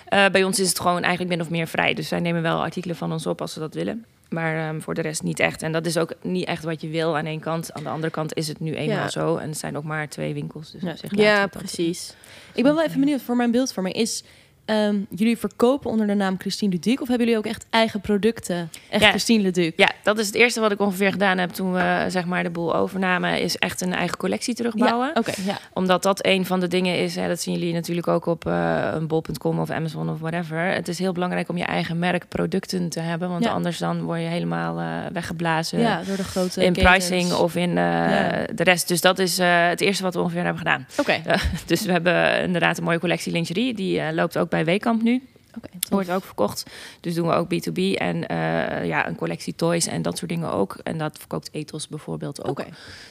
Eh, 0.07 0.26
bij 0.33 0.44
ons 0.44 0.59
is 0.61 0.68
het 0.68 0.81
gewoon 0.81 1.03
eigenlijk 1.03 1.37
min 1.37 1.40
of 1.40 1.50
meer 1.50 1.66
vrij. 1.66 1.94
Dus 1.94 2.09
zij 2.09 2.20
nemen 2.20 2.42
wel 2.42 2.61
artikelen 2.62 2.96
van 2.96 3.12
ons 3.12 3.26
op 3.26 3.40
als 3.40 3.53
ze 3.53 3.59
dat 3.59 3.74
willen. 3.74 4.05
Maar 4.29 4.68
ehm, 4.68 4.81
voor 4.81 4.94
de 4.94 5.00
rest 5.00 5.22
niet 5.22 5.40
echt. 5.40 5.62
En 5.62 5.72
dat 5.72 5.87
is 5.87 5.96
ook 5.98 6.12
niet 6.22 6.46
echt 6.46 6.64
wat 6.64 6.81
je 6.81 6.88
wil 6.88 7.16
aan 7.16 7.26
één 7.26 7.40
kant. 7.40 7.72
Aan 7.72 7.83
de 7.83 7.88
andere 7.88 8.12
kant 8.12 8.35
is 8.35 8.48
het 8.48 8.61
nu 8.61 8.74
eenmaal 8.74 8.96
Ja. 8.96 9.09
zo. 9.11 9.37
En 9.37 9.48
het 9.48 9.59
zijn 9.59 9.76
ook 9.76 9.85
maar 9.85 10.09
twee 10.09 10.35
winkels. 10.35 10.70
Dus 10.70 11.00
Ja. 11.11 11.46
precies. 11.46 12.14
Ik 12.55 12.62
ben 12.62 12.74
wel 12.74 12.85
even 12.85 13.00
benieuwd 13.00 13.22
voor 13.22 13.37
mijn 13.37 13.50
beeldvorming. 13.50 13.94
Is 13.94 14.24
ehm, 14.71 14.97
jullie 15.09 15.39
verkopen 15.39 15.91
onder 15.91 16.07
de 16.07 16.15
naam 16.15 16.39
Christine 16.39 16.73
Leduc? 16.73 17.01
Of 17.01 17.09
hebben 17.09 17.27
jullie 17.27 17.43
ook 17.43 17.51
echt 17.51 17.67
eigen 17.71 18.01
producten? 18.01 18.71
Echt 18.91 19.03
Ja. 19.03 19.09
Christine 19.09 19.43
Leduc? 19.43 19.73
Ja, 19.77 19.91
dat 20.03 20.19
is 20.19 20.27
het 20.27 20.35
eerste 20.35 20.61
wat 20.61 20.73
ik 20.73 20.81
ongeveer 20.81 21.13
gedaan 21.13 21.39
heb 21.39 21.51
toen 21.51 21.73
we 21.73 22.05
zeg 22.09 22.25
maar, 22.25 22.43
de 22.43 22.51
boel 22.51 22.75
overnamen. 22.75 23.41
Is 23.41 23.57
echt 23.57 23.81
een 23.81 23.95
eigen 23.95 24.17
collectie 24.17 24.55
terugbouwen. 24.55 25.13
Ja. 25.45 25.59
Omdat 25.73 26.03
dat 26.03 26.27
een 26.27 26.47
van 26.47 26.61
de 26.61 26.69
dingen 26.69 26.99
is, 26.99 27.17
hè, 27.17 27.29
dat 27.29 27.41
zien 27.41 27.55
jullie 27.55 27.73
natuurlijk 27.73 28.09
ook 28.09 28.27
op 28.27 28.47
eh, 28.47 28.89
een 28.93 29.07
bol.com 29.07 29.59
of 29.59 29.71
Amazon 29.71 30.11
of 30.11 30.21
whatever. 30.21 30.59
Het 30.59 30.89
is 30.89 30.99
heel 30.99 31.13
belangrijk 31.13 31.49
om 31.49 31.57
je 31.57 31.65
eigen 31.65 31.99
merk 31.99 32.29
producten 32.29 32.89
te 32.89 33.01
hebben. 33.01 33.29
Want 33.29 33.47
anders 33.47 33.79
dan 33.79 34.03
word 34.03 34.21
je 34.21 34.27
helemaal 34.27 34.79
eh, 34.79 34.87
weggeblazen 35.13 36.05
door 36.07 36.17
de 36.17 36.25
grote 36.25 36.65
in 36.65 36.73
pricing 36.73 37.33
of 37.33 37.57
in 37.57 37.79
eh, 37.79 38.29
de 38.55 38.65
rest. 38.65 38.89
Dus 38.89 39.01
dat 39.01 39.19
is 39.19 39.39
het 39.39 39.81
eerste 39.81 40.03
wat 40.03 40.15
we 40.15 40.21
ongeveer 40.21 40.45
hebben 40.45 40.59
gedaan. 40.59 40.87
Oké, 40.97 41.21
Dus 41.67 41.85
we 41.85 41.93
hebben 41.93 42.43
inderdaad 42.43 42.79
een 42.79 42.85
mooie 42.85 42.99
collectie 42.99 43.33
lingerie. 43.33 43.75
Die 43.75 44.13
loopt 44.13 44.39
ook 44.39 44.51
bij 44.51 44.60
Weekamp 44.64 45.03
nu. 45.03 45.23
oké. 45.57 45.68
tof. 45.79 45.90
Wordt 45.90 46.11
ook 46.11 46.25
verkocht. 46.25 46.64
Dus 47.01 47.14
doen 47.14 47.29
we 47.29 47.35
ook 47.35 47.49
B2B. 47.55 47.96
En 47.99 48.27
eh, 48.29 48.87
ja, 48.87 49.09
een 49.09 49.14
collectie 49.16 49.55
toys 49.55 49.87
en 49.87 50.03
dat 50.03 50.18
soort 50.18 50.31
dingen 50.31 50.53
ook. 50.53 50.77
En 50.83 50.99
dat 50.99 51.18
verkoopt 51.18 51.49
Ethos 51.53 51.88
bijvoorbeeld 51.88 52.44
ook. 52.44 52.64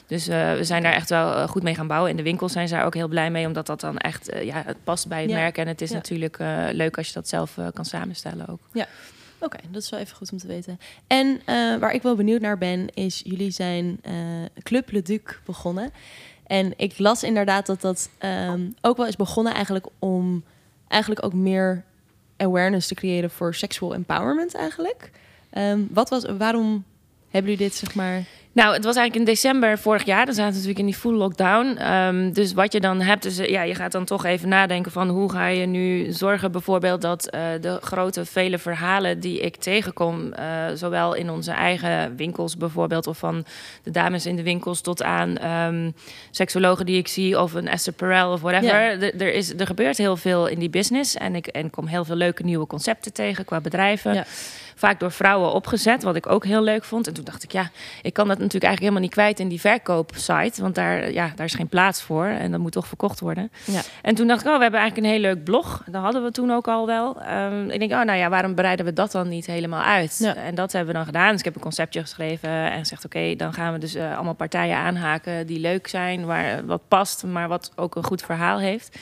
Dus 0.06 0.28
eh, 0.28 0.54
we 0.54 0.64
zijn 0.64 0.82
daar 0.82 0.92
echt 0.92 1.08
wel 1.10 1.34
eh, 1.34 1.48
goed 1.48 1.62
mee 1.62 1.74
gaan 1.74 1.86
bouwen. 1.86 2.10
In 2.10 2.16
de 2.16 2.22
winkels 2.22 2.52
zijn 2.52 2.68
ze 2.68 2.74
daar 2.74 2.84
ook 2.84 2.94
heel 2.94 3.08
blij 3.08 3.30
mee, 3.30 3.46
omdat 3.46 3.66
dat 3.66 3.80
dan 3.80 3.98
echt 3.98 4.30
ja, 4.42 4.62
het 4.66 4.84
past 4.84 5.08
bij 5.08 5.20
het 5.20 5.30
Ja. 5.30 5.36
merk. 5.36 5.58
En 5.58 5.68
het 5.68 5.80
is 5.80 5.88
Ja. 5.90 5.94
natuurlijk 5.94 6.38
leuk 6.72 6.96
als 6.96 7.06
je 7.06 7.12
dat 7.12 7.28
zelf 7.28 7.56
kan 7.74 7.84
samenstellen 7.84 8.48
ook. 8.48 8.60
Oké, 9.42 9.58
dat 9.70 9.82
is 9.82 9.90
wel 9.90 10.00
even 10.00 10.16
goed 10.16 10.32
om 10.32 10.38
te 10.38 10.46
weten. 10.46 10.80
En 11.06 11.40
waar 11.80 11.92
ik 11.92 12.02
wel 12.02 12.16
benieuwd 12.16 12.40
naar 12.40 12.58
ben, 12.58 12.94
is 12.94 13.20
jullie 13.24 13.50
zijn 13.50 14.00
Club 14.62 14.90
Le 14.90 15.02
Duc 15.02 15.20
begonnen. 15.44 15.90
En 16.46 16.72
ik 16.76 16.98
las 16.98 17.22
inderdaad 17.22 17.66
dat 17.66 17.80
dat 17.80 18.10
ehm, 18.18 18.60
ook 18.80 18.96
wel 18.96 19.06
is 19.06 19.16
begonnen 19.16 19.54
eigenlijk 19.54 19.86
om 19.98 20.44
eigenlijk 20.90 21.24
ook 21.24 21.32
meer 21.32 21.84
awareness 22.36 22.86
te 22.86 22.94
creëren 22.94 23.30
voor 23.30 23.54
sexual 23.54 23.94
empowerment 23.94 24.54
eigenlijk. 24.54 25.10
Ehm, 25.50 25.80
wat 25.90 26.08
was, 26.08 26.24
waarom 26.38 26.84
hebben 27.30 27.50
jullie 27.50 27.66
dit 27.66 27.76
zeg 27.76 27.94
maar? 27.94 28.24
Nou, 28.52 28.74
het 28.74 28.84
was 28.84 28.96
eigenlijk 28.96 29.28
in 29.28 29.34
december 29.34 29.78
vorig 29.78 30.04
jaar. 30.04 30.26
Dan 30.26 30.34
zaten 30.34 30.50
we 30.50 30.58
natuurlijk 30.58 30.78
in 30.78 30.86
die 30.86 30.94
full 30.94 31.14
lockdown. 31.14 31.76
Ehm, 31.76 32.32
dus 32.32 32.52
wat 32.52 32.72
je 32.72 32.80
dan 32.80 33.00
hebt, 33.00 33.24
is 33.24 33.38
eh, 33.38 33.48
ja, 33.48 33.62
je 33.62 33.74
gaat 33.74 33.92
dan 33.92 34.04
toch 34.04 34.24
even 34.24 34.48
nadenken 34.48 34.92
van 34.92 35.08
hoe 35.08 35.32
ga 35.32 35.46
je 35.46 35.66
nu 35.66 36.12
zorgen 36.12 36.52
bijvoorbeeld 36.52 37.00
dat 37.00 37.34
uh, 37.34 37.40
de 37.60 37.78
grote 37.80 38.24
vele 38.24 38.58
verhalen 38.58 39.20
die 39.20 39.40
ik 39.40 39.56
tegenkom, 39.56 40.32
uh, 40.38 40.64
zowel 40.74 41.14
in 41.14 41.30
onze 41.30 41.52
eigen 41.52 42.16
winkels 42.16 42.56
bijvoorbeeld, 42.56 43.06
of 43.06 43.18
van 43.18 43.44
de 43.82 43.90
dames 43.90 44.26
in 44.26 44.36
de 44.36 44.42
winkels 44.42 44.80
tot 44.80 45.02
aan 45.02 45.44
um, 45.44 45.94
seksologen 46.30 46.86
die 46.86 46.98
ik 46.98 47.08
zie, 47.08 47.40
of 47.40 47.52
een 47.52 47.68
Esther 47.68 47.92
Perel 47.92 48.32
of 48.32 48.40
whatever. 48.40 49.00
Ja. 49.00 49.10
Er, 49.18 49.32
is, 49.32 49.54
er 49.54 49.66
gebeurt 49.66 49.96
heel 49.96 50.16
veel 50.16 50.46
in 50.46 50.58
die 50.58 50.70
business 50.70 51.16
en 51.16 51.34
ik 51.34 51.46
en 51.46 51.70
kom 51.70 51.86
heel 51.86 52.04
veel 52.04 52.16
leuke 52.16 52.42
nieuwe 52.42 52.66
concepten 52.66 53.12
tegen 53.12 53.44
qua 53.44 53.60
bedrijven. 53.60 54.14
Ja 54.14 54.24
vaak 54.74 55.00
door 55.00 55.12
vrouwen 55.12 55.52
opgezet, 55.52 56.02
wat 56.02 56.16
ik 56.16 56.26
ook 56.26 56.44
heel 56.44 56.62
leuk 56.62 56.84
vond. 56.84 57.06
En 57.06 57.12
toen 57.12 57.24
dacht 57.24 57.42
ik, 57.42 57.52
ja, 57.52 57.70
ik 58.02 58.12
kan 58.12 58.28
dat 58.28 58.38
natuurlijk 58.38 58.64
eigenlijk 58.64 58.80
helemaal 58.80 59.00
niet 59.00 59.10
kwijt 59.10 59.40
in 59.40 59.48
die 59.48 59.60
verkoopsite, 59.60 60.62
want 60.62 60.74
daar, 60.74 61.12
ja, 61.12 61.32
daar 61.36 61.46
is 61.46 61.54
geen 61.54 61.68
plaats 61.68 62.02
voor 62.02 62.26
en 62.26 62.50
dat 62.50 62.60
moet 62.60 62.72
toch 62.72 62.86
verkocht 62.86 63.20
worden. 63.20 63.50
Ja. 63.64 63.80
En 64.02 64.14
toen 64.14 64.26
dacht 64.26 64.40
ik, 64.40 64.46
oh, 64.46 64.56
we 64.56 64.62
hebben 64.62 64.80
eigenlijk 64.80 65.08
een 65.08 65.20
heel 65.20 65.30
leuk 65.30 65.44
blog. 65.44 65.82
Dat 65.86 66.02
hadden 66.02 66.24
we 66.24 66.30
toen 66.30 66.52
ook 66.52 66.68
al 66.68 66.86
wel. 66.86 67.16
Um, 67.30 67.70
ik 67.70 67.78
denk, 67.78 67.92
oh, 67.92 68.02
nou 68.02 68.18
ja, 68.18 68.28
waarom 68.28 68.54
bereiden 68.54 68.84
we 68.84 68.92
dat 68.92 69.12
dan 69.12 69.28
niet 69.28 69.46
helemaal 69.46 69.82
uit? 69.82 70.16
Ja. 70.18 70.34
En 70.34 70.54
dat 70.54 70.72
hebben 70.72 70.90
we 70.90 70.96
dan 70.96 71.06
gedaan. 71.06 71.30
Dus 71.30 71.38
ik 71.38 71.44
heb 71.44 71.54
een 71.54 71.60
conceptje 71.60 72.00
geschreven 72.00 72.50
en 72.50 72.78
gezegd, 72.78 73.04
oké, 73.04 73.34
dan 73.36 73.52
gaan 73.52 73.72
we 73.72 73.78
dus 73.78 73.96
uh, 73.96 74.14
allemaal 74.14 74.34
partijen 74.34 74.76
aanhaken 74.76 75.46
die 75.46 75.60
leuk 75.60 75.86
zijn, 75.86 76.24
waar 76.24 76.66
wat 76.66 76.88
past, 76.88 77.24
maar 77.24 77.48
wat 77.48 77.72
ook 77.76 77.96
een 77.96 78.04
goed 78.04 78.22
verhaal 78.22 78.58
heeft. 78.58 78.98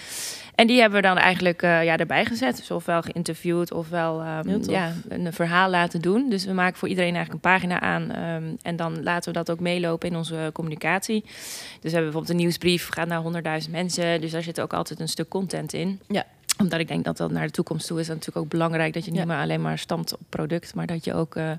En 0.55 0.67
die 0.67 0.81
hebben 0.81 1.01
we 1.01 1.07
dan 1.07 1.19
eigenlijk 1.19 1.63
uh, 1.63 1.85
ja, 1.85 1.97
erbij 1.97 2.25
gezet. 2.25 2.57
Dus 2.57 2.71
ofwel 2.71 3.03
geïnterviewd 3.03 3.73
ofwel 3.73 4.25
um, 4.47 4.63
ja, 4.63 4.93
een 5.09 5.33
verhaal 5.33 5.68
laten 5.71 6.01
doen. 6.01 6.29
Dus 6.29 6.45
we 6.45 6.53
maken 6.53 6.79
voor 6.79 6.89
iedereen 6.89 7.15
eigenlijk 7.15 7.45
een 7.45 7.51
pagina 7.51 7.81
aan. 7.81 8.35
Um, 8.35 8.57
en 8.63 8.77
dan 8.77 9.03
laten 9.03 9.33
we 9.33 9.39
dat 9.39 9.51
ook 9.51 9.61
meelopen 9.61 10.09
in 10.09 10.17
onze 10.17 10.51
communicatie. 10.53 11.21
Dus 11.23 11.33
we 11.81 11.81
hebben 11.81 12.03
bijvoorbeeld 12.03 12.31
een 12.31 12.37
nieuwsbrief, 12.37 12.89
gaat 12.89 13.09
naar 13.09 13.63
100.000 13.65 13.71
mensen. 13.71 14.21
Dus 14.21 14.31
daar 14.31 14.43
zit 14.43 14.61
ook 14.61 14.73
altijd 14.73 15.01
een 15.01 15.09
stuk 15.09 15.29
content 15.29 15.73
in. 15.73 16.01
Ja 16.09 16.25
omdat 16.59 16.81
ik 16.81 16.89
denk 16.89 17.05
dat 17.05 17.17
dat 17.17 17.31
naar 17.31 17.47
de 17.47 17.53
toekomst 17.53 17.87
toe 17.87 18.01
is. 18.01 18.07
Dat 18.07 18.17
natuurlijk 18.17 18.45
ook 18.45 18.51
belangrijk 18.51 18.93
dat 18.95 19.05
je 19.05 19.11
niet 19.11 19.21
ja. 19.21 19.27
meer 19.27 19.37
alleen 19.37 19.61
maar 19.61 19.79
stamt 19.79 20.13
op 20.13 20.21
product, 20.29 20.75
maar 20.75 20.87
dat 20.87 21.05
je 21.05 21.15
ook 21.15 21.37
uh, 21.37 21.51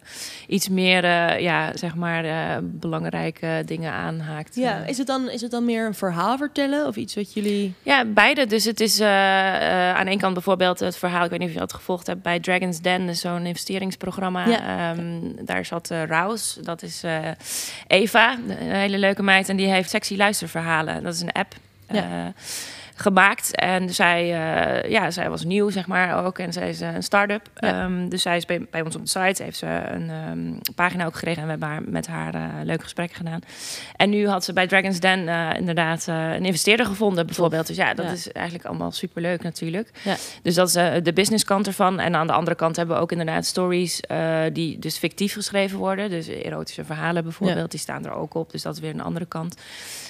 iets 0.47 0.69
meer, 0.69 1.03
uh, 1.03 1.39
ja, 1.39 1.77
zeg 1.77 1.95
maar, 1.95 2.25
uh, 2.25 2.57
belangrijke 2.61 3.63
dingen 3.65 3.91
aanhaakt. 3.91 4.55
Ja, 4.55 4.83
is 4.85 4.97
het, 4.97 5.07
dan, 5.07 5.29
is 5.29 5.41
het 5.41 5.51
dan 5.51 5.65
meer 5.65 5.85
een 5.85 5.93
verhaal 5.93 6.37
vertellen 6.37 6.87
of 6.87 6.95
iets 6.95 7.15
wat 7.15 7.33
jullie. 7.33 7.73
Ja, 7.83 8.05
beide. 8.05 8.45
Dus 8.45 8.65
het 8.65 8.79
is 8.79 9.01
aan 9.01 10.07
één 10.07 10.17
kant 10.17 10.33
bijvoorbeeld 10.33 10.79
het 10.79 10.97
verhaal, 10.97 11.23
ik 11.23 11.29
weet 11.29 11.39
niet 11.39 11.47
of 11.47 11.53
je 11.53 11.59
dat 11.59 11.73
gevolgd 11.73 12.07
hebt 12.07 12.21
bij 12.21 12.39
Dragon's 12.39 12.81
Den, 12.81 13.05
dus 13.05 13.19
zo'n 13.19 13.45
investeringsprogramma. 13.45 14.47
Ja. 14.47 14.91
Um, 14.91 15.35
daar 15.45 15.65
zat 15.65 15.89
Rouse, 16.07 16.61
dat 16.61 16.81
is 16.81 17.03
Eva, 17.87 18.37
een 18.47 18.75
hele 18.75 18.97
leuke 18.97 19.23
meid, 19.23 19.49
en 19.49 19.57
die 19.57 19.67
heeft 19.67 19.89
sexy 19.89 20.15
luisterverhalen. 20.15 21.03
Dat 21.03 21.13
is 21.13 21.21
een 21.21 21.31
app. 21.31 21.55
Ja 21.91 22.33
gemaakt. 22.99 23.55
En 23.55 23.89
zij, 23.89 24.23
uh, 24.23 24.89
ja, 24.91 25.11
zij 25.11 25.29
was 25.29 25.43
nieuw, 25.43 25.69
zeg 25.69 25.87
maar, 25.87 26.25
ook. 26.25 26.39
En 26.39 26.53
zij 26.53 26.69
is 26.69 26.79
een 26.79 27.03
start-up. 27.03 27.49
Ja. 27.55 27.83
Um, 27.83 28.09
dus 28.09 28.21
zij 28.21 28.37
is 28.37 28.45
bij, 28.45 28.67
bij, 28.71 28.81
ons 28.81 28.95
op 28.95 29.01
de 29.01 29.09
site, 29.09 29.43
heeft 29.43 29.57
ze 29.57 29.65
een 29.65 30.09
um, 30.09 30.59
pagina 30.75 31.05
ook 31.05 31.13
gekregen. 31.13 31.41
En 31.41 31.43
we 31.43 31.49
hebben 31.49 31.69
haar, 31.69 31.81
met 31.85 32.07
haar 32.07 32.35
uh, 32.35 32.41
leuke 32.63 32.83
gesprekken 32.83 33.17
gedaan. 33.17 33.39
En 33.95 34.09
nu 34.09 34.27
had 34.27 34.43
ze 34.43 34.53
bij 34.53 34.67
Dragon's 34.67 34.99
Den 34.99 35.19
uh, 35.19 35.49
inderdaad 35.55 36.07
een 36.07 36.45
investeerder 36.45 36.85
gevonden, 36.85 37.25
bijvoorbeeld. 37.25 37.67
Dus 37.67 37.75
ja, 37.75 37.93
dat 37.93 38.05
ja. 38.05 38.11
is 38.11 38.31
eigenlijk 38.31 38.65
allemaal 38.65 38.91
superleuk 38.91 39.43
natuurlijk. 39.43 39.89
Ja. 40.03 40.15
Dus 40.41 40.55
dat 40.55 40.67
is 40.67 40.73
de 41.03 41.13
business 41.13 41.43
kant 41.43 41.67
ervan. 41.67 41.99
En 41.99 42.15
aan 42.15 42.27
de 42.27 42.33
andere 42.33 42.55
kant 42.55 42.75
hebben 42.75 42.95
we 42.95 43.01
ook 43.01 43.11
inderdaad 43.11 43.45
stories 43.45 44.01
die 44.53 44.79
dus 44.79 44.97
fictief 44.97 45.33
geschreven 45.33 45.77
worden. 45.77 46.09
Dus 46.09 46.27
erotische 46.27 46.85
verhalen 46.85 47.23
bijvoorbeeld, 47.23 47.71
die 47.71 47.79
staan 47.79 48.05
er 48.05 48.13
ook 48.13 48.33
op. 48.33 48.51
Dus 48.51 48.61
dat 48.61 48.73
is 48.73 48.79
weer 48.79 48.93
een 48.93 49.01
andere 49.01 49.25
kant. 49.25 49.55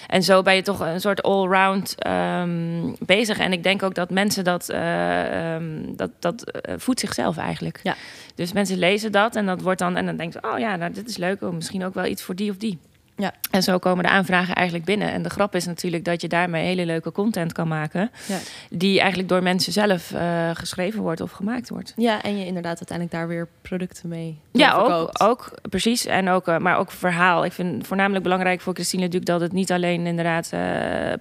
En 0.08 0.23
zo 0.23 0.41
ben 0.41 0.56
je 0.56 0.62
toch 0.62 0.80
een 0.80 1.02
soort 1.02 1.23
all-round 1.23 1.95
um, 2.08 2.78
bezig. 2.99 3.39
En 3.39 3.51
ik 3.51 3.63
denk 3.63 3.83
ook 3.83 3.95
dat 3.95 4.09
mensen 4.09 4.43
dat, 4.43 4.69
uh, 4.69 5.53
um, 5.55 5.95
dat, 5.95 6.11
dat 6.19 6.61
uh, 6.69 6.75
voedt 6.77 6.99
zichzelf 6.99 7.37
eigenlijk. 7.37 7.79
Ja. 7.83 7.95
Dus 8.35 8.53
mensen 8.53 8.77
lezen 8.77 9.11
dat 9.11 9.35
en 9.35 9.45
dat 9.45 9.61
wordt 9.61 9.79
dan, 9.79 9.95
en 9.95 10.05
dan 10.05 10.17
denken 10.17 10.39
ze, 10.41 10.53
oh 10.53 10.59
ja, 10.59 10.75
nou, 10.75 10.93
dit 10.93 11.07
is 11.07 11.17
leuk, 11.17 11.41
oh, 11.41 11.53
misschien 11.53 11.85
ook 11.85 11.93
wel 11.93 12.05
iets 12.05 12.21
voor 12.21 12.35
die 12.35 12.49
of 12.49 12.57
die. 12.57 12.79
Ja. 13.19 13.34
En 13.51 13.63
zo 13.63 13.77
komen 13.77 14.03
de 14.03 14.10
aanvragen 14.10 14.55
eigenlijk 14.55 14.86
binnen. 14.86 15.12
En 15.12 15.23
de 15.23 15.29
grap 15.29 15.55
is 15.55 15.65
natuurlijk 15.65 16.05
dat 16.05 16.21
je 16.21 16.27
daarmee 16.27 16.65
hele 16.65 16.86
leuke 16.86 17.12
content 17.12 17.53
kan 17.53 17.67
maken. 17.67 18.12
Ja. 18.27 18.38
Die 18.69 18.99
eigenlijk 18.99 19.29
door 19.29 19.43
mensen 19.43 19.73
zelf 19.73 20.12
uh, 20.12 20.49
geschreven 20.53 21.01
wordt 21.01 21.21
of 21.21 21.32
gemaakt 21.32 21.69
wordt. 21.69 21.93
Ja, 21.95 22.21
en 22.21 22.38
je 22.38 22.45
inderdaad 22.45 22.77
uiteindelijk 22.77 23.17
daar 23.17 23.27
weer 23.27 23.47
producten 23.62 24.10
mee 24.10 24.39
Ja, 24.51 24.73
ook, 24.73 25.10
ook, 25.13 25.51
precies. 25.69 26.05
En 26.05 26.29
ook, 26.29 26.47
uh, 26.47 26.58
maar 26.58 26.77
ook 26.77 26.91
verhaal. 26.91 27.45
Ik 27.45 27.51
vind 27.51 27.88
voornamelijk 27.88 28.23
belangrijk 28.23 28.62
voor 28.62 28.73
Christine 28.73 29.08
Duc 29.08 29.21
dat 29.23 29.41
het 29.41 29.51
niet 29.51 29.71
alleen 29.71 30.05
inderdaad 30.05 30.51
uh, 30.53 30.60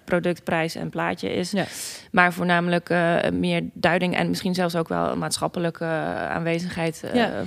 product, 0.04 0.44
prijs 0.44 0.74
en 0.74 0.90
plaatje 0.90 1.34
is. 1.34 1.50
Ja. 1.50 1.64
Maar 2.10 2.32
voornamelijk 2.32 2.94
meer 3.32 3.62
duiding 3.72 4.16
en 4.16 4.28
misschien 4.28 4.54
zelfs 4.54 4.76
ook 4.76 4.88
wel 4.88 5.16
maatschappelijke 5.16 5.84
aanwezigheid 6.28 7.04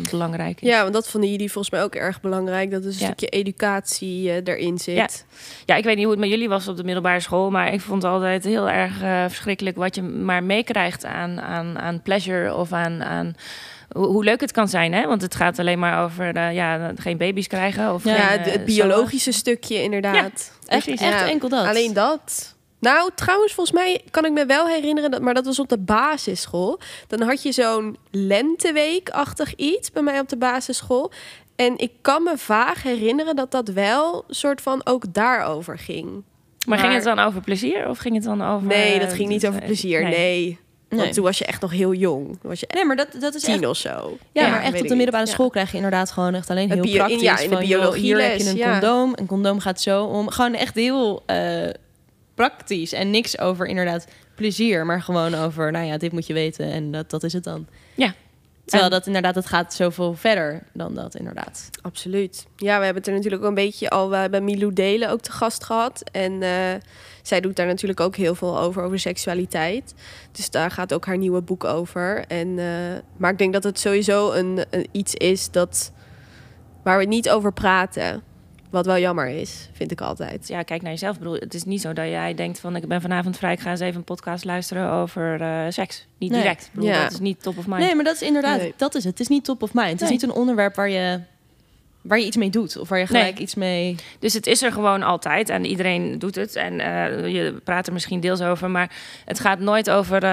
belangrijk 0.10 0.62
is. 0.62 0.70
Ja, 0.70 0.82
want 0.82 0.94
dat 0.94 1.08
vonden 1.08 1.32
jullie 1.32 1.52
volgens 1.52 1.74
mij 1.74 1.84
ook 1.84 1.96
erg 1.96 2.22
belangrijk. 2.22 2.72
Dat 2.72 2.84
is 2.84 3.00
een 3.00 3.06
stukje 3.06 3.28
educatie 3.28 4.41
erin 4.44 4.78
zit. 4.78 4.96
Ja. 4.96 5.08
ja, 5.66 5.76
ik 5.76 5.84
weet 5.84 5.96
niet 5.96 6.04
hoe 6.04 6.14
het 6.14 6.22
met 6.22 6.30
jullie 6.30 6.50
was 6.50 6.68
op 6.68 6.78
de 6.78 6.84
middelbare 6.84 7.20
school, 7.20 7.50
maar 7.50 7.74
ik 7.74 7.82
vond 7.82 8.04
het 8.04 8.12
altijd 8.12 8.44
heel 8.44 8.70
erg 8.70 9.02
uh, 9.02 9.24
verschrikkelijk 9.28 9.76
wat 9.76 9.96
je 9.96 10.02
maar 10.02 10.44
meekrijgt 10.44 11.06
aan, 11.06 11.42
aan, 11.42 11.80
aan 11.80 12.02
pleasure 12.02 12.56
of 12.56 12.72
aan. 12.72 13.04
aan 13.04 13.36
hoe, 13.92 14.24
leuk 14.24 14.42
het 14.42 14.52
kan 14.52 14.68
zijn, 14.68 14.94
hè? 14.94 15.08
Want 15.08 15.22
het 15.22 15.36
gaat 15.36 15.60
alleen 15.60 15.80
maar 15.80 16.04
over 16.04 16.36
uh, 16.36 16.54
ja, 16.54 16.92
geen 16.96 17.18
baby's 17.18 17.48
krijgen. 17.48 17.94
Of 17.94 18.04
ja, 18.04 18.16
geen, 18.16 18.42
het 18.42 18.66
biologische 18.66 19.32
stukje 19.32 19.84
inderdaad. 19.84 20.52
Ja, 20.66 20.76
echt, 20.76 20.88
echt 20.88 21.30
enkel 21.30 21.50
dat. 21.50 21.66
Alleen 21.66 21.94
dat. 21.94 22.56
Nou, 22.82 23.10
trouwens, 23.16 23.54
volgens 23.54 23.76
mij 23.78 24.02
kan 24.12 24.26
ik 24.26 24.32
me 24.32 24.46
wel 24.46 24.68
herinneren, 24.68 25.12
dat, 25.12 25.22
maar 25.22 25.34
dat 25.34 25.46
was 25.46 25.60
op 25.60 25.70
de 25.70 25.78
basisschool. 25.78 26.80
Dan 27.08 27.22
had 27.22 27.44
je 27.44 27.52
zo'n 27.52 27.98
lenteweek-achtig 28.12 29.56
iets 29.56 29.92
bij 29.92 30.02
mij 30.02 30.20
op 30.20 30.30
de 30.30 30.38
basisschool. 30.38 31.12
En 31.62 31.78
ik 31.78 31.92
kan 32.02 32.24
me 32.24 32.38
vaag 32.38 32.84
herinneren 32.84 33.36
dat 33.36 33.52
dat 33.52 33.68
wel 33.68 34.24
soort 34.28 34.62
van 34.62 34.82
ook 34.84 35.14
daarover 35.14 35.78
ging. 35.78 36.10
Maar, 36.12 36.24
maar 36.66 36.78
ging 36.78 36.94
het 36.94 37.04
dan 37.04 37.20
over 37.20 37.42
plezier 37.42 37.90
of 37.90 37.98
ging 37.98 38.16
het 38.16 38.24
dan 38.24 38.44
over... 38.44 38.68
Nee, 38.68 39.00
dat 39.00 39.14
ging 39.14 39.30
niet 39.30 39.48
over 39.48 39.62
plezier, 39.62 40.04
nee. 40.04 40.12
nee. 40.12 40.60
Want 40.90 41.04
nee. 41.04 41.12
toen 41.12 41.24
was 41.24 41.38
je 41.38 41.46
echt 41.46 41.62
nog 41.62 41.72
heel 41.72 41.94
jong. 41.94 42.40
was 42.42 42.60
je 42.60 42.68
nee, 42.74 42.86
maar 42.86 42.96
dat, 42.96 43.08
dat 43.20 43.36
is 43.36 43.42
tien 43.42 43.54
echt... 43.54 43.66
of 43.66 43.78
zo. 43.78 44.18
Ja, 44.32 44.46
ja 44.46 44.50
maar 44.50 44.62
echt 44.62 44.82
op 44.82 44.88
de 44.88 44.96
middelbare 44.96 45.26
school 45.28 45.46
ja. 45.46 45.52
krijg 45.52 45.70
je 45.70 45.76
inderdaad 45.76 46.12
gewoon 46.12 46.34
echt 46.34 46.50
alleen 46.50 46.72
heel 46.72 46.96
praktisch. 46.96 47.22
Ja, 47.22 47.40
in 47.40 47.50
de 47.50 47.58
biologie 47.58 48.02
Hier 48.02 48.22
heb 48.22 48.40
je 48.40 48.50
een 48.50 48.72
condoom. 48.72 49.14
Een 49.16 49.26
condoom 49.26 49.60
gaat 49.60 49.82
zo 49.82 50.04
om. 50.04 50.30
Gewoon 50.30 50.54
echt 50.54 50.76
heel 50.76 51.24
uh, 51.28 51.70
praktisch. 52.36 52.94
En 52.94 53.10
niks 53.10 53.40
over 53.40 53.66
inderdaad 53.66 54.08
plezier. 54.36 54.86
Maar 54.86 55.02
gewoon 55.02 55.36
over, 55.36 55.72
nou 55.72 55.86
ja, 55.86 55.98
dit 55.98 56.12
moet 56.12 56.28
je 56.28 56.34
weten. 56.34 56.72
En 56.72 56.92
dat, 56.92 57.10
dat 57.10 57.24
is 57.24 57.34
het 57.34 57.44
dan. 57.44 57.68
Ja, 57.96 58.14
Terwijl 58.72 58.92
dat 58.92 59.08
inderdaad, 59.08 59.36
het 59.36 59.46
gaat 59.46 59.74
zoveel 59.74 60.14
verder 60.14 60.64
dan 60.74 60.96
dat 60.96 61.16
inderdaad. 61.16 61.70
Absoluut. 61.82 62.48
Ja, 62.56 62.78
we 62.78 62.84
hebben 62.84 63.04
het 63.04 63.08
er 63.08 63.14
natuurlijk 63.14 63.42
ook 63.42 63.48
een 63.48 63.56
beetje 63.56 63.90
al... 63.90 64.10
We 64.10 64.16
hebben 64.16 64.44
Milou 64.44 64.74
Delen 64.74 65.10
ook 65.10 65.22
te 65.22 65.32
gast 65.32 65.64
gehad. 65.64 66.04
En 66.12 66.32
uh, 66.32 66.50
zij 67.22 67.42
doet 67.42 67.56
daar 67.56 67.66
natuurlijk 67.66 68.00
ook 68.00 68.16
heel 68.16 68.36
veel 68.36 68.60
over, 68.60 68.84
over 68.84 69.00
seksualiteit. 69.00 69.94
Dus 70.32 70.50
daar 70.50 70.72
gaat 70.72 70.94
ook 70.94 71.06
haar 71.06 71.18
nieuwe 71.18 71.42
boek 71.42 71.64
over. 71.64 72.26
En, 72.28 72.48
uh, 72.48 72.66
maar 73.18 73.32
ik 73.32 73.38
denk 73.38 73.54
dat 73.54 73.64
het 73.64 73.80
sowieso 73.80 74.32
een, 74.32 74.66
een, 74.70 74.88
iets 74.92 75.14
is 75.16 75.52
dat, 75.52 75.92
waar 76.84 76.98
we 76.98 77.06
niet 77.06 77.30
over 77.30 77.54
praten. 77.54 78.24
Wat 78.72 78.86
wel 78.86 78.98
jammer 78.98 79.28
is, 79.28 79.70
vind 79.72 79.92
ik 79.92 80.02
altijd. 80.02 80.48
Ja, 80.48 80.64
kijk 80.64 80.82
naar 80.82 80.92
jezelf. 80.92 81.14
Ik 81.14 81.20
bedoel, 81.20 81.36
het 81.36 81.54
is 81.54 81.64
niet 81.64 81.82
zo 81.82 81.94
dat 81.94 82.06
jij 82.06 82.34
denkt 82.34 82.60
van... 82.60 82.76
ik 82.76 82.88
ben 82.88 83.02
vanavond 83.02 83.38
vrij, 83.38 83.54
ik 83.54 83.60
ga 83.60 83.70
eens 83.70 83.80
even 83.80 83.96
een 83.96 84.04
podcast 84.04 84.46
luisteren 84.46 84.92
over 84.92 85.42
uh, 85.42 85.66
seks. 85.70 86.08
Niet 86.18 86.32
nee. 86.32 86.42
direct. 86.42 86.66
Ik 86.66 86.72
bedoel, 86.74 86.90
ja. 86.90 87.04
Dat 87.04 87.12
is 87.12 87.20
niet 87.20 87.42
top 87.42 87.58
of 87.58 87.68
mind. 87.68 87.80
Nee, 87.80 87.96
maar 87.96 88.04
dat 88.04 88.16
is 88.16 88.22
inderdaad, 88.22 88.58
nee. 88.58 88.74
dat 88.78 88.96
is 88.96 89.04
het. 89.04 89.12
Het 89.12 89.20
is 89.20 89.28
niet 89.28 89.44
top 89.44 89.64
of 89.64 89.74
mind. 89.74 89.90
Het 89.90 90.00
nee. 90.00 90.10
is 90.10 90.16
niet 90.16 90.24
een 90.24 90.36
onderwerp 90.36 90.76
waar 90.76 90.90
je 90.90 91.20
waar 92.02 92.20
je 92.20 92.26
iets 92.26 92.38
mee 92.38 92.50
doet 92.50 92.78
of 92.78 92.90
waar 92.90 93.00
je 93.00 93.06
gelijk 93.06 93.34
nee. 93.34 93.44
iets 93.44 93.56
mee. 93.56 93.96
Dus 94.20 94.34
het 94.34 94.48
is 94.48 94.62
er 94.62 94.72
gewoon 94.72 95.04
altijd 95.04 95.50
en 95.50 95.66
iedereen 95.66 96.20
doet 96.20 96.36
het 96.36 96.56
en 96.56 96.74
uh, 96.74 97.28
je 97.28 97.54
praat 97.64 97.88
er 97.88 97.94
misschien 97.94 98.20
deels 98.20 98.42
over, 98.42 98.70
maar 98.70 98.92
het 99.26 99.40
gaat 99.40 99.60
nooit 99.60 99.90
over, 99.90 100.24
uh, 100.24 100.30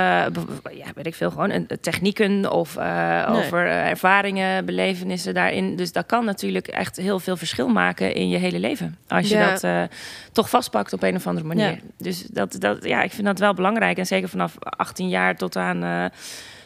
ja, 0.73 0.87
weet 0.95 1.07
ik 1.07 1.15
veel, 1.15 1.31
gewoon 1.31 1.67
technieken 1.81 2.53
of 2.53 2.77
uh, 2.77 3.31
nee. 3.31 3.45
over 3.45 3.67
ervaringen, 3.67 4.65
belevenissen 4.65 5.35
daarin. 5.35 5.77
Dus 5.77 5.93
dat 5.93 6.07
kan 6.07 6.25
natuurlijk 6.25 6.69
echt 6.69 6.97
heel 6.97 7.19
veel 7.19 7.37
verschil 7.37 7.69
maken 7.69 8.15
in 8.15 8.29
je 8.29 8.39
hele 8.39 8.59
leven 8.59 8.99
als 9.09 9.29
je 9.29 9.37
ja. 9.37 9.55
dat 9.55 9.91
toch 10.33 10.51
vastpakt 10.51 10.93
op 10.93 11.03
een 11.03 11.17
of 11.17 11.27
andere 11.27 11.47
manier. 11.47 11.71
Ja. 11.71 11.79
Dus 11.97 12.23
dat, 12.23 12.57
dat, 12.59 12.85
ja, 12.85 13.03
ik 13.03 13.13
vind 13.13 13.27
dat 13.27 13.39
wel 13.39 13.55
belangrijk 13.55 13.99
en 13.99 14.07
zeker 14.07 14.29
vanaf 14.29 14.55
18 14.59 15.09
jaar 15.09 15.37
tot 15.37 15.57
aan 15.57 16.11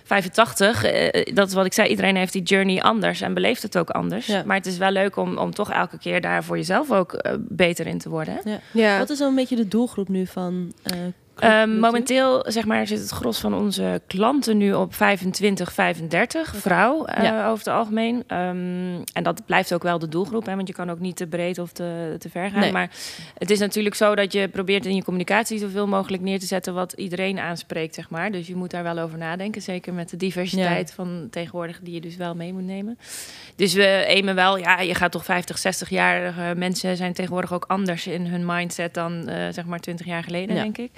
85, 0.05 0.85
uh, 0.85 1.35
dat 1.35 1.49
is 1.49 1.55
wat 1.55 1.67
ik 1.67 1.73
zei, 1.73 1.89
iedereen 1.89 2.17
heeft 2.17 2.33
die 2.33 2.43
journey 2.43 2.83
anders 2.83 3.21
en 3.21 3.35
beleeft 3.35 3.63
het 3.63 3.79
ook 3.79 3.91
anders. 3.91 4.27
Ja. 4.27 4.43
Maar 4.47 4.57
het 4.57 4.67
is 4.67 4.79
wel 4.79 4.91
leuk 4.91 5.17
om, 5.17 5.39
om 5.39 5.55
toch 5.55 5.71
elke 5.71 5.99
keer 5.99 6.21
daar 6.21 6.45
voor 6.45 6.57
jezelf 6.57 6.91
ook 6.91 7.13
uh, 7.13 7.33
beter 7.39 7.87
in 7.87 7.99
te 7.99 8.09
worden. 8.09 8.41
Ja. 8.45 8.61
ja. 8.73 8.99
Wat 8.99 9.11
is 9.11 9.19
dan 9.19 9.29
een 9.29 9.35
beetje 9.35 9.57
de 9.57 9.69
doelgroep 9.69 10.09
nu 10.09 10.27
van 10.27 10.73
uh, 10.95 11.01
Um, 11.45 11.79
momenteel 11.79 12.45
zeg 12.47 12.65
maar, 12.65 12.87
zit 12.87 13.01
het 13.01 13.11
gros 13.11 13.39
van 13.39 13.55
onze 13.55 14.01
klanten 14.07 14.57
nu 14.57 14.75
op 14.75 14.95
25, 14.95 15.73
35 15.73 16.57
vrouw 16.57 17.07
uh, 17.09 17.49
over 17.49 17.65
het 17.65 17.75
algemeen. 17.75 18.15
Um, 18.17 19.03
en 19.13 19.23
dat 19.23 19.47
blijft 19.47 19.75
ook 19.75 19.83
wel 19.83 19.99
de 19.99 20.09
doelgroep, 20.09 20.47
hè, 20.47 20.55
want 20.55 20.69
je 20.69 20.75
kan 20.75 20.91
ook 20.91 20.99
niet 20.99 21.17
te 21.17 21.27
breed 21.27 21.59
of 21.59 21.73
te, 21.73 22.17
te 22.19 22.29
ver 22.29 22.51
gaan. 22.51 22.61
Nee. 22.61 22.73
Maar 22.73 22.91
het 23.39 23.51
is 23.51 23.59
natuurlijk 23.59 23.95
zo 23.95 24.15
dat 24.15 24.33
je 24.33 24.49
probeert 24.49 24.87
in 24.87 24.95
je 24.95 25.05
communicatie 25.05 25.59
zoveel 25.59 25.87
mogelijk 25.87 26.23
neer 26.23 26.39
te 26.39 26.47
zetten 26.47 26.75
wat 26.75 26.93
iedereen 26.93 27.39
aanspreekt, 27.39 27.95
zeg 27.95 28.11
maar. 28.11 28.31
Dus 28.31 28.47
je 28.47 28.57
moet 28.57 28.71
daar 28.71 28.83
wel 28.83 28.99
over 28.99 29.19
nadenken, 29.19 29.63
zeker 29.63 29.95
met 29.95 30.11
de 30.11 30.17
diversiteit 30.17 30.89
ja. 30.89 30.95
van 30.95 31.27
tegenwoordig 31.31 31.81
die 31.83 31.95
je 31.95 32.01
dus 32.01 32.17
wel 32.17 32.35
mee 32.35 32.53
moet 32.53 32.67
nemen. 32.67 32.99
Dus 33.57 33.75
we 33.75 34.05
aimen 34.09 34.35
wel, 34.35 34.57
ja, 34.57 34.81
je 34.81 34.95
gaat 34.95 35.13
toch 35.13 35.25
50, 35.25 35.59
60-jarige 35.59 36.55
mensen 36.57 36.97
zijn 36.97 37.13
tegenwoordig 37.13 37.53
ook 37.53 37.65
anders 37.69 38.07
in 38.07 38.27
hun 38.27 38.47
mindset 38.47 38.95
dan 38.95 39.29
uh, 39.29 39.35
zeg 39.51 39.65
maar 39.65 39.81
20 39.81 40.07
jaar 40.07 40.23
geleden, 40.23 40.55
denk 40.55 40.79
ik. 40.79 40.91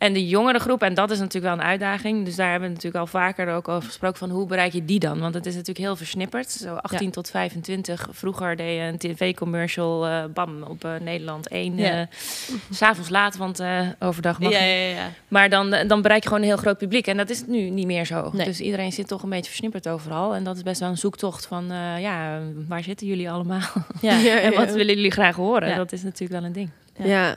En 0.00 0.12
de 0.12 0.26
jongere 0.26 0.58
groep, 0.58 0.82
en 0.82 0.94
dat 0.94 1.10
is 1.10 1.18
natuurlijk 1.18 1.54
wel 1.54 1.64
een 1.64 1.70
uitdaging. 1.70 2.24
Dus 2.24 2.36
daar 2.36 2.50
hebben 2.50 2.68
we 2.68 2.74
natuurlijk 2.74 3.04
al 3.04 3.10
vaker 3.10 3.54
ook 3.54 3.68
over 3.68 3.88
gesproken 3.88 4.18
van 4.18 4.30
hoe 4.30 4.46
bereik 4.46 4.72
je 4.72 4.84
die 4.84 4.98
dan? 4.98 5.20
Want 5.20 5.34
het 5.34 5.46
is 5.46 5.52
natuurlijk 5.52 5.86
heel 5.86 5.96
versnipperd. 5.96 6.50
Zo 6.50 6.74
18 6.74 7.06
ja. 7.06 7.10
tot 7.10 7.30
25. 7.30 8.08
Vroeger 8.10 8.56
deed 8.56 8.76
je 8.76 8.82
een 8.82 8.98
tv-commercial, 8.98 10.08
uh, 10.08 10.24
bam, 10.34 10.62
op 10.62 10.84
uh, 10.84 10.92
Nederland 11.00 11.48
1. 11.48 11.76
Ja. 11.76 12.00
Uh, 12.00 12.06
S'avonds 12.70 13.08
laat, 13.08 13.36
want 13.36 13.62
overdag 13.98 14.40
mag 14.40 14.52
ja, 14.52 14.58
ja, 14.58 14.88
ja, 14.88 15.10
Maar 15.28 15.48
dan, 15.48 15.70
dan 15.86 16.02
bereik 16.02 16.22
je 16.22 16.28
gewoon 16.28 16.42
een 16.42 16.48
heel 16.48 16.58
groot 16.58 16.78
publiek. 16.78 17.06
En 17.06 17.16
dat 17.16 17.30
is 17.30 17.46
nu 17.46 17.70
niet 17.70 17.86
meer 17.86 18.04
zo. 18.04 18.30
Nee. 18.32 18.46
Dus 18.46 18.60
iedereen 18.60 18.92
zit 18.92 19.08
toch 19.08 19.22
een 19.22 19.30
beetje 19.30 19.50
versnipperd 19.50 19.88
overal. 19.88 20.34
En 20.34 20.44
dat 20.44 20.56
is 20.56 20.62
best 20.62 20.80
wel 20.80 20.88
een 20.88 20.98
zoektocht 20.98 21.46
van, 21.46 21.66
ja, 21.98 22.40
waar 22.68 22.82
zitten 22.82 23.06
jullie 23.06 23.30
allemaal? 23.30 23.70
Ja. 24.00 24.24
en 24.46 24.54
wat 24.54 24.72
willen 24.72 24.94
jullie 24.94 25.10
graag 25.10 25.36
horen? 25.36 25.76
Dat 25.76 25.92
is 25.92 26.02
natuurlijk 26.02 26.40
wel 26.40 26.44
een 26.44 26.52
ding. 26.52 26.70
ja. 26.96 27.36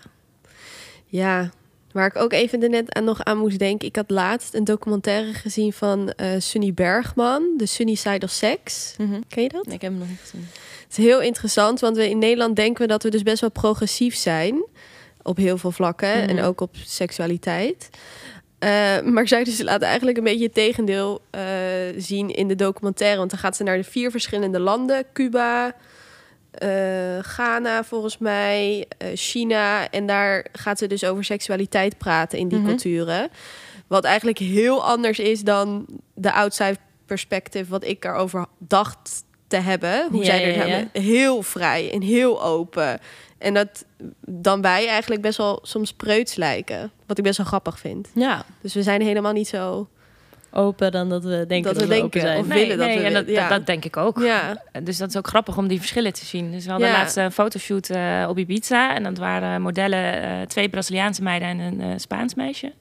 ja. 1.05 1.49
Waar 1.93 2.07
ik 2.07 2.15
ook 2.15 2.33
even 2.33 2.59
net 2.69 2.93
aan 2.93 3.03
nog 3.03 3.23
aan 3.23 3.37
moest 3.37 3.59
denken. 3.59 3.87
Ik 3.87 3.95
had 3.95 4.09
laatst 4.09 4.53
een 4.53 4.63
documentaire 4.63 5.33
gezien 5.33 5.73
van 5.73 6.13
uh, 6.17 6.27
Sunny 6.37 6.73
Bergman, 6.73 7.53
de 7.57 7.65
Sunny 7.65 7.95
Side 7.95 8.25
of 8.25 8.31
Sex. 8.31 8.95
Mm 8.97 9.09
-hmm. 9.09 9.23
Ken 9.27 9.43
je 9.43 9.49
dat? 9.49 9.65
Nee, 9.65 9.75
ik 9.75 9.81
heb 9.81 9.91
hem 9.91 9.99
nog 9.99 10.09
niet 10.09 10.19
gezien. 10.21 10.47
Het 10.83 10.97
is 10.97 10.97
heel 10.97 11.21
interessant, 11.21 11.79
want 11.79 11.97
we 11.97 12.09
in 12.09 12.17
Nederland 12.17 12.55
denken 12.55 12.81
we 12.81 12.87
dat 12.87 13.03
we 13.03 13.09
dus 13.09 13.23
best 13.23 13.41
wel 13.41 13.51
progressief 13.51 14.15
zijn 14.15 14.65
op 15.21 15.37
heel 15.37 15.57
veel 15.57 15.71
vlakken 15.71 16.13
mm 16.13 16.19
-hmm. 16.19 16.37
en 16.37 16.43
ook 16.43 16.61
op 16.61 16.75
seksualiteit. 16.85 17.89
Uh, 18.59 19.01
maar 19.01 19.27
zij 19.27 19.43
dus 19.43 19.61
laat 19.61 19.81
eigenlijk 19.81 20.17
een 20.17 20.23
beetje 20.23 20.43
het 20.43 20.53
tegendeel 20.53 21.21
uh, 21.35 21.41
zien 21.97 22.29
in 22.29 22.47
de 22.47 22.55
documentaire. 22.55 23.17
Want 23.17 23.29
dan 23.29 23.39
gaat 23.39 23.55
ze 23.55 23.63
naar 23.63 23.77
de 23.77 23.83
vier 23.83 24.11
verschillende 24.11 24.59
landen: 24.59 25.05
Cuba, 25.13 25.75
uh, 26.63 27.19
Ghana 27.21 27.83
volgens 27.83 28.17
mij, 28.17 28.85
uh, 29.01 29.07
China. 29.13 29.89
En 29.89 30.05
daar 30.05 30.45
gaat 30.51 30.77
ze 30.77 30.87
dus 30.87 31.03
over 31.03 31.23
seksualiteit 31.23 31.97
praten 31.97 32.39
in 32.39 32.47
die 32.47 32.57
mm 32.57 32.63
-hmm. 32.63 32.73
culturen. 32.73 33.29
Wat 33.87 34.03
eigenlijk 34.03 34.37
heel 34.37 34.83
anders 34.83 35.19
is 35.19 35.41
dan 35.41 35.85
de 36.13 36.31
outside 36.31 36.77
perspective 37.05 37.69
wat 37.69 37.83
ik 37.83 38.05
erover 38.05 38.45
dacht 38.57 39.23
te 39.47 39.57
hebben. 39.57 40.07
Hoe 40.11 40.19
Ja, 40.19 40.25
zij 40.25 40.43
er 40.43 40.55
ja, 40.57 40.65
ja. 40.65 40.69
hebben. 40.69 41.01
Heel 41.01 41.41
vrij 41.41 41.91
en 41.91 42.01
heel 42.01 42.43
open. 42.43 42.99
En 43.37 43.53
dat 43.53 43.85
dan 44.19 44.61
wij 44.61 44.87
eigenlijk 44.87 45.21
best 45.21 45.37
wel 45.37 45.59
soms 45.61 45.93
preuts 45.93 46.35
lijken. 46.35 46.91
Wat 47.05 47.17
ik 47.17 47.23
best 47.23 47.37
wel 47.37 47.45
grappig 47.45 47.79
vind. 47.79 48.09
Ja, 48.13 48.45
Dus 48.61 48.73
we 48.73 48.83
zijn 48.83 49.01
helemaal 49.01 49.33
niet 49.33 49.47
zo... 49.47 49.87
open 50.53 50.91
dan 50.91 51.09
dat 51.09 51.23
we 51.23 51.45
denken 51.47 51.63
Dat 51.63 51.73
dat, 51.79 51.83
we 51.83 51.95
we, 51.95 52.03
open 52.03 52.11
denken, 52.11 52.21
zijn. 52.21 52.39
of 52.39 52.47
Nee, 52.47 52.61
willen 52.61 52.77
dat 52.77 52.87
nee, 52.87 52.97
we 52.97 53.03
en 53.03 53.13
dat, 53.13 53.27
ja. 53.27 53.41
dat, 53.41 53.49
dat 53.57 53.65
denk 53.65 53.85
ik 53.85 53.97
ook. 53.97 54.19
Ja, 54.19 54.63
Dus 54.83 54.97
dat 54.97 55.09
is 55.09 55.17
ook 55.17 55.27
grappig 55.27 55.57
om 55.57 55.67
die 55.67 55.79
verschillen 55.79 56.13
te 56.13 56.25
zien. 56.25 56.51
Dus 56.51 56.63
we 56.65 56.71
hadden 56.71 56.87
Ja. 56.89 56.93
laatst 56.97 57.17
een 57.17 57.31
fotoshoot 57.31 57.89
eh, 57.89 58.25
op 58.29 58.37
Ibiza. 58.37 58.95
En 58.95 59.03
dat 59.03 59.17
waren 59.17 59.61
modellen, 59.61 60.21
eh, 60.21 60.41
twee 60.47 60.69
Braziliaanse 60.69 61.23
meiden 61.23 61.47
en 61.47 61.59
een 61.59 61.81
eh, 61.81 61.87
Spaans 61.97 62.35
meisje. 62.35 62.71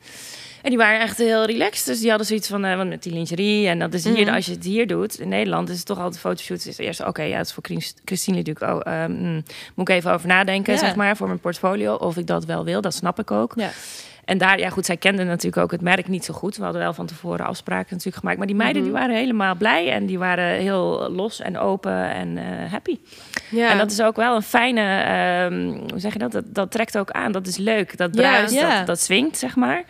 En 0.62 0.68
die 0.68 0.78
waren 0.78 1.00
echt 1.00 1.18
heel 1.18 1.44
relaxed. 1.44 1.86
Dus 1.86 2.00
die 2.00 2.08
hadden 2.08 2.26
zoiets 2.26 2.48
van, 2.48 2.64
eh, 2.64 2.76
want 2.76 2.88
met 2.88 3.02
die 3.02 3.12
lingerie. 3.12 3.68
En 3.68 3.78
dat 3.78 3.94
is 3.94 4.04
hier, 4.04 4.24
Mhm. 4.26 4.34
als 4.34 4.46
je 4.46 4.52
het 4.52 4.64
hier 4.64 4.86
doet, 4.86 5.20
in 5.20 5.28
Nederland, 5.28 5.68
is 5.68 5.76
het 5.76 5.86
toch 5.86 5.98
altijd 5.98 6.20
fotoshoot. 6.20 6.66
Is 6.66 6.78
eerst, 6.78 7.04
oké, 7.06 7.22
ja, 7.22 7.36
het 7.36 7.46
is 7.46 7.52
voor 7.52 7.62
Chris- 7.62 7.94
Christine 8.04 8.36
natuurlijk. 8.36 8.72
Oh, 8.86 8.92
ehm, 8.92 9.10
mm, 9.12 9.42
moet 9.74 9.88
ik 9.88 9.94
even 9.94 10.12
over 10.12 10.28
nadenken, 10.28 10.78
zeg 10.78 10.94
maar, 10.94 11.16
voor 11.16 11.26
mijn 11.26 11.38
portfolio. 11.40 11.94
Of 11.94 12.16
ik 12.16 12.26
dat 12.26 12.44
wel 12.44 12.64
wil, 12.64 12.80
dat 12.80 12.94
snap 12.94 13.18
ik 13.18 13.30
ook. 13.30 13.52
Ja. 13.56 13.70
En 14.24 14.38
daar, 14.38 14.58
ja 14.58 14.68
goed, 14.70 14.86
zij 14.86 14.96
kenden 14.96 15.26
natuurlijk 15.26 15.62
ook 15.62 15.70
het 15.70 15.80
merk 15.80 16.08
niet 16.08 16.24
zo 16.24 16.34
goed. 16.34 16.56
We 16.56 16.62
hadden 16.62 16.82
wel 16.82 16.92
van 16.94 17.06
tevoren 17.06 17.46
afspraken 17.46 17.86
natuurlijk 17.90 18.16
gemaakt. 18.16 18.38
Maar 18.38 18.46
die 18.46 18.56
meiden 18.56 18.82
Mhm. 18.82 18.90
die 18.90 19.00
waren 19.00 19.16
helemaal 19.16 19.54
blij. 19.54 19.90
En 19.92 20.06
die 20.06 20.18
waren 20.18 20.44
heel 20.60 21.10
los 21.10 21.40
en 21.40 21.58
open 21.58 22.10
en 22.10 22.38
eh, 22.38 22.70
happy. 22.70 22.98
ja. 23.50 23.70
En 23.70 23.78
dat 23.78 23.90
is 23.90 24.02
ook 24.02 24.16
wel 24.16 24.34
een 24.36 24.42
fijne, 24.42 24.80
ehm, 25.02 25.62
hoe 25.90 25.98
zeg 26.00 26.12
je 26.12 26.18
dat? 26.18 26.32
dat? 26.32 26.44
Dat 26.46 26.70
trekt 26.70 26.98
ook 26.98 27.10
aan. 27.10 27.32
Dat 27.32 27.46
is 27.46 27.56
leuk. 27.56 27.96
Dat 27.96 28.10
bruist. 28.10 28.60
Dat, 28.60 28.86
dat 28.86 29.00
swingt, 29.00 29.38
zeg 29.38 29.56
maar. 29.56 29.82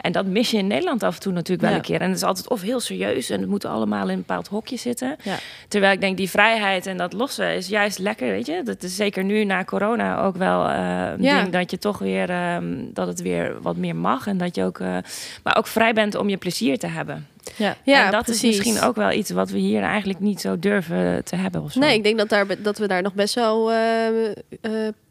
En 0.00 0.12
dat 0.12 0.26
mis 0.26 0.50
je 0.50 0.56
in 0.58 0.66
Nederland 0.66 1.02
af 1.02 1.14
en 1.14 1.20
toe 1.20 1.32
natuurlijk 1.32 1.60
wel 1.60 1.70
Ja. 1.70 1.76
een 1.76 1.82
keer. 1.82 2.00
En 2.00 2.08
het 2.08 2.16
is 2.16 2.22
altijd 2.24 2.48
of 2.48 2.60
heel 2.62 2.80
serieus 2.80 3.30
en 3.30 3.40
het 3.40 3.48
moet 3.48 3.64
allemaal 3.64 4.04
in 4.04 4.10
een 4.12 4.16
bepaald 4.18 4.48
hokje 4.48 4.76
zitten. 4.76 5.16
Ja. 5.22 5.34
Terwijl 5.68 5.92
ik 5.92 6.00
denk, 6.00 6.16
die 6.16 6.30
vrijheid 6.30 6.86
en 6.86 6.96
dat 6.96 7.12
losse 7.12 7.54
is 7.54 7.68
juist 7.68 7.98
lekker, 7.98 8.28
weet 8.28 8.46
je. 8.46 8.62
Dat 8.64 8.82
is 8.82 8.96
zeker 8.96 9.24
nu 9.24 9.44
na 9.44 9.64
corona 9.64 10.22
ook 10.22 10.36
wel 10.36 10.68
eh, 10.68 10.76
een 11.16 11.22
Ja. 11.22 11.40
ding 11.40 11.52
dat 11.52 11.70
je 11.70 11.78
toch 11.78 11.98
weer, 11.98 12.30
ehm, 12.30 12.74
dat 12.92 13.06
het 13.06 13.22
weer 13.22 13.56
wat 13.62 13.76
meer 13.80 13.96
mag. 13.96 14.26
En 14.26 14.38
dat 14.38 14.54
je 14.54 14.64
ook, 14.64 14.78
eh, 14.80 14.96
maar 15.42 15.56
ook 15.56 15.66
vrij 15.66 15.92
bent 15.92 16.14
om 16.14 16.28
je 16.28 16.36
plezier 16.36 16.78
te 16.78 16.86
hebben. 16.86 17.26
Ja. 17.56 17.76
ja, 17.84 18.04
en 18.06 18.12
dat 18.12 18.24
precies. 18.24 18.42
is 18.50 18.56
misschien 18.56 18.80
ook 18.88 18.96
wel 18.96 19.12
iets 19.12 19.30
wat 19.30 19.50
we 19.50 19.58
hier 19.58 19.82
eigenlijk 19.82 20.20
niet 20.20 20.40
zo 20.40 20.58
durven 20.58 21.24
te 21.24 21.36
hebben 21.36 21.62
of 21.62 21.72
zo. 21.72 21.80
Nee, 21.80 21.94
ik 21.96 22.02
denk 22.02 22.18
dat, 22.18 22.28
daar, 22.28 22.62
dat 22.62 22.78
we 22.78 22.86
daar 22.86 23.02
nog 23.02 23.14
best 23.14 23.34
wel 23.34 23.72
eh 23.72 24.28
eh, 24.28 24.32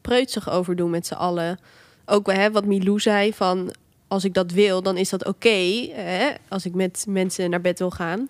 preutsig 0.01 0.49
over 0.49 0.75
doen 0.75 0.89
met 0.89 1.07
z'n 1.07 1.13
allen. 1.13 1.59
Ook 2.05 2.31
hè, 2.31 2.51
wat 2.51 2.65
Milou 2.65 2.99
zei 2.99 3.33
van... 3.33 3.73
als 4.07 4.23
ik 4.23 4.33
dat 4.33 4.51
wil, 4.51 4.81
dan 4.81 4.97
is 4.97 5.09
dat 5.09 5.25
oké. 5.25 5.87
hè, 5.93 6.29
als 6.47 6.65
ik 6.65 6.73
met 6.73 7.05
mensen 7.07 7.49
naar 7.49 7.61
bed 7.61 7.79
wil 7.79 7.91
gaan. 7.91 8.29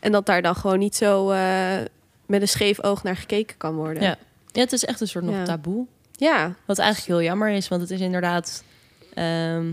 En 0.00 0.12
dat 0.12 0.26
daar 0.26 0.42
dan 0.42 0.54
gewoon 0.56 0.78
niet 0.78 0.96
zo 0.96 1.30
eh, 1.30 1.76
met 2.26 2.40
een 2.40 2.48
scheef 2.48 2.82
oog 2.82 3.02
naar 3.02 3.16
gekeken 3.16 3.56
kan 3.56 3.74
worden. 3.74 4.02
Ja. 4.02 4.16
Ja, 4.52 4.60
het 4.60 4.72
is 4.72 4.84
echt 4.84 5.00
een 5.00 5.08
soort 5.08 5.24
nog 5.24 5.34
Ja. 5.34 5.44
taboe. 5.44 5.86
Ja, 6.12 6.54
Wat 6.64 6.78
eigenlijk 6.78 7.08
heel 7.08 7.22
jammer 7.28 7.48
is, 7.50 7.68
want 7.68 7.80
het 7.82 7.90
is 7.90 8.00
inderdaad... 8.00 8.62
ehm, 9.14 9.72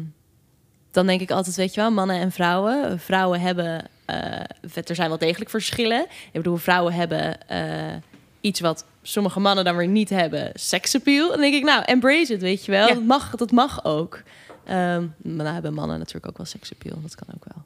dan 0.91 1.05
denk 1.07 1.21
ik 1.21 1.31
altijd, 1.31 1.55
weet 1.55 1.73
je 1.73 1.81
wel, 1.81 1.91
mannen 1.91 2.19
en 2.19 2.31
vrouwen. 2.31 2.99
Vrouwen 2.99 3.39
hebben... 3.41 3.85
eh, 4.05 4.39
er 4.85 4.95
zijn 4.95 5.09
wel 5.09 5.17
degelijk 5.17 5.49
verschillen. 5.49 6.01
Ik 6.25 6.31
bedoel, 6.31 6.55
vrouwen 6.57 6.93
hebben 6.93 7.47
eh, 7.47 7.95
iets 8.41 8.59
wat 8.59 8.85
sommige 9.01 9.39
mannen 9.39 9.65
dan 9.65 9.75
weer 9.75 9.87
niet 9.87 10.09
hebben. 10.09 10.51
Seksappeal. 10.53 11.23
En 11.25 11.31
dan 11.31 11.41
denk 11.41 11.53
ik, 11.53 11.63
nou, 11.63 11.83
embrace 11.85 12.33
it, 12.33 12.41
weet 12.41 12.65
je 12.65 12.71
wel. 12.71 12.87
Ja. 12.87 12.93
Dat, 12.93 13.03
mag, 13.03 13.35
dat 13.35 13.51
mag 13.51 13.83
ook. 13.85 14.21
Ehm 14.65 15.03
maar 15.21 15.45
dan 15.45 15.53
hebben 15.53 15.73
mannen 15.73 15.97
natuurlijk 15.97 16.27
ook 16.27 16.37
wel 16.37 16.45
seksappeal. 16.45 17.01
Dat 17.01 17.15
kan 17.15 17.27
ook 17.35 17.45
wel. 17.53 17.63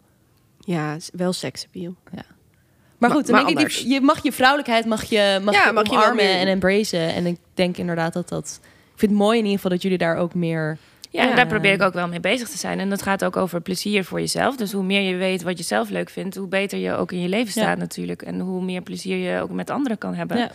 ja 0.59 0.97
wel 1.13 1.33
seksappeal. 1.33 1.95
Maar 2.11 2.23
Maar- 2.97 3.09
goed, 3.11 3.25
dan 3.27 3.35
maar 3.35 3.45
denk 3.45 3.59
ik, 3.59 3.75
die- 3.77 3.89
je 3.93 4.01
mag 4.01 4.23
je 4.23 4.31
vrouwelijkheid 4.31 4.85
mag 4.85 5.03
je, 5.03 5.39
mag 5.43 5.53
Ja, 5.53 5.65
je 5.67 5.73
mag 5.73 5.89
omarmen 5.91 6.25
en 6.29 6.47
embracen. 6.47 7.13
En 7.13 7.25
ik 7.25 7.37
denk 7.53 7.77
inderdaad 7.77 8.13
dat 8.13 8.29
dat... 8.29 8.59
Ik 8.63 8.99
vind 8.99 9.11
het 9.11 9.19
mooi 9.21 9.37
in 9.37 9.43
ieder 9.43 9.55
geval 9.55 9.71
dat 9.71 9.81
jullie 9.81 9.97
daar 9.97 10.17
ook 10.17 10.33
meer... 10.33 10.77
Ja, 11.11 11.29
en 11.29 11.35
daar 11.35 11.47
probeer 11.47 11.73
ik 11.73 11.81
ook 11.81 11.93
wel 11.93 12.07
mee 12.07 12.19
bezig 12.19 12.49
te 12.49 12.57
zijn. 12.57 12.79
En 12.79 12.89
dat 12.89 13.01
gaat 13.01 13.25
ook 13.25 13.37
over 13.37 13.61
plezier 13.61 14.03
voor 14.03 14.19
jezelf. 14.19 14.55
Dus 14.55 14.71
hoe 14.71 14.83
meer 14.83 15.01
je 15.01 15.15
weet 15.15 15.41
wat 15.43 15.57
je 15.57 15.63
zelf 15.63 15.89
leuk 15.89 16.09
vindt, 16.09 16.35
hoe 16.35 16.47
beter 16.47 16.79
je 16.79 16.93
ook 16.93 17.11
in 17.11 17.21
je 17.21 17.29
leven 17.29 17.45
Ja. 17.55 17.61
staat 17.61 17.77
natuurlijk. 17.77 18.21
En 18.21 18.39
hoe 18.39 18.63
meer 18.63 18.81
plezier 18.81 19.17
je 19.17 19.41
ook 19.41 19.49
met 19.49 19.69
anderen 19.69 19.97
kan 19.97 20.13
hebben. 20.15 20.37
Ja. 20.37 20.51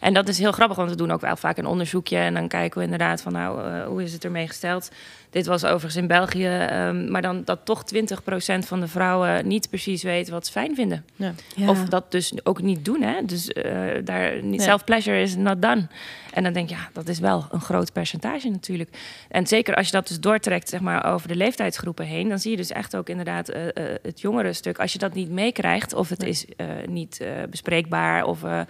En 0.00 0.14
dat 0.14 0.28
is 0.28 0.38
heel 0.38 0.52
grappig, 0.52 0.76
want 0.76 0.90
we 0.90 0.96
doen 0.96 1.10
ook 1.10 1.20
wel 1.20 1.36
vaak 1.36 1.56
een 1.56 1.66
onderzoekje. 1.66 2.16
En 2.16 2.34
dan 2.34 2.48
kijken 2.48 2.78
we 2.78 2.84
inderdaad 2.84 3.22
van, 3.22 3.32
nou, 3.32 3.64
eh, 3.72 3.86
hoe 3.86 4.02
is 4.02 4.12
het 4.12 4.24
ermee 4.24 4.46
gesteld? 4.48 4.90
Dit 5.34 5.46
was 5.46 5.64
overigens 5.64 5.96
in 5.96 6.06
België. 6.06 6.46
ehm, 6.46 7.10
maar 7.10 7.22
dan 7.22 7.42
dat 7.44 7.58
toch 7.64 7.84
20% 7.84 8.66
van 8.66 8.80
de 8.80 8.88
vrouwen 8.88 9.48
niet 9.48 9.68
precies 9.68 10.02
weet 10.02 10.28
wat 10.28 10.46
ze 10.46 10.52
fijn 10.52 10.74
vinden. 10.74 11.04
Ja. 11.16 11.32
Of 11.66 11.84
dat 11.84 12.10
dus 12.12 12.32
ook 12.42 12.62
niet 12.62 12.84
doen. 12.84 13.02
Hè? 13.02 13.14
Dus 13.24 13.48
eh, 13.48 13.72
daar 14.04 14.42
niet 14.42 14.60
Ja. 14.60 14.66
self-pleasure 14.66 15.20
is 15.20 15.36
not 15.36 15.62
done. 15.62 15.86
En 16.32 16.42
dan 16.42 16.52
denk 16.52 16.68
je, 16.68 16.74
ja, 16.74 16.88
dat 16.92 17.08
is 17.08 17.18
wel 17.18 17.46
een 17.50 17.60
groot 17.60 17.92
percentage 17.92 18.48
natuurlijk. 18.50 18.90
En 19.28 19.46
zeker 19.46 19.74
als 19.74 19.86
je 19.86 19.92
dat 19.92 20.08
dus 20.08 20.20
doortrekt 20.20 20.68
zeg 20.68 20.80
maar, 20.80 21.12
over 21.12 21.28
de 21.28 21.36
leeftijdsgroepen 21.36 22.06
heen, 22.06 22.28
dan 22.28 22.38
zie 22.38 22.50
je 22.50 22.56
dus 22.56 22.70
echt 22.72 22.96
ook 22.96 23.08
inderdaad 23.08 23.48
eh, 23.48 23.66
eh, 23.66 23.72
het 24.02 24.20
jongere 24.20 24.52
stuk. 24.52 24.78
Als 24.78 24.92
je 24.92 24.98
dat 24.98 25.14
niet 25.14 25.30
meekrijgt, 25.30 25.92
of 25.94 26.08
het 26.08 26.18
Nee. 26.18 26.28
is 26.30 26.44
eh, 26.56 26.66
niet 26.88 27.20
eh, 27.20 27.28
bespreekbaar, 27.50 28.24
of 28.24 28.44
eh, 28.44 28.60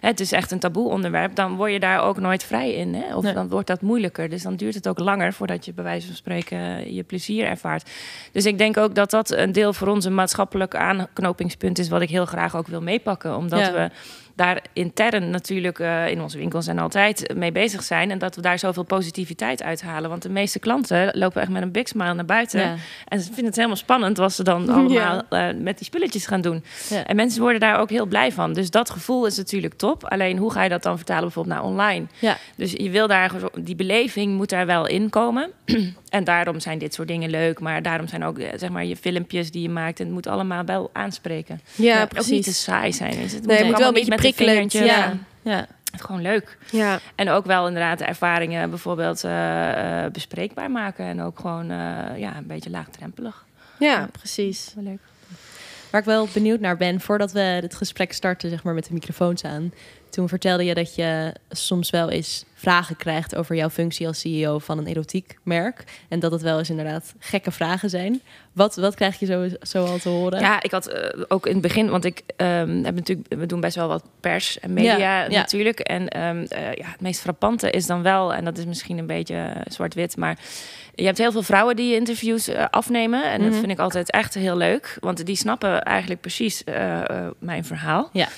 het 0.00 0.20
is 0.20 0.32
echt 0.32 0.50
een 0.50 0.58
taboe 0.58 0.88
onderwerp, 0.88 1.34
dan 1.34 1.56
word 1.56 1.72
je 1.72 1.80
daar 1.80 2.02
ook 2.02 2.20
nooit 2.20 2.44
vrij 2.44 2.72
in. 2.74 2.94
Hè? 2.94 3.16
Of 3.16 3.22
Nee. 3.22 3.34
dan 3.34 3.48
wordt 3.48 3.66
dat 3.66 3.80
moeilijker. 3.80 4.28
Dus 4.28 4.42
dan 4.42 4.56
duurt 4.56 4.74
het 4.74 4.88
ook 4.88 4.98
langer 4.98 5.32
voordat 5.32 5.64
je 5.64 5.72
bij 5.72 5.84
wijze 5.84 6.09
van 6.10 6.18
spreken 6.18 6.58
eh, 6.58 6.94
je 6.94 7.02
plezier 7.02 7.44
ervaart. 7.46 7.90
Dus 8.32 8.46
ik 8.46 8.58
denk 8.58 8.76
ook 8.76 8.94
dat 8.94 9.10
dat 9.10 9.30
een 9.30 9.52
deel 9.52 9.72
voor 9.72 9.88
ons 9.88 10.04
een 10.04 10.14
maatschappelijk 10.14 10.74
aanknopingspunt 10.74 11.78
is, 11.78 11.88
wat 11.88 12.00
ik 12.02 12.10
heel 12.10 12.26
graag 12.26 12.56
ook 12.56 12.66
wil 12.66 12.82
meepakken. 12.82 13.36
Omdat 13.36 13.58
Ja. 13.58 13.72
we 13.72 13.90
daar 14.40 14.62
intern 14.72 15.30
natuurlijk 15.30 15.78
uh, 15.78 16.08
in 16.08 16.20
onze 16.20 16.38
winkels 16.38 16.66
en 16.66 16.78
altijd 16.78 17.34
mee 17.34 17.52
bezig 17.52 17.82
zijn. 17.82 18.10
En 18.10 18.18
dat 18.18 18.36
we 18.36 18.42
daar 18.42 18.58
zoveel 18.58 18.82
positiviteit 18.82 19.62
uithalen. 19.62 20.10
Want 20.10 20.22
de 20.22 20.28
meeste 20.28 20.58
klanten 20.58 21.18
lopen 21.18 21.42
echt 21.42 21.50
met 21.50 21.62
een 21.62 21.72
big 21.72 21.88
smile 21.88 22.14
naar 22.14 22.24
buiten. 22.24 22.78
En 23.08 23.20
ze 23.20 23.26
vinden 23.26 23.44
het 23.44 23.56
helemaal 23.56 23.76
spannend 23.76 24.16
wat 24.16 24.32
ze 24.32 24.42
dan 24.42 24.68
allemaal 24.78 25.22
uh, 25.30 25.46
met 25.58 25.78
die 25.78 25.86
spulletjes 25.86 26.26
gaan 26.26 26.40
doen. 26.40 26.64
En 27.06 27.16
mensen 27.16 27.40
worden 27.40 27.60
daar 27.60 27.78
ook 27.78 27.90
heel 27.90 28.06
blij 28.06 28.32
van. 28.32 28.52
Dus 28.52 28.70
dat 28.70 28.90
gevoel 28.90 29.26
is 29.26 29.36
natuurlijk 29.36 29.74
top. 29.74 30.04
Alleen 30.04 30.38
hoe 30.38 30.52
ga 30.52 30.62
je 30.62 30.68
dat 30.68 30.82
dan 30.82 30.96
vertalen 30.96 31.22
bijvoorbeeld 31.22 31.56
naar 31.56 31.64
online? 31.64 32.06
Dus 32.56 32.72
je 32.72 32.90
wil 32.90 33.06
daar, 33.06 33.32
die 33.58 33.76
beleving 33.76 34.36
moet 34.36 34.50
daar 34.50 34.66
wel 34.66 34.86
in 34.86 35.10
komen. 35.10 35.50
en 36.08 36.24
daarom 36.24 36.60
zijn 36.60 36.78
dit 36.78 36.94
soort 36.94 37.08
dingen 37.08 37.30
leuk. 37.30 37.60
Maar 37.60 37.82
daarom 37.82 38.08
zijn 38.08 38.24
ook 38.24 38.38
zeg 38.56 38.70
maar, 38.70 38.84
je 38.84 38.96
filmpjes 38.96 39.50
die 39.50 39.62
je 39.62 39.68
maakt. 39.68 39.98
En 39.98 40.04
het 40.04 40.14
moet 40.14 40.26
allemaal 40.26 40.64
wel 40.64 40.90
aanspreken. 40.92 41.60
Ja, 41.74 42.06
precies. 42.06 42.28
Ook 42.28 42.34
niet 42.34 42.44
te 42.44 42.52
saai 42.52 42.92
zijn. 42.92 43.14
Is 43.14 43.32
het 43.32 43.46
nee, 43.46 43.58
moet, 43.58 43.66
moet 43.66 43.78
wel 43.78 43.88
een 43.88 43.94
beetje 43.94 44.10
prikkelend. 44.34 44.72
Ja. 44.72 45.12
ja. 45.42 45.66
Het 45.92 46.02
gewoon 46.02 46.22
leuk. 46.22 46.58
Ja. 46.70 46.98
En 47.14 47.28
ook 47.30 47.44
wel 47.44 47.66
inderdaad 47.66 47.98
de 47.98 48.04
ervaringen 48.04 48.70
bijvoorbeeld 48.70 49.24
uh, 49.24 50.06
bespreekbaar 50.12 50.70
maken. 50.70 51.04
En 51.04 51.22
ook 51.22 51.38
gewoon 51.38 51.70
uh, 51.70 51.78
ja, 52.16 52.36
een 52.36 52.46
beetje 52.46 52.70
laagdrempelig. 52.70 53.44
Ja, 53.78 53.86
ja. 53.86 54.08
precies. 54.12 54.72
Wel 54.74 54.84
leuk. 54.84 55.00
Waar 55.90 56.00
ik 56.00 56.06
wel 56.06 56.28
benieuwd 56.32 56.60
naar 56.60 56.76
ben, 56.76 57.00
voordat 57.00 57.32
we 57.32 57.40
het 57.40 57.74
gesprek 57.74 58.12
starten, 58.12 58.50
zeg 58.50 58.62
maar 58.62 58.74
met 58.74 58.84
de 58.84 58.92
microfoons 58.92 59.44
aan. 59.44 59.72
Toen 60.10 60.28
vertelde 60.28 60.64
je 60.64 60.74
dat 60.74 60.94
je 60.94 61.34
soms 61.50 61.90
wel 61.90 62.10
eens 62.10 62.44
vragen 62.54 62.96
krijgt 62.96 63.36
over 63.36 63.56
jouw 63.56 63.70
functie 63.70 64.06
als 64.06 64.20
CEO 64.20 64.58
van 64.58 64.78
een 64.78 64.86
erotiek 64.86 65.38
merk. 65.42 65.84
En 66.08 66.20
dat 66.20 66.32
het 66.32 66.42
wel 66.42 66.58
eens 66.58 66.70
inderdaad 66.70 67.14
gekke 67.18 67.50
vragen 67.50 67.90
zijn. 67.90 68.20
Wat, 68.52 68.76
wat 68.76 68.94
krijg 68.94 69.18
je 69.18 69.26
zo, 69.26 69.48
zo 69.62 69.84
al 69.84 69.98
te 69.98 70.08
horen? 70.08 70.40
Ja, 70.40 70.62
ik 70.62 70.70
had 70.70 70.92
uh, 70.92 71.24
ook 71.28 71.46
in 71.46 71.52
het 71.52 71.62
begin, 71.62 71.90
want 71.90 72.04
ik 72.04 72.22
um, 72.36 72.84
heb 72.84 72.94
natuurlijk, 72.94 73.28
we 73.28 73.46
doen 73.46 73.60
best 73.60 73.76
wel 73.76 73.88
wat 73.88 74.04
pers 74.20 74.58
en 74.58 74.72
media 74.72 75.28
natuurlijk. 75.28 75.78
En 75.78 76.26
um, 76.26 76.38
uh, 76.38 76.72
ja, 76.74 76.86
het 76.86 77.00
meest 77.00 77.20
frappante 77.20 77.70
is 77.70 77.86
dan 77.86 78.02
wel, 78.02 78.34
en 78.34 78.44
dat 78.44 78.58
is 78.58 78.64
misschien 78.64 78.98
een 78.98 79.06
beetje 79.06 79.52
zwart-wit, 79.66 80.16
maar 80.16 80.38
je 80.94 81.04
hebt 81.04 81.18
heel 81.18 81.32
veel 81.32 81.42
vrouwen 81.42 81.76
die 81.76 81.94
interviews 81.94 82.48
uh, 82.48 82.64
afnemen. 82.70 83.30
En 83.30 83.40
dat 83.40 83.50
mhm. 83.50 83.58
vind 83.58 83.70
ik 83.70 83.78
altijd 83.78 84.10
echt 84.10 84.34
heel 84.34 84.56
leuk. 84.56 84.96
Want 85.00 85.26
die 85.26 85.36
snappen 85.36 85.82
eigenlijk 85.82 86.20
precies 86.20 86.64
mijn 87.38 87.64
verhaal. 87.64 88.08
Ja. 88.12 88.28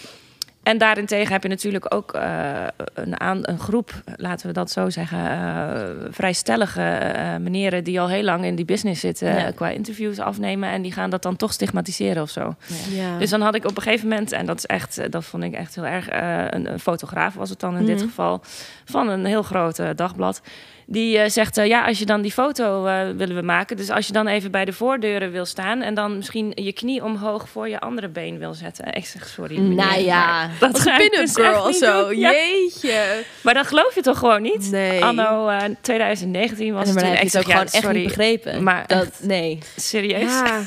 En 0.62 0.78
daarentegen 0.78 1.32
heb 1.32 1.42
je 1.42 1.48
natuurlijk 1.48 1.94
ook 1.94 2.14
uh, 2.14 2.66
een, 2.94 3.20
aan, 3.20 3.38
een 3.42 3.58
groep, 3.58 4.02
laten 4.16 4.46
we 4.46 4.52
dat 4.52 4.70
zo 4.70 4.90
zeggen, 4.90 5.18
uh, 5.18 5.90
vrijstellige 6.10 7.00
uh, 7.14 7.36
meneren 7.36 7.84
die 7.84 8.00
al 8.00 8.08
heel 8.08 8.22
lang 8.22 8.44
in 8.44 8.54
die 8.54 8.64
business 8.64 9.00
zitten 9.00 9.54
qua 9.54 9.68
interviews 9.68 10.18
afnemen 10.18 10.70
en 10.70 10.82
die 10.82 10.92
gaan 10.92 11.10
dat 11.10 11.22
dan 11.22 11.36
toch 11.36 11.52
stigmatiseren 11.52 12.22
of 12.22 12.30
zo. 12.30 12.54
Ja. 12.90 13.18
Dus 13.18 13.30
dan 13.30 13.40
had 13.40 13.54
ik 13.54 13.64
op 13.64 13.76
een 13.76 13.82
gegeven 13.82 14.08
moment, 14.08 14.32
en 14.32 14.46
dat 14.46 14.56
is 14.56 14.66
echt, 14.66 15.12
dat 15.12 15.24
vond 15.24 15.42
ik 15.42 15.52
echt 15.52 15.74
heel 15.74 15.86
erg, 15.86 16.08
een, 16.54 16.72
een, 16.72 16.80
fotograaf 16.80 17.34
was 17.34 17.50
het 17.50 17.60
dan 17.60 17.76
in 17.76 17.86
dit 17.86 17.96
mhm. 17.96 18.06
geval, 18.06 18.40
van 18.84 19.08
een 19.08 19.24
heel 19.24 19.42
groot 19.42 19.96
dagblad. 19.96 20.42
Die 20.86 21.18
uh, 21.18 21.24
zegt, 21.26 21.58
uh, 21.58 21.66
ja, 21.66 21.84
als 21.86 21.98
je 21.98 22.06
dan 22.06 22.22
die 22.22 22.32
foto 22.32 22.86
uh, 22.86 23.00
willen 23.16 23.36
we 23.36 23.42
maken. 23.42 23.76
Dus 23.76 23.90
als 23.90 24.06
je 24.06 24.12
dan 24.12 24.26
even 24.26 24.50
bij 24.50 24.64
de 24.64 24.72
voordeuren 24.72 25.30
wil 25.32 25.44
staan... 25.44 25.82
en 25.82 25.94
dan 25.94 26.16
misschien 26.16 26.52
je 26.54 26.72
knie 26.72 27.04
omhoog 27.04 27.48
voor 27.48 27.68
je 27.68 27.80
andere 27.80 28.08
been 28.08 28.38
wil 28.38 28.54
zetten. 28.54 28.92
Ik 28.92 29.06
zeg, 29.06 29.28
sorry. 29.28 29.58
Nou 29.58 30.00
ja, 30.00 30.50
dat 30.58 30.76
is 30.76 30.84
pin-up 30.84 31.12
dus 31.12 31.34
girl 31.34 31.62
of 31.62 31.74
zo. 31.74 32.14
Jeetje. 32.14 33.24
Maar 33.40 33.54
dat 33.54 33.66
geloof 33.66 33.94
je 33.94 34.02
toch 34.02 34.18
gewoon 34.18 34.42
niet? 34.42 34.70
Nee. 34.70 35.04
Anno 35.04 35.50
2019 35.80 36.74
was 36.74 36.88
het 36.88 36.98
toen... 36.98 37.12
Ik 37.12 37.34
ook 37.36 37.44
gewoon 37.44 37.66
echt 37.66 37.92
niet 37.92 38.04
begrepen. 38.04 38.62
Maar 38.62 38.84
dat, 38.86 39.08
nee. 39.20 39.58
Serieus? 39.76 40.32
Ja. 40.32 40.62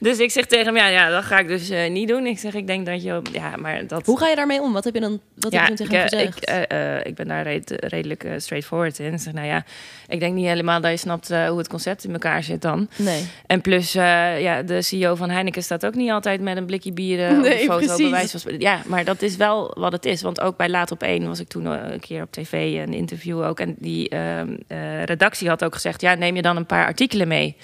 Dus 0.00 0.18
ik 0.18 0.30
zeg 0.30 0.46
tegen 0.46 0.66
hem, 0.66 0.76
ja, 0.76 0.86
ja 0.86 1.10
dat 1.10 1.24
ga 1.24 1.38
ik 1.38 1.48
dus 1.48 1.70
niet 1.88 2.08
doen. 2.08 2.26
Ik 2.26 2.38
zeg, 2.38 2.54
ik 2.54 2.66
denk 2.66 2.86
dat 2.86 3.02
je... 3.02 3.22
Ja, 3.32 3.56
maar 3.56 3.86
dat... 3.86 4.06
Hoe 4.06 4.18
ga 4.18 4.28
je 4.28 4.36
daarmee 4.36 4.60
om? 4.60 4.72
Wat 4.72 4.84
heb 4.84 4.94
je 4.94 5.00
dan, 5.00 5.20
wat 5.34 5.52
ja, 5.52 5.60
heb 5.60 5.68
je 5.68 5.74
tegen 5.74 5.94
hem 5.94 6.08
gezegd? 6.08 6.50
Ik, 6.50 7.06
ik 7.06 7.14
ben 7.14 7.28
daar 7.28 7.46
redelijk 7.68 8.26
straightforward 8.36 8.98
in 8.98 9.18
nou 9.32 9.46
ja, 9.46 9.64
ik 10.08 10.20
denk 10.20 10.34
niet 10.34 10.46
helemaal 10.46 10.80
dat 10.80 10.90
je 10.90 10.96
snapt 10.96 11.28
hoe 11.28 11.58
het 11.58 11.68
concept 11.68 12.04
in 12.04 12.12
elkaar 12.12 12.42
zit 12.42 12.62
dan. 12.62 12.88
Nee. 12.96 13.26
En 13.46 13.60
plus, 13.60 13.92
ja, 13.92 14.62
de 14.62 14.82
CEO 14.82 15.14
van 15.14 15.30
Heineken 15.30 15.62
staat 15.62 15.86
ook 15.86 15.94
niet 15.94 16.10
altijd 16.10 16.40
met 16.40 16.56
een 16.56 16.66
blikje 16.66 16.92
bier 16.92 17.30
uh, 17.30 17.40
nee, 17.40 17.72
op 17.72 17.82
foto 17.82 17.96
bewijs 17.96 18.30
van. 18.30 18.58
Ja, 18.58 18.82
maar 18.86 19.04
dat 19.04 19.22
is 19.22 19.36
wel 19.36 19.74
wat 19.78 19.92
het 19.92 20.04
is. 20.04 20.22
Want 20.22 20.40
ook 20.40 20.56
bij 20.56 20.68
Laat 20.68 20.90
op 20.90 21.02
één 21.02 21.26
was 21.26 21.40
ik 21.40 21.48
toen 21.48 21.64
een 21.64 22.00
keer 22.00 22.22
op 22.22 22.32
tv, 22.32 22.52
een 22.52 22.94
interview 22.94 23.42
ook. 23.42 23.60
En 23.60 23.74
die 23.78 24.08
ehm, 24.08 24.56
redactie 25.04 25.48
had 25.48 25.64
ook 25.64 25.74
gezegd, 25.74 26.00
ja, 26.00 26.14
neem 26.14 26.36
je 26.36 26.42
dan 26.42 26.56
een 26.56 26.66
paar 26.66 26.86
artikelen 26.86 27.28
mee. 27.28 27.56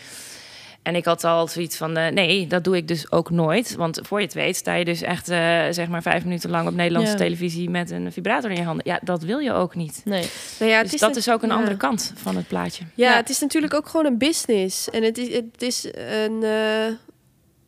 En 0.82 0.94
ik 0.94 1.04
had 1.04 1.24
al 1.24 1.48
zoiets 1.48 1.76
van, 1.76 1.98
uh, 1.98 2.08
nee, 2.08 2.46
dat 2.46 2.64
doe 2.64 2.76
ik 2.76 2.88
dus 2.88 3.10
ook 3.12 3.30
nooit. 3.30 3.74
Want 3.74 4.00
voor 4.02 4.18
je 4.18 4.24
het 4.24 4.34
weet 4.34 4.56
sta 4.56 4.74
je 4.74 4.84
dus 4.84 5.02
echt, 5.02 5.30
uh, 5.30 5.36
zeg 5.70 5.88
maar, 5.88 6.02
vijf 6.02 6.24
minuten 6.24 6.50
lang 6.50 6.68
op 6.68 6.74
Nederlandse 6.74 7.14
televisie 7.14 7.70
met 7.70 7.90
een 7.90 8.12
vibrator 8.12 8.50
in 8.50 8.56
je 8.56 8.62
handen. 8.62 8.86
Ja, 8.86 9.00
dat 9.02 9.22
wil 9.22 9.38
je 9.38 9.52
ook 9.52 9.74
niet. 9.74 10.00
Nee. 10.04 10.26
Nou 10.58 10.70
ja, 10.70 10.82
dus 10.82 10.94
is 10.94 11.00
dat 11.00 11.16
is 11.16 11.30
ook 11.30 11.42
een 11.42 11.50
andere 11.50 11.76
kant 11.76 12.12
van 12.16 12.36
het 12.36 12.48
plaatje. 12.48 12.84
Ja, 12.94 13.16
het 13.16 13.30
is 13.30 13.40
natuurlijk 13.40 13.74
ook 13.74 13.88
gewoon 13.88 14.06
een 14.06 14.18
business. 14.18 14.90
En 14.90 15.02
het 15.02 15.18
is, 15.18 15.34
het 15.34 15.62
is 15.62 15.84
een, 15.94 16.42
uh, 16.42 16.86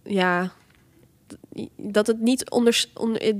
ja, 0.02 0.52
dat 1.76 2.06
het 2.06 2.20
niet 2.20 2.50
onder, 2.50 2.86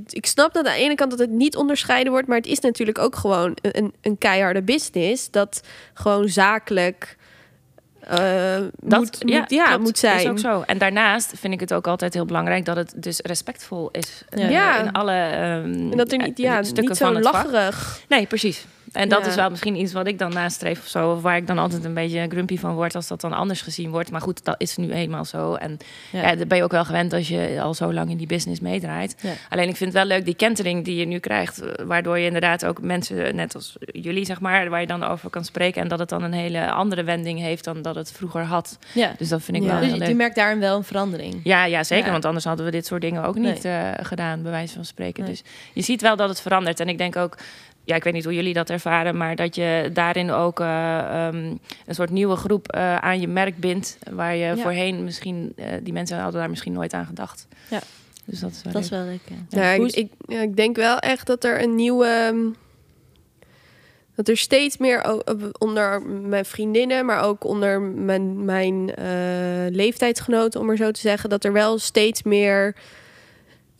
ik 0.09 0.27
snap 0.27 0.55
dat 0.55 0.66
aan 0.66 0.72
de 0.72 0.79
ene 0.79 0.95
kant 0.95 1.11
dat 1.11 1.18
het 1.18 1.31
niet 1.31 1.57
onderscheiden 1.57 2.12
wordt, 2.12 2.29
maar 2.29 2.37
het 2.37 2.47
is 2.47 2.61
natuurlijk 2.61 2.99
ook 2.99 3.16
gewoon 3.16 3.57
een, 3.62 3.95
een 4.01 4.18
keiharde 4.18 4.62
business 4.62 5.31
dat 5.31 5.61
gewoon 5.95 6.29
zakelijk 6.29 7.16
uh, 8.11 8.67
dat 8.81 8.99
moet, 8.99 9.17
ja, 9.19 9.45
ja 9.49 9.79
moet 9.79 9.99
zijn. 9.99 10.19
Is 10.19 10.27
ook 10.27 10.39
zo. 10.39 10.63
En 10.67 10.79
daarnaast 10.79 11.33
vind 11.37 11.55
ik 11.55 11.61
het 11.61 11.73
ook 11.73 11.87
altijd 11.87 12.15
heel 12.15 12.25
belangrijk 12.25 12.65
dat 12.65 12.77
het 12.77 12.93
dus 12.97 13.21
respectvol 13.21 13.89
is. 13.91 14.25
Ja. 14.37 14.79
in 14.79 14.93
alle 14.93 15.13
um, 15.13 15.91
en 15.91 15.97
dat 15.97 16.13
er 16.13 16.19
niet, 16.19 16.39
ja, 16.39 16.63
stukken 16.63 16.85
niet 16.85 16.97
zo 16.97 17.13
van 17.13 17.23
lacherig. 17.23 18.01
Nee, 18.09 18.27
precies. 18.27 18.67
En 18.95 19.09
dat 19.09 19.27
is 19.27 19.35
wel 19.35 19.51
misschien 19.51 19.77
iets 19.77 19.93
wat 19.93 20.07
ik 20.07 20.19
dan 20.19 20.33
nastreef 20.33 20.79
of 20.79 20.87
zo. 20.87 21.13
Of 21.13 21.23
waar 21.23 21.37
ik 21.37 21.47
dan 21.47 21.59
altijd 21.59 21.85
een 21.85 21.95
beetje 21.95 22.27
grumpy 22.29 22.59
van 22.59 22.75
word 22.75 22.95
als 22.95 23.09
dat 23.09 23.21
dan 23.21 23.33
anders 23.33 23.63
gezien 23.63 23.91
wordt. 23.91 24.11
Maar 24.11 24.21
goed, 24.21 24.45
dat 24.45 24.55
is 24.59 24.77
nu 24.77 24.91
eenmaal 24.91 25.25
zo. 25.25 25.55
En 25.55 25.79
ja. 26.11 26.31
ja 26.31 26.47
ben 26.47 26.57
je 26.57 26.65
ook 26.65 26.71
wel 26.71 26.85
gewend 26.85 27.13
als 27.13 27.29
je 27.29 27.59
al 27.63 27.75
zo 27.75 27.93
lang 27.93 28.11
in 28.11 28.17
die 28.17 28.27
business 28.27 28.61
meedraait. 28.61 29.17
Alleen 29.49 29.69
ik 29.69 29.77
vind 29.77 29.93
het 29.93 30.03
wel 30.03 30.17
leuk 30.17 30.25
die 30.25 30.35
kentering 30.35 30.85
die 30.85 30.97
je 30.97 31.07
nu 31.07 31.19
krijgt. 31.19 31.61
Eh, 31.61 31.85
waardoor 31.85 32.19
je 32.19 32.27
inderdaad 32.27 32.65
ook 32.65 32.81
mensen, 32.83 33.37
net 33.37 33.55
als 33.55 33.77
jullie 33.93 34.25
zeg 34.25 34.41
maar, 34.41 34.69
waar 34.69 34.81
je 34.81 34.87
dan 34.87 35.05
over 35.05 35.31
kan 35.31 35.45
spreken. 35.45 35.83
En 35.83 35.89
dat 35.89 35.99
het 35.99 36.09
dan 36.09 36.23
een 36.23 36.33
hele 36.33 36.71
andere 36.71 37.03
wending 37.03 37.39
heeft 37.41 37.65
dan 37.65 37.83
dat 37.83 37.95
het 37.95 38.13
vroeger 38.13 38.43
had. 38.43 38.79
Dus 39.19 39.29
dat 39.29 39.43
vind 39.43 39.57
ik 39.57 39.63
wel 39.63 39.81
dus 39.81 39.93
leuk. 39.93 40.09
Je 40.09 40.15
merkt 40.15 40.37
daarin 40.37 40.61
wel 40.61 40.77
een 40.77 40.85
verandering. 40.85 41.41
Ja, 41.43 41.65
ja 41.65 41.85
zeker. 41.85 42.11
Want 42.11 42.25
anders 42.25 42.45
hadden 42.45 42.65
we 42.65 42.71
dit 42.71 42.87
soort 42.87 43.01
dingen 43.01 43.25
ook 43.25 43.37
niet 43.37 43.65
uh, 43.65 43.91
gedaan, 44.03 44.43
bij 44.43 44.51
wijze 44.51 44.75
van 44.75 44.85
spreken. 44.85 45.25
Dus 45.25 45.43
je 45.73 45.83
ziet 45.83 46.03
wel 46.03 46.17
dat 46.17 46.29
het 46.29 46.41
verandert. 46.41 46.81
En 46.81 46.89
ik 46.89 46.99
denk 46.99 47.17
ook 47.17 47.37
ja, 47.85 47.95
ik 47.95 48.05
weet 48.05 48.12
niet 48.12 48.24
hoe 48.24 48.35
jullie 48.35 48.55
dat 48.55 48.70
ervaren, 48.70 49.16
maar 49.16 49.37
dat 49.37 49.55
je 49.55 49.91
daarin 49.93 50.30
ook 50.30 50.61
uh, 50.61 51.28
um, 51.32 51.59
een 51.87 51.95
soort 51.95 52.11
nieuwe 52.11 52.37
groep 52.37 52.74
uh, 52.76 52.97
aan 52.97 53.20
je 53.20 53.28
merk 53.28 53.57
bindt. 53.57 53.99
Waar 54.11 54.37
je 54.37 54.57
voorheen 54.57 55.05
misschien, 55.05 55.53
uh, 55.57 55.66
die 55.82 55.93
mensen 55.93 56.18
hadden 56.18 56.41
daar 56.41 56.51
misschien 56.51 56.72
nooit 56.72 56.93
aan 56.93 57.07
gedacht. 57.07 57.47
Ja. 57.70 57.80
Dus 58.24 58.41
dat 58.41 58.51
is 58.51 58.62
wel, 58.62 58.72
dat 58.72 58.82
is 58.82 58.89
wel 58.89 59.05
lekker. 59.05 59.35
Ja, 59.49 59.70
ik, 59.70 59.93
ik, 59.93 60.12
ja, 60.26 60.41
ik, 60.41 60.57
denk 60.57 60.76
wel 60.76 60.99
echt 60.99 61.26
dat 61.26 61.45
er 61.45 61.62
een 61.62 61.74
nieuwe. 61.74 62.07
Ehm, 62.07 62.39
dat 64.14 64.28
er 64.28 64.37
steeds 64.37 64.76
meer 64.76 65.22
onder 65.59 66.03
mijn 66.03 66.45
vriendinnen, 66.45 67.07
maar 67.07 67.22
ook 67.22 67.45
onder 67.45 67.80
mijn, 67.80 68.45
mijn 68.45 68.93
leeftijdsgenoten, 69.70 70.61
om 70.61 70.66
maar 70.66 70.76
zo 70.76 70.91
te 70.91 71.01
zeggen, 71.01 71.30
dat 71.30 71.45
er 71.45 71.53
wel 71.53 71.78
steeds 71.78 72.22
meer 72.22 72.74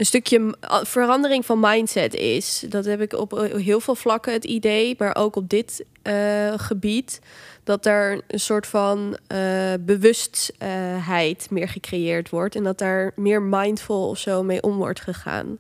een 0.05 0.11
stukje 0.21 0.55
verandering 0.83 1.47
van 1.47 1.61
mindset 1.61 2.15
is. 2.15 2.65
Dat 2.69 2.85
heb 2.85 3.01
ik 3.01 3.13
op 3.13 3.49
heel 3.57 3.81
veel 3.81 3.95
vlakken 3.95 4.33
het 4.33 4.45
idee, 4.45 4.95
maar 4.99 5.17
ook 5.17 5.37
op 5.37 5.49
dit 5.49 5.85
uh, 6.03 6.53
gebied. 6.57 7.21
Dat 7.63 7.87
er 7.87 8.21
een 8.27 8.41
soort 8.41 8.67
van 8.67 9.19
uh, 9.33 9.73
bewustheid 9.81 11.51
meer 11.51 11.69
gecreëerd 11.69 12.31
wordt. 12.31 12.57
En 12.57 12.63
dat 12.63 12.79
daar 12.79 13.13
meer 13.17 13.43
mindful 13.43 14.09
of 14.09 14.19
zo 14.19 14.43
mee 14.43 14.63
om 14.63 14.77
wordt 14.77 15.01
gegaan. 15.01 15.59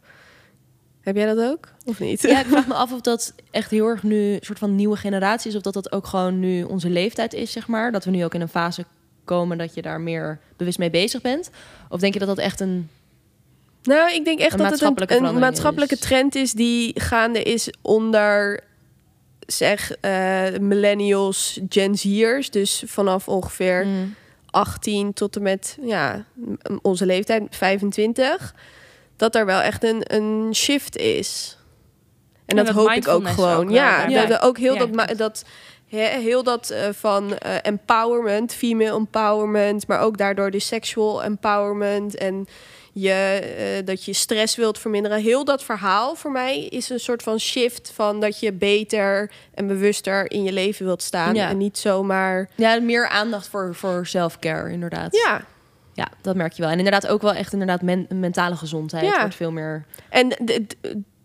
Heb 1.01 1.16
jij 1.16 1.34
dat 1.34 1.51
ook? 1.51 1.68
Of 1.84 2.01
niet? 2.01 2.22
Ja, 2.22 2.40
ik 2.45 2.47
vraag 2.47 2.66
me 2.66 2.74
af 2.74 2.92
of 2.92 3.01
dat 3.01 3.34
echt 3.51 3.70
heel 3.70 3.86
erg 3.86 4.03
nu 4.03 4.32
een 4.32 4.38
soort 4.40 4.59
van 4.59 4.74
nieuwe 4.74 4.97
generatie 4.97 5.51
is. 5.51 5.57
Of 5.57 5.62
dat 5.62 5.74
dat 5.74 5.92
ook 5.92 6.07
gewoon 6.07 6.38
nu 6.38 6.62
onze 6.62 6.90
leeftijd 6.90 7.34
is, 7.34 7.53
zeg 7.53 7.66
maar. 7.66 7.92
Dat 7.92 8.05
we 8.05 8.11
nu 8.11 8.24
ook 8.24 8.34
in 8.34 8.40
een 8.40 8.49
fase 8.49 8.84
komen 9.24 9.59
dat 9.59 9.74
je 9.74 9.82
daar 9.82 10.01
meer 10.01 10.40
bewust 10.57 10.78
mee 10.78 10.90
bezig 10.90 11.20
bent. 11.20 11.51
Of 11.88 12.01
denk 12.01 12.12
je 12.12 12.18
dat 12.18 12.28
dat 12.28 12.38
echt 12.38 12.61
een 12.61 12.88
nou, 13.85 14.12
ik 14.12 14.24
denk 14.24 14.39
echt 14.39 14.59
dat 14.59 14.80
het 14.80 15.11
een, 15.11 15.24
een 15.24 15.39
maatschappelijke 15.39 15.99
trend 15.99 16.35
is 16.35 16.53
die 16.53 17.01
gaande 17.01 17.43
is 17.43 17.72
onder 17.82 18.61
zeg 19.47 19.97
uh, 20.01 20.59
millennials, 20.61 21.61
Gen 21.68 21.97
Z'ers. 21.99 22.51
Dus 22.51 22.82
vanaf 22.87 23.28
ongeveer 23.28 23.87
18 24.51 25.07
mm. 25.07 25.12
tot 25.12 25.37
en 25.37 25.43
met 25.43 25.78
ja, 25.82 26.24
onze 26.82 27.07
leeftijd, 27.07 27.43
25. 27.51 28.55
Dat 29.16 29.35
er 29.35 29.47
wel 29.47 29.61
echt 29.61 29.85
een, 29.85 30.03
een 30.05 30.55
shift 30.55 30.97
is. 30.97 31.59
En, 32.47 32.57
dat, 32.57 32.68
hoop 32.68 32.91
ik 32.91 33.09
ook 33.09 33.28
gewoon. 33.28 33.70
ja, 33.70 34.07
ja. 34.09 34.18
Hebben 34.18 34.41
ook 34.41 34.59
heel 34.59 34.78
dat, 34.78 35.16
dat 35.18 35.45
he- 35.89 36.20
heel 36.20 36.43
dat 36.43 36.70
eh, 36.70 36.89
van 36.93 37.39
eh, 37.39 37.55
empowerment, 37.62 38.55
female 38.55 38.97
empowerment, 38.97 39.87
maar 39.87 40.01
ook 40.01 40.18
daardoor 40.18 40.51
de 40.51 40.59
sexual 40.59 41.24
empowerment 41.24 42.16
en 42.16 42.47
je, 42.95 43.11
eh, 43.11 43.86
dat 43.86 44.05
je 44.05 44.12
stress 44.12 44.57
wilt 44.57 44.78
verminderen. 44.78 45.20
Heel 45.22 45.45
dat 45.45 45.64
verhaal 45.64 46.14
voor 46.14 46.30
mij 46.32 46.64
is 46.64 46.88
een 46.90 47.01
soort 47.01 47.22
van 47.22 47.38
shift 47.40 47.90
van 47.95 48.20
dat 48.20 48.40
je 48.40 48.53
beter 48.53 49.30
en 49.55 49.66
bewuster 49.66 50.30
in 50.30 50.42
je 50.42 50.53
leven 50.53 50.84
wilt 50.86 51.03
staan 51.03 51.34
Ja. 51.34 51.49
en 51.49 51.57
niet 51.59 51.78
zomaar. 51.78 52.49
Ja, 52.55 52.80
meer 52.80 53.09
aandacht 53.09 53.49
voor, 53.49 53.74
voor 53.74 54.07
self-care, 54.07 54.72
inderdaad. 54.72 55.14
Ja, 55.26 55.45
Ja, 55.97 56.09
dat 56.20 56.36
merk 56.36 56.53
je 56.53 56.62
wel. 56.62 56.70
En 56.70 56.76
inderdaad 56.78 57.07
ook 57.07 57.22
wel 57.22 57.32
echt 57.34 57.53
inderdaad 57.53 57.82
men- 57.82 58.07
mentale 58.11 58.57
gezondheid 58.57 59.05
Ja. 59.05 59.20
wordt 59.20 59.34
veel 59.34 59.53
meer... 59.53 59.84
en 60.11 60.28
d- 60.28 60.61
d- 60.68 60.76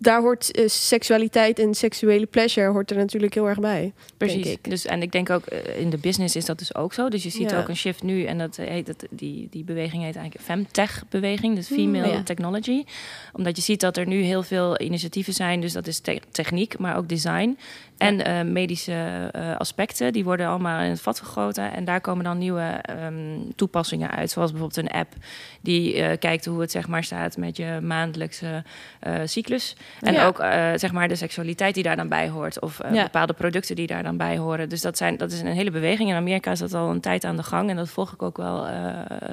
daar 0.01 0.21
hoort 0.21 0.51
eh, 0.51 0.67
seksualiteit 0.67 1.59
en 1.59 1.73
seksuele 1.73 2.25
pleasure 2.25 2.67
hoort 2.71 2.91
er 2.91 2.97
natuurlijk 2.97 3.33
heel 3.33 3.47
erg 3.47 3.59
bij. 3.59 3.93
Precies. 4.17 4.57
Dus, 4.61 4.85
en 4.85 5.01
ik 5.01 5.11
denk 5.11 5.29
ook 5.29 5.45
eh, 5.45 5.79
in 5.81 5.89
de 5.89 5.97
business 5.97 6.35
is 6.35 6.45
dat 6.45 6.57
dus 6.59 6.75
ook 6.75 6.93
zo. 6.93 7.09
Dus 7.09 7.23
je 7.23 7.29
ziet 7.29 7.49
Ja. 7.49 7.59
ook 7.59 7.67
een 7.67 7.75
shift 7.75 8.03
nu. 8.03 8.23
En 8.23 8.37
dat 8.37 8.55
heet 8.55 8.85
dat, 8.85 9.05
die, 9.09 9.47
die 9.51 9.63
beweging 9.63 10.03
heet 10.03 10.15
eigenlijk 10.15 10.45
Femtech-beweging. 10.45 11.55
Dus 11.55 11.67
Female 11.67 12.07
Oh 12.07 12.13
ja. 12.13 12.23
Technology. 12.23 12.83
Omdat 13.33 13.55
je 13.55 13.61
ziet 13.61 13.79
dat 13.79 13.97
er 13.97 14.07
nu 14.07 14.21
heel 14.21 14.43
veel 14.43 14.81
initiatieven 14.81 15.33
zijn. 15.33 15.61
Dus 15.61 15.73
dat 15.73 15.87
is 15.87 15.99
te- 15.99 16.21
techniek, 16.31 16.77
maar 16.77 16.97
ook 16.97 17.09
design. 17.09 17.57
En 17.99 18.25
eh, 18.25 18.41
medische 18.41 19.29
eh, 19.31 19.55
aspecten. 19.57 20.13
Die 20.13 20.23
worden 20.23 20.47
allemaal 20.47 20.81
in 20.81 20.89
het 20.89 21.01
vat 21.01 21.19
gegoten. 21.19 21.73
En 21.73 21.85
daar 21.85 22.01
komen 22.01 22.23
dan 22.23 22.37
nieuwe 22.37 22.61
ehm, 22.81 23.13
toepassingen 23.55 24.11
uit. 24.11 24.31
Zoals 24.31 24.51
bijvoorbeeld 24.51 24.85
een 24.85 24.99
app 24.99 25.13
die 25.61 26.01
eh, 26.01 26.17
kijkt 26.19 26.45
hoe 26.45 26.61
het 26.61 26.71
zeg 26.71 26.87
maar 26.87 27.03
staat 27.03 27.37
met 27.37 27.57
je 27.57 27.79
maandelijkse 27.81 28.63
cyclus. 29.25 29.75
En 30.01 30.13
Ja. 30.13 30.25
ook 30.25 30.37
zeg 30.79 30.91
maar 30.91 31.07
de 31.07 31.15
seksualiteit 31.15 31.73
die 31.73 31.83
daar 31.83 31.95
dan 31.95 32.07
bij 32.07 32.29
hoort. 32.29 32.59
Of 32.59 32.79
Ja. 32.91 33.03
bepaalde 33.03 33.33
producten 33.33 33.75
die 33.75 33.87
daar 33.87 34.03
dan 34.03 34.17
bij 34.17 34.37
horen. 34.37 34.69
Dus 34.69 34.81
dat, 34.81 34.97
zijn, 34.97 35.17
dat 35.17 35.31
is 35.31 35.41
een 35.41 35.47
hele 35.47 35.71
beweging. 35.71 36.09
In 36.09 36.15
Amerika 36.15 36.51
is 36.51 36.59
dat 36.59 36.73
al 36.73 36.89
een 36.89 36.99
tijd 36.99 37.23
aan 37.23 37.35
de 37.35 37.43
gang. 37.43 37.69
En 37.69 37.75
dat 37.75 37.89
volg 37.89 38.13
ik 38.13 38.21
ook 38.21 38.37
wel 38.37 38.67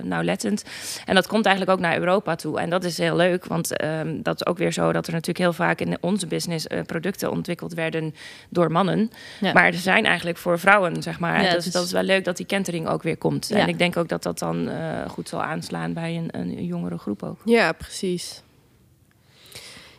nauwlettend. 0.03 0.65
En 1.05 1.15
dat 1.15 1.27
komt 1.27 1.47
eigenlijk 1.47 1.77
ook 1.77 1.85
naar 1.85 1.99
Europa 1.99 2.35
toe. 2.35 2.61
En 2.61 2.71
dat 2.71 2.85
is 2.85 2.99
heel 2.99 3.17
leuk. 3.17 3.45
Want 3.45 3.77
ehm, 3.77 4.23
dat 4.23 4.35
is 4.35 4.47
ook 4.47 4.59
weer 4.59 4.73
zo 4.73 4.93
dat 4.93 5.07
er 5.07 5.13
natuurlijk 5.13 5.39
heel 5.39 5.53
vaak 5.53 5.81
in 5.81 5.97
onze 6.01 6.27
business 6.27 6.67
producten 6.87 7.31
ontwikkeld 7.31 7.75
werden 7.75 8.15
door 8.57 8.73
mannen. 8.73 9.11
Ja. 9.41 9.53
Maar 9.53 9.73
ze 9.73 9.81
zijn 9.81 10.05
eigenlijk 10.05 10.39
voor 10.39 10.59
vrouwen, 10.59 11.03
zeg 11.03 11.19
maar. 11.19 11.43
Ja, 11.43 11.53
dus 11.53 11.65
dat 11.65 11.85
is 11.85 11.93
wel 11.93 12.03
leuk 12.03 12.25
dat 12.25 12.37
die 12.37 12.47
kentering 12.47 12.89
ook 12.89 13.03
weer 13.03 13.17
komt. 13.17 13.49
Ja. 13.49 13.57
En 13.57 13.69
ik 13.69 13.79
denk 13.79 13.97
ook 13.97 14.09
dat 14.09 14.23
dat 14.23 14.39
dan 14.39 14.69
eh, 14.69 15.09
goed 15.09 15.29
zal 15.29 15.43
aanslaan 15.43 15.93
bij 15.93 16.17
een, 16.17 16.29
een 16.31 16.65
jongere 16.65 16.99
groep 16.99 17.23
ook. 17.23 17.39
Ja, 17.45 17.73
precies. 17.73 18.43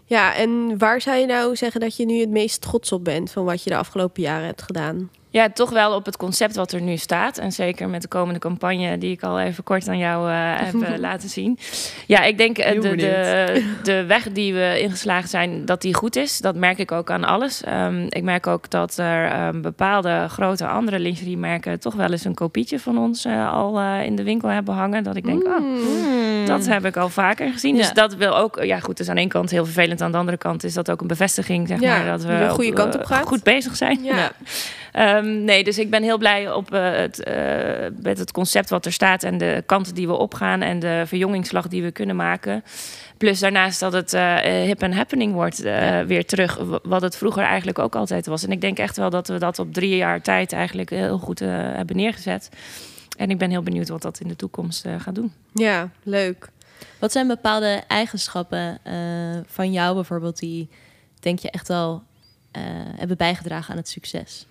Ja, 0.06 0.36
en 0.36 0.78
waar 0.78 1.02
zou 1.02 1.18
je 1.18 1.26
nou 1.26 1.56
zeggen 1.56 1.82
dat 1.82 1.96
je 1.98 2.06
nu 2.06 2.20
het 2.20 2.30
meest 2.30 2.62
trots 2.62 2.92
op 2.92 3.04
bent 3.04 3.32
van 3.32 3.46
wat 3.46 3.64
je 3.64 3.70
de 3.70 3.76
afgelopen 3.76 4.22
jaren 4.22 4.46
hebt 4.46 4.62
gedaan? 4.62 5.10
Ja, 5.38 5.50
toch 5.50 5.70
wel 5.70 5.96
op 5.96 6.06
het 6.06 6.18
concept 6.18 6.56
wat 6.56 6.72
er 6.72 6.82
nu 6.82 6.98
staat. 6.98 7.38
En 7.38 7.52
zeker 7.52 7.90
met 7.90 8.02
de 8.02 8.08
komende 8.08 8.40
campagne, 8.40 8.98
die 8.98 9.12
ik 9.12 9.24
al 9.24 9.40
even 9.40 9.64
kort 9.64 9.88
aan 9.88 9.98
jou 9.98 10.30
eh, 10.30 10.36
heb 10.38 10.82
eh, 10.82 10.98
laten 11.08 11.30
zien. 11.30 11.60
Ja, 12.08 12.24
ik 12.24 12.38
denk 12.38 12.58
eh, 12.58 12.82
de, 12.82 12.96
de, 12.96 13.64
de 13.84 14.06
weg 14.06 14.32
die 14.32 14.54
we 14.54 14.80
ingeslagen 14.82 15.30
zijn, 15.30 15.66
dat 15.66 15.82
die 15.82 15.94
goed 15.94 16.16
is. 16.16 16.40
Dat 16.40 16.56
merk 16.56 16.78
ik 16.78 16.92
ook 16.92 17.12
aan 17.12 17.24
alles. 17.24 17.64
Ehm, 17.64 18.06
ik 18.10 18.24
merk 18.24 18.48
ook 18.48 18.70
dat 18.70 18.98
er 18.98 19.32
ehm, 19.32 19.62
bepaalde 19.62 20.26
grote 20.30 20.68
andere 20.68 21.00
lingeriemerken 21.00 21.80
toch 21.80 21.94
wel 21.94 22.12
eens 22.12 22.26
een 22.26 22.34
kopietje 22.34 22.80
van 22.80 22.98
ons 22.98 23.26
al 23.52 23.82
in 23.82 24.16
de 24.16 24.24
winkel 24.24 24.50
hebben 24.50 24.74
hangen. 24.74 25.04
Dat 25.04 25.16
ik 25.16 25.26
denk, 25.26 25.44
oh, 25.44 25.56
Hmm. 25.58 26.46
dat 26.46 26.66
heb 26.66 26.86
ik 26.86 26.98
al 26.98 27.10
vaker 27.10 27.52
gezien. 27.52 27.76
Dus 27.76 27.94
dat 27.94 28.16
wil 28.16 28.38
ook, 28.38 28.64
ja 28.64 28.80
goed, 28.80 28.98
dus 28.98 29.10
aan 29.10 29.18
één 29.18 29.28
kant 29.28 29.50
heel 29.50 29.66
vervelend. 29.66 30.02
Aan 30.02 30.12
de 30.12 30.18
andere 30.18 30.38
kant 30.38 30.64
is 30.64 30.74
dat 30.74 30.92
ook 30.92 31.02
een 31.02 31.08
bevestiging, 31.08 31.68
zeg 31.68 31.80
Ja, 31.80 31.98
maar, 31.98 32.06
dat 32.06 32.24
we 32.24 32.38
de 32.38 32.50
goede 32.50 32.70
op, 32.70 32.76
kant 32.76 32.96
op 32.96 33.06
goed 33.06 33.44
bezig 33.44 33.76
zijn. 33.76 34.04
Ja. 34.04 34.32
Ehm, 34.98 35.44
nee, 35.44 35.64
dus 35.64 35.78
ik 35.78 35.90
ben 35.90 36.04
heel 36.04 36.18
blij 36.18 36.52
op, 36.52 36.74
eh, 36.74 36.92
het, 36.92 37.24
eh, 37.24 37.36
met 38.02 38.18
het 38.18 38.32
concept 38.32 38.70
wat 38.70 38.86
er 38.86 38.92
staat 38.92 39.24
en 39.24 39.38
de 39.38 39.64
kanten 39.66 39.96
die 39.96 40.08
we 40.08 40.14
opgaan 40.14 40.62
en 40.62 40.80
de 40.80 41.04
verjongingsslag 41.06 41.68
die 41.68 41.84
we 41.84 41.92
kunnen 41.92 42.16
maken. 42.16 42.64
Plus 43.18 43.40
daarnaast 43.40 43.80
dat 43.80 43.94
het 43.94 44.14
eh, 44.14 44.36
hip 44.42 44.82
en 44.82 44.94
happening 44.94 45.34
wordt 45.34 45.64
eh, 45.64 46.02
weer 46.02 46.26
terug, 46.26 46.60
wat 46.84 47.02
het 47.02 47.18
vroeger 47.18 47.44
eigenlijk 47.44 47.80
ook 47.80 47.96
altijd 47.96 48.26
was. 48.26 48.44
En 48.44 48.52
ik 48.52 48.62
denk 48.62 48.78
echt 48.78 48.98
wel 48.98 49.10
dat 49.10 49.28
we 49.28 49.38
dat 49.38 49.60
op 49.60 49.74
drie 49.74 49.96
jaar 49.96 50.22
tijd 50.22 50.52
eigenlijk 50.52 50.90
heel 50.90 51.18
goed 51.18 51.42
eh, 51.42 51.50
hebben 51.52 51.96
neergezet. 51.96 52.50
En 53.18 53.30
ik 53.30 53.38
ben 53.38 53.50
heel 53.50 53.64
benieuwd 53.64 53.90
wat 53.90 54.02
dat 54.02 54.20
in 54.20 54.28
de 54.28 54.36
toekomst 54.36 54.86
eh, 54.86 55.00
gaat 55.00 55.16
doen. 55.16 55.34
Ja, 55.54 55.90
leuk. 56.04 56.50
Wat 57.00 57.12
zijn 57.12 57.28
bepaalde 57.28 57.84
eigenschappen 57.88 58.80
eh, 58.84 58.94
van 59.46 59.72
jou 59.72 59.96
bijvoorbeeld 59.96 60.40
die, 60.40 60.70
denk 61.20 61.40
je, 61.40 61.52
echt 61.52 61.68
wel 61.68 62.04
eh, 62.52 62.62
hebben 62.96 63.18
bijgedragen 63.18 63.72
aan 63.72 63.78
het 63.78 63.90
succes? 63.90 64.46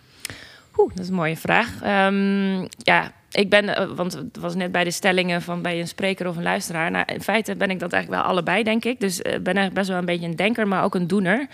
Oeh, 0.77 0.91
dat 0.95 1.05
is 1.05 1.09
een 1.09 1.15
mooie 1.15 1.37
vraag. 1.37 1.83
Ehm, 1.83 2.67
ja, 2.77 3.13
ik 3.31 3.51
ben, 3.51 3.77
eh, 3.77 3.87
want 3.95 4.13
het 4.13 4.37
was 4.37 4.55
net 4.55 4.73
bij 4.73 4.85
de 4.85 4.91
stellingen 4.91 5.43
van 5.43 5.63
bij 5.63 5.81
een 5.81 5.89
spreker 5.89 6.29
of 6.29 6.37
een 6.37 6.43
luisteraar. 6.43 6.91
Nou, 6.91 7.05
in 7.13 7.23
feite 7.23 7.57
ben 7.57 7.71
ik 7.71 7.79
dat 7.79 7.93
eigenlijk 7.93 8.23
wel 8.23 8.33
allebei, 8.33 8.63
denk 8.63 8.85
ik. 8.85 9.01
Dus 9.01 9.19
ik 9.19 9.25
ben 9.25 9.55
eigenlijk 9.55 9.75
best 9.75 9.89
wel 9.89 9.99
een 9.99 10.05
beetje 10.05 10.27
een 10.27 10.37
denker, 10.37 10.69
maar 10.69 10.85
ook 10.85 10.95
een 10.95 11.07
doener. 11.07 11.49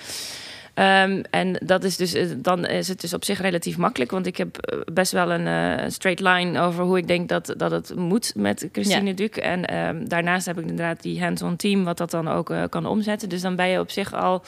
Ehm, 0.74 1.22
en 1.30 1.56
dat 1.64 1.84
is 1.84 1.96
dus, 1.96 2.14
eh, 2.14 2.26
dan 2.36 2.66
is 2.66 2.88
het 2.88 3.00
dus 3.00 3.14
op 3.14 3.24
zich 3.24 3.40
relatief 3.40 3.76
makkelijk. 3.76 4.10
Want 4.10 4.26
ik 4.26 4.36
heb 4.36 4.56
eh, 4.56 4.78
best 4.92 5.12
wel 5.12 5.30
een 5.30 5.46
eh, 5.46 5.88
straight 5.88 6.20
line 6.20 6.60
over 6.60 6.84
hoe 6.84 6.98
ik 6.98 7.06
denk 7.06 7.28
dat, 7.28 7.54
dat 7.56 7.70
het 7.70 7.96
moet 7.96 8.32
met 8.36 8.68
Christine 8.72 9.14
Duc. 9.14 9.28
En 9.28 9.64
ehm, 9.64 10.04
daarnaast 10.04 10.46
heb 10.46 10.58
ik 10.58 10.66
inderdaad 10.66 11.02
die 11.02 11.22
hands-on 11.22 11.56
team, 11.56 11.84
wat 11.84 11.98
dat 11.98 12.10
dan 12.10 12.28
ook 12.28 12.50
eh, 12.50 12.62
kan 12.68 12.86
omzetten. 12.86 13.28
Dus 13.28 13.40
dan 13.40 13.56
ben 13.56 13.68
je 13.68 13.80
op 13.80 13.90
zich 13.90 14.14
al 14.14 14.42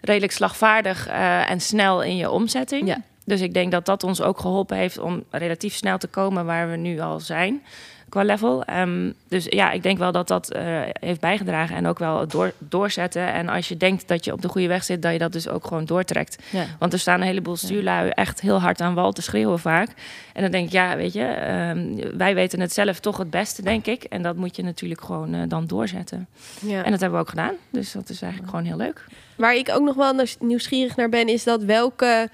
redelijk 0.00 0.32
slagvaardig 0.32 1.06
eh, 1.06 1.50
en 1.50 1.60
snel 1.60 2.02
in 2.02 2.16
je 2.16 2.30
omzetting. 2.30 2.86
Ja. 2.86 3.00
Dus 3.26 3.40
ik 3.40 3.54
denk 3.54 3.72
dat 3.72 3.86
dat 3.86 4.04
ons 4.04 4.22
ook 4.22 4.40
geholpen 4.40 4.76
heeft 4.76 4.98
om 4.98 5.24
relatief 5.30 5.74
snel 5.74 5.98
te 5.98 6.06
komen 6.08 6.44
waar 6.44 6.70
we 6.70 6.76
nu 6.76 7.00
al 7.00 7.20
zijn 7.20 7.62
qua 8.08 8.22
level. 8.22 8.64
Ehm, 8.64 9.12
dus 9.28 9.44
ja, 9.48 9.70
ik 9.70 9.82
denk 9.82 9.98
wel 9.98 10.12
dat 10.12 10.28
dat 10.28 10.52
eh, 10.52 10.64
heeft 10.92 11.20
bijgedragen 11.20 11.76
en 11.76 11.86
ook 11.86 11.98
wel 11.98 12.20
het 12.20 12.30
door, 12.30 12.52
doorzetten. 12.58 13.32
En 13.32 13.48
als 13.48 13.68
je 13.68 13.76
denkt 13.76 14.08
dat 14.08 14.24
je 14.24 14.32
op 14.32 14.42
de 14.42 14.48
goede 14.48 14.66
weg 14.66 14.84
zit, 14.84 15.02
dat 15.02 15.12
je 15.12 15.18
dat 15.18 15.32
dus 15.32 15.48
ook 15.48 15.66
gewoon 15.66 15.84
doortrekt. 15.84 16.42
Ja. 16.50 16.64
Want 16.78 16.92
er 16.92 16.98
staan 16.98 17.20
een 17.20 17.26
heleboel 17.26 17.56
stuurlui 17.56 18.08
echt 18.08 18.40
heel 18.40 18.60
hard 18.60 18.80
aan 18.80 18.94
wal 18.94 19.12
te 19.12 19.22
schreeuwen 19.22 19.58
vaak. 19.58 19.88
En 20.32 20.42
dan 20.42 20.50
denk 20.50 20.66
ik, 20.66 20.72
ja, 20.72 20.96
weet 20.96 21.12
je, 21.12 21.24
ehm, 21.24 22.16
wij 22.16 22.34
weten 22.34 22.60
het 22.60 22.72
zelf 22.72 23.00
toch 23.00 23.16
het 23.16 23.30
beste, 23.30 23.62
denk 23.62 23.86
ik. 23.86 24.02
En 24.04 24.22
dat 24.22 24.36
moet 24.36 24.56
je 24.56 24.62
natuurlijk 24.62 25.00
gewoon 25.00 25.34
eh, 25.34 25.40
dan 25.48 25.66
doorzetten. 25.66 26.26
Ja. 26.60 26.82
En 26.84 26.90
dat 26.90 27.00
hebben 27.00 27.18
we 27.18 27.24
ook 27.24 27.30
gedaan. 27.30 27.54
Dus 27.70 27.92
dat 27.92 28.08
is 28.08 28.22
eigenlijk 28.22 28.50
gewoon 28.50 28.66
heel 28.66 28.76
leuk. 28.76 29.04
Waar 29.36 29.54
ik 29.54 29.70
ook 29.70 29.82
nog 29.82 29.94
wel 29.94 30.12
nieuws- 30.12 30.36
nieuwsgierig 30.40 30.96
naar 30.96 31.08
ben, 31.08 31.28
is 31.28 31.44
dat 31.44 31.62
welke, 31.62 32.28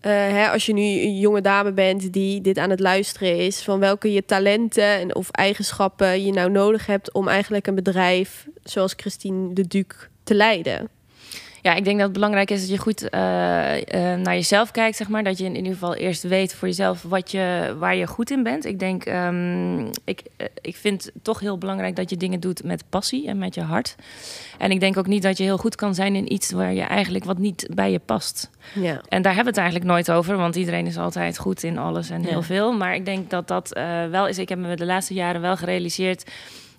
eh, 0.00 0.12
hè, 0.12 0.48
als 0.48 0.66
je 0.66 0.72
nu 0.72 0.82
een 0.82 1.18
jonge 1.18 1.40
dame 1.40 1.72
bent 1.72 2.12
die 2.12 2.40
dit 2.40 2.58
aan 2.58 2.70
het 2.70 2.80
luisteren 2.80 3.36
is, 3.36 3.62
van 3.62 3.78
welke 3.78 4.12
je 4.12 4.24
talenten 4.24 4.84
en 4.84 5.14
of 5.14 5.30
eigenschappen 5.30 6.24
je 6.24 6.32
nou 6.32 6.50
nodig 6.50 6.86
hebt 6.86 7.12
om 7.12 7.28
eigenlijk 7.28 7.66
een 7.66 7.74
bedrijf 7.74 8.46
zoals 8.62 8.94
Christine 8.96 9.52
de 9.54 9.66
Duc 9.66 9.86
te 10.22 10.34
leiden. 10.34 10.88
Ja, 11.62 11.74
ik 11.74 11.84
denk 11.84 11.96
dat 11.96 12.04
het 12.04 12.12
belangrijk 12.12 12.50
is 12.50 12.60
dat 12.60 12.70
je 12.70 12.78
goed 12.78 13.08
eh, 13.08 14.12
eh, 14.12 14.20
naar 14.20 14.34
jezelf 14.34 14.70
kijkt, 14.70 14.96
zeg 14.96 15.08
maar. 15.08 15.24
Dat 15.24 15.38
je 15.38 15.44
in 15.44 15.56
ieder 15.56 15.72
geval 15.72 15.94
eerst 15.94 16.22
weet 16.22 16.54
voor 16.54 16.68
jezelf 16.68 17.02
wat 17.02 17.30
je, 17.30 17.76
waar 17.78 17.96
je 17.96 18.06
goed 18.06 18.30
in 18.30 18.42
bent. 18.42 18.64
Ik 18.64 18.78
denk, 18.78 19.04
ehm, 19.04 19.80
ik, 20.04 20.22
eh, 20.36 20.46
ik 20.60 20.76
vind 20.76 21.04
het 21.04 21.12
toch 21.24 21.40
heel 21.40 21.58
belangrijk 21.58 21.96
dat 21.96 22.10
je 22.10 22.16
dingen 22.16 22.40
doet 22.40 22.64
met 22.64 22.84
passie 22.88 23.26
en 23.28 23.38
met 23.38 23.54
je 23.54 23.60
hart. 23.62 23.96
En 24.58 24.70
ik 24.70 24.80
denk 24.80 24.96
ook 24.96 25.06
niet 25.06 25.22
dat 25.22 25.36
je 25.36 25.42
heel 25.44 25.56
goed 25.58 25.74
kan 25.74 25.94
zijn 25.94 26.14
in 26.14 26.32
iets 26.32 26.50
waar 26.50 26.72
je 26.72 26.82
eigenlijk 26.82 27.24
wat 27.24 27.38
niet 27.38 27.68
bij 27.74 27.90
je 27.90 27.98
past. 27.98 28.50
Ja. 28.74 29.00
En 29.08 29.22
daar 29.22 29.34
hebben 29.34 29.54
we 29.54 29.60
het 29.60 29.68
eigenlijk 29.70 29.90
nooit 29.90 30.10
over, 30.10 30.36
want 30.36 30.56
iedereen 30.56 30.86
is 30.86 30.98
altijd 30.98 31.38
goed 31.38 31.62
in 31.62 31.78
alles 31.78 32.10
en 32.10 32.22
heel 32.24 32.38
Ja. 32.38 32.42
veel. 32.42 32.72
Maar 32.72 32.94
ik 32.94 33.04
denk 33.04 33.30
dat 33.30 33.48
dat 33.48 33.68
wel 34.10 34.28
is. 34.28 34.38
Ik 34.38 34.48
heb 34.48 34.58
me 34.58 34.76
de 34.76 34.86
laatste 34.86 35.14
jaren 35.14 35.40
wel 35.40 35.56
gerealiseerd 35.56 36.24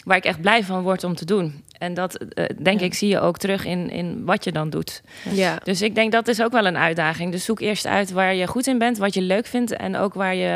waar 0.03 0.17
ik 0.17 0.25
echt 0.25 0.41
blij 0.41 0.63
van 0.63 0.81
word 0.81 1.03
om 1.03 1.15
te 1.15 1.25
doen. 1.25 1.63
En 1.77 1.93
dat, 1.93 2.15
eh, 2.15 2.45
denk 2.61 2.79
Ja. 2.79 2.85
ik, 2.85 2.93
zie 2.93 3.09
je 3.09 3.19
ook 3.19 3.37
terug 3.37 3.65
in, 3.65 3.89
in 3.89 4.25
wat 4.25 4.43
je 4.43 4.51
dan 4.51 4.69
doet. 4.69 5.01
Ja. 5.31 5.59
Dus 5.63 5.81
ik 5.81 5.95
denk 5.95 6.11
dat 6.11 6.27
is 6.27 6.41
ook 6.41 6.51
wel 6.51 6.65
een 6.65 6.77
uitdaging. 6.77 7.31
Dus 7.31 7.45
zoek 7.45 7.59
eerst 7.59 7.85
uit 7.85 8.11
waar 8.11 8.35
je 8.35 8.47
goed 8.47 8.67
in 8.67 8.77
bent, 8.77 8.97
wat 8.97 9.13
je 9.13 9.21
leuk 9.21 9.45
vindt 9.45 9.71
en 9.71 9.95
ook 9.97 10.13
waar 10.13 10.35
je, 10.35 10.47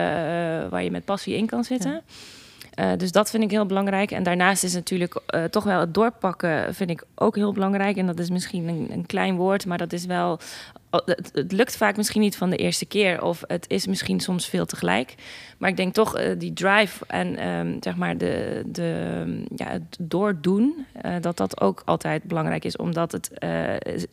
eh, 0.66 0.72
waar 0.72 0.84
je 0.84 0.92
met 0.92 1.06
passie 1.06 1.36
in 1.38 1.46
kan 1.46 1.64
zitten. 1.64 2.02
Eh, 2.76 2.92
dus 2.98 3.12
dat 3.12 3.30
vind 3.30 3.44
ik 3.44 3.52
heel 3.52 3.66
belangrijk. 3.66 4.12
En 4.12 4.24
daarnaast 4.24 4.64
is 4.64 4.74
natuurlijk 4.74 5.22
eh, 5.28 5.44
toch 5.44 5.64
wel 5.64 5.80
het 5.80 5.94
doorpakken 5.94 6.74
vind 6.74 6.90
ik 6.90 7.04
ook 7.16 7.36
heel 7.36 7.54
belangrijk. 7.54 7.98
En 7.98 8.06
dat 8.06 8.20
is 8.20 8.30
misschien 8.30 8.68
een, 8.68 8.88
een 8.92 9.06
klein 9.06 9.36
woord, 9.36 9.66
maar 9.66 9.78
dat 9.78 9.94
is 9.94 10.06
wel. 10.06 10.40
Het, 11.06 11.30
het 11.34 11.52
lukt 11.52 11.78
vaak 11.78 11.98
misschien 11.98 12.22
niet 12.22 12.38
van 12.38 12.50
de 12.50 12.56
eerste 12.56 12.86
keer. 12.86 13.24
Of 13.24 13.44
het 13.48 13.66
is 13.70 13.88
misschien 13.88 14.20
soms 14.20 14.48
veel 14.50 14.66
tegelijk. 14.66 15.16
Maar 15.58 15.70
ik 15.70 15.78
denk 15.78 15.94
toch 15.94 16.16
eh, 16.18 16.40
die 16.40 16.54
drive 16.54 17.06
en 17.08 17.38
ehm, 17.38 17.78
zeg 17.80 17.96
maar 17.96 18.18
de, 18.18 18.64
de, 18.66 19.44
ja, 19.56 19.68
het 19.68 19.98
doordoen, 20.00 20.86
dat 21.22 21.38
dat 21.38 21.62
ook 21.62 21.82
altijd 21.86 22.24
belangrijk 22.24 22.66
is. 22.66 22.78
Omdat 22.78 23.12
het, 23.12 23.30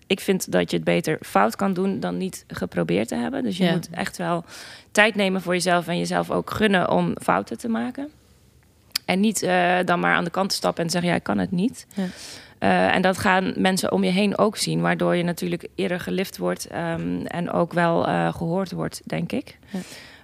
ik 0.07 0.21
vind 0.21 0.53
dat 0.53 0.71
je 0.71 0.77
het 0.77 0.85
beter 0.85 1.19
fout 1.21 1.57
kan 1.57 1.73
doen 1.73 2.01
dan 2.01 2.17
niet 2.17 2.45
geprobeerd 2.49 3.09
te 3.09 3.15
hebben. 3.15 3.43
Dus 3.43 3.57
je 3.57 3.65
Ja. 3.65 3.73
moet 3.73 3.89
echt 3.91 4.17
wel 4.17 4.45
tijd 4.91 5.15
nemen 5.15 5.41
voor 5.43 5.53
jezelf 5.53 5.89
en 5.89 5.99
jezelf 5.99 6.31
ook 6.31 6.51
gunnen 6.51 6.91
om 6.91 7.15
fouten 7.23 7.59
te 7.59 7.69
maken. 7.69 8.11
En 9.13 9.21
niet 9.21 9.43
eh, 9.43 9.79
dan 9.85 10.01
maar 10.01 10.15
aan 10.15 10.25
de 10.25 10.31
kant 10.31 10.49
te 10.49 10.55
stappen 10.55 10.85
en 10.85 10.91
zeggen, 10.91 11.11
ja, 11.11 11.17
ik 11.17 11.23
kan 11.23 11.39
het 11.39 11.51
niet. 11.51 11.87
Ja. 11.95 12.05
Eh, 12.59 12.95
en 12.95 13.03
dat 13.03 13.19
gaan 13.19 13.53
mensen 13.57 13.93
om 13.93 14.05
je 14.05 14.11
heen 14.11 14.39
ook 14.39 14.57
zien, 14.57 14.81
waardoor 14.81 15.17
je 15.17 15.23
natuurlijk 15.23 15.69
eerder 15.75 16.01
gelift 16.01 16.39
wordt 16.39 16.67
ehm, 16.67 17.25
en 17.25 17.51
ook 17.51 17.73
wel 17.73 18.07
eh, 18.07 18.35
gehoord 18.35 18.73
wordt, 18.73 19.01
denk 19.05 19.33
ik. 19.33 19.59
Ja. 19.71 19.79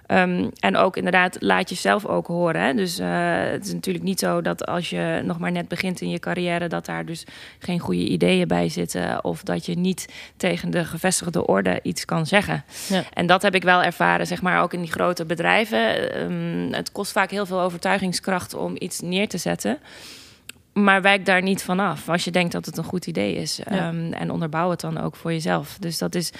Ehm, 0.09 0.47
en 0.59 0.75
ook 0.75 0.97
inderdaad, 0.97 1.37
laat 1.39 1.69
jezelf 1.69 2.05
ook 2.05 2.27
horen. 2.27 2.61
Hè? 2.61 2.73
Dus 2.73 2.99
eh, 2.99 3.07
het 3.51 3.65
is 3.65 3.73
natuurlijk 3.73 4.05
niet 4.05 4.19
zo 4.19 4.41
dat 4.41 4.65
als 4.65 4.89
je 4.89 5.21
nog 5.23 5.39
maar 5.39 5.51
net 5.51 5.67
begint 5.67 6.01
in 6.01 6.09
je 6.09 6.19
carrière, 6.19 6.67
dat 6.67 6.85
daar 6.85 7.05
dus 7.05 7.25
geen 7.59 7.79
goede 7.79 8.07
ideeën 8.07 8.47
bij 8.47 8.69
zitten. 8.69 9.23
Of 9.23 9.43
dat 9.43 9.65
je 9.65 9.77
niet 9.77 10.13
tegen 10.37 10.69
de 10.69 10.85
gevestigde 10.85 11.45
orde 11.45 11.79
iets 11.83 12.05
kan 12.05 12.25
zeggen. 12.25 12.63
Ja. 12.87 13.03
En 13.13 13.25
dat 13.25 13.41
heb 13.41 13.55
ik 13.55 13.63
wel 13.63 13.83
ervaren, 13.83 14.27
zeg 14.27 14.41
maar, 14.41 14.61
ook 14.61 14.73
in 14.73 14.81
die 14.81 14.91
grote 14.91 15.25
bedrijven. 15.25 16.13
Ehm, 16.13 16.73
het 16.73 16.91
kost 16.91 17.11
vaak 17.11 17.31
heel 17.31 17.45
veel 17.45 17.61
overtuigingskracht 17.61 18.53
om 18.53 18.75
iets 18.79 18.99
neer 18.99 19.27
te 19.27 19.37
zetten. 19.37 19.77
Maar 20.83 21.01
wijk 21.01 21.25
daar 21.25 21.41
niet 21.41 21.63
vanaf 21.63 22.09
als 22.09 22.23
je 22.23 22.31
denkt 22.31 22.51
dat 22.51 22.65
het 22.65 22.77
een 22.77 22.83
goed 22.83 23.07
idee 23.07 23.35
is. 23.35 23.55
Ja. 23.55 23.65
Ehm, 23.65 24.13
en 24.13 24.31
onderbouw 24.31 24.69
het 24.69 24.79
dan 24.79 24.97
ook 24.97 25.15
voor 25.15 25.31
jezelf. 25.31 25.77
Dus 25.79 25.97
dat 25.97 26.15
is 26.15 26.31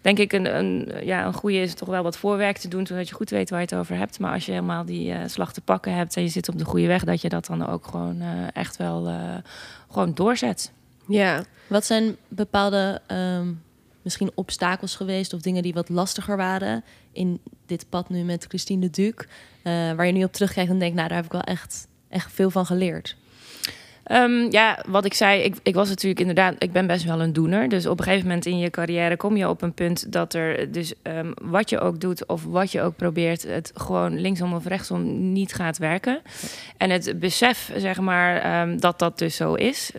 denk 0.00 0.18
ik 0.18 0.32
een, 0.32 0.56
een, 0.56 0.92
ja, 1.04 1.26
een 1.26 1.32
goede 1.32 1.60
is 1.60 1.74
toch 1.74 1.88
wel 1.88 2.02
wat 2.02 2.18
voorwerk 2.18 2.58
te 2.58 2.68
doen, 2.68 2.86
zodat 2.86 3.08
je 3.08 3.14
goed 3.14 3.30
weet 3.30 3.50
waar 3.50 3.60
je 3.60 3.64
het 3.64 3.74
over 3.74 3.96
hebt. 3.96 4.18
Maar 4.18 4.32
als 4.32 4.46
je 4.46 4.52
helemaal 4.52 4.84
die 4.84 5.12
eh, 5.12 5.28
slag 5.28 5.52
te 5.52 5.60
pakken 5.60 5.94
hebt 5.94 6.16
en 6.16 6.22
je 6.22 6.28
zit 6.28 6.48
op 6.48 6.58
de 6.58 6.64
goede 6.64 6.86
weg, 6.86 7.04
dat 7.04 7.20
je 7.20 7.28
dat 7.28 7.46
dan 7.46 7.66
ook 7.66 7.86
gewoon 7.86 8.20
eh, 8.20 8.28
echt 8.52 8.76
wel 8.76 9.08
eh, 9.08 9.34
gewoon 9.90 10.14
doorzet. 10.14 10.72
Ja. 11.06 11.44
Wat 11.66 11.84
zijn 11.84 12.16
bepaalde 12.28 13.00
ehm, 13.06 13.48
misschien 14.02 14.30
obstakels 14.34 14.96
geweest 14.96 15.32
of 15.32 15.40
dingen 15.40 15.62
die 15.62 15.72
wat 15.72 15.88
lastiger 15.88 16.36
waren 16.36 16.84
in 17.12 17.40
dit 17.66 17.86
pad 17.88 18.08
nu 18.08 18.22
met 18.22 18.44
Christine 18.48 18.80
de 18.80 18.90
Duc, 18.90 19.14
eh, 19.62 19.72
waar 19.72 20.06
je 20.06 20.12
nu 20.12 20.24
op 20.24 20.32
terugkijkt 20.32 20.70
en 20.70 20.78
denkt, 20.78 20.96
nou 20.96 21.08
daar 21.08 21.16
heb 21.16 21.26
ik 21.26 21.32
wel 21.32 21.40
echt, 21.40 21.86
echt 22.08 22.32
veel 22.32 22.50
van 22.50 22.66
geleerd. 22.66 23.16
Ehm, 24.08 24.50
ja, 24.50 24.78
wat 24.86 25.04
ik 25.04 25.14
zei, 25.14 25.42
ik, 25.42 25.56
ik 25.62 25.74
was 25.74 25.88
natuurlijk 25.88 26.20
inderdaad, 26.20 26.54
ik 26.58 26.72
ben 26.72 26.86
best 26.86 27.04
wel 27.04 27.20
een 27.20 27.32
doener. 27.32 27.68
Dus 27.68 27.86
op 27.86 27.98
een 27.98 28.04
gegeven 28.04 28.26
moment 28.26 28.46
in 28.46 28.58
je 28.58 28.70
carrière 28.70 29.16
kom 29.16 29.36
je 29.36 29.48
op 29.48 29.62
een 29.62 29.72
punt 29.72 30.12
dat 30.12 30.34
er 30.34 30.72
dus 30.72 30.92
ehm, 31.02 31.32
wat 31.42 31.70
je 31.70 31.78
ook 31.78 32.00
doet 32.00 32.26
of 32.26 32.44
wat 32.44 32.72
je 32.72 32.82
ook 32.82 32.96
probeert, 32.96 33.42
het 33.42 33.72
gewoon 33.74 34.20
linksom 34.20 34.54
of 34.54 34.66
rechtsom 34.66 35.32
niet 35.32 35.54
gaat 35.54 35.78
werken. 35.78 36.20
En 36.76 36.90
het 36.90 37.18
besef, 37.18 37.72
zeg 37.76 38.00
maar, 38.00 38.36
ehm, 38.36 38.78
dat 38.78 38.98
dat 38.98 39.18
dus 39.18 39.36
zo 39.36 39.54
is, 39.54 39.90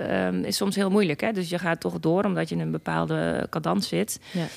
is 0.44 0.56
soms 0.56 0.76
heel 0.76 0.90
moeilijk. 0.90 1.22
Hè? 1.22 1.32
Dus 1.32 1.50
je 1.50 1.60
gaat 1.60 1.80
toch 1.80 2.00
door 2.00 2.24
omdat 2.24 2.50
je 2.50 2.56
in 2.56 2.62
een 2.62 2.72
bepaalde 2.72 3.48
cadans 3.50 3.88
zit. 3.88 4.20
Ja. 4.32 4.48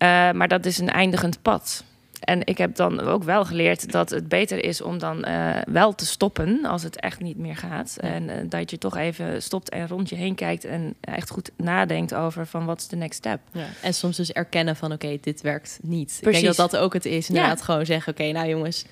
Eh, 0.00 0.32
maar 0.32 0.48
dat 0.48 0.66
is 0.66 0.78
een 0.78 0.90
eindigend 0.90 1.42
pad. 1.42 1.84
En 2.20 2.40
ik 2.46 2.58
heb 2.58 2.76
dan 2.76 3.00
ook 3.00 3.24
wel 3.24 3.44
geleerd 3.44 3.92
dat 3.92 4.10
het 4.10 4.28
beter 4.28 4.64
is 4.64 4.80
om 4.80 4.98
dan 4.98 5.24
eh, 5.24 5.56
wel 5.66 5.94
te 5.94 6.06
stoppen 6.06 6.64
als 6.64 6.82
het 6.82 7.00
echt 7.00 7.20
niet 7.20 7.38
meer 7.38 7.56
gaat. 7.56 7.96
Ja. 8.00 8.08
En 8.08 8.28
eh, 8.28 8.36
dat 8.48 8.70
je 8.70 8.78
toch 8.78 8.96
even 8.96 9.42
stopt 9.42 9.68
en 9.68 9.88
rond 9.88 10.08
je 10.08 10.16
heen 10.16 10.34
kijkt 10.34 10.64
en 10.64 10.94
echt 11.00 11.30
goed 11.30 11.50
nadenkt 11.56 12.14
over 12.14 12.46
van 12.46 12.64
wat 12.64 12.80
is 12.80 12.88
de 12.88 12.96
next 12.96 13.18
step. 13.18 13.40
En 13.82 13.94
soms 13.94 14.16
dus 14.16 14.32
erkennen 14.32 14.76
van 14.76 14.92
oké, 14.92 15.18
dit 15.20 15.40
werkt 15.40 15.78
niet. 15.82 16.10
Ik 16.10 16.20
Precies. 16.20 16.42
denk 16.42 16.56
dat 16.56 16.70
dat 16.70 16.80
ook 16.80 16.92
het 16.92 17.04
is. 17.04 17.28
Inderdaad, 17.28 17.62
gewoon 17.62 17.86
zeggen 17.86 18.12
oké, 18.12 18.32
nou 18.32 18.48
jongens, 18.48 18.84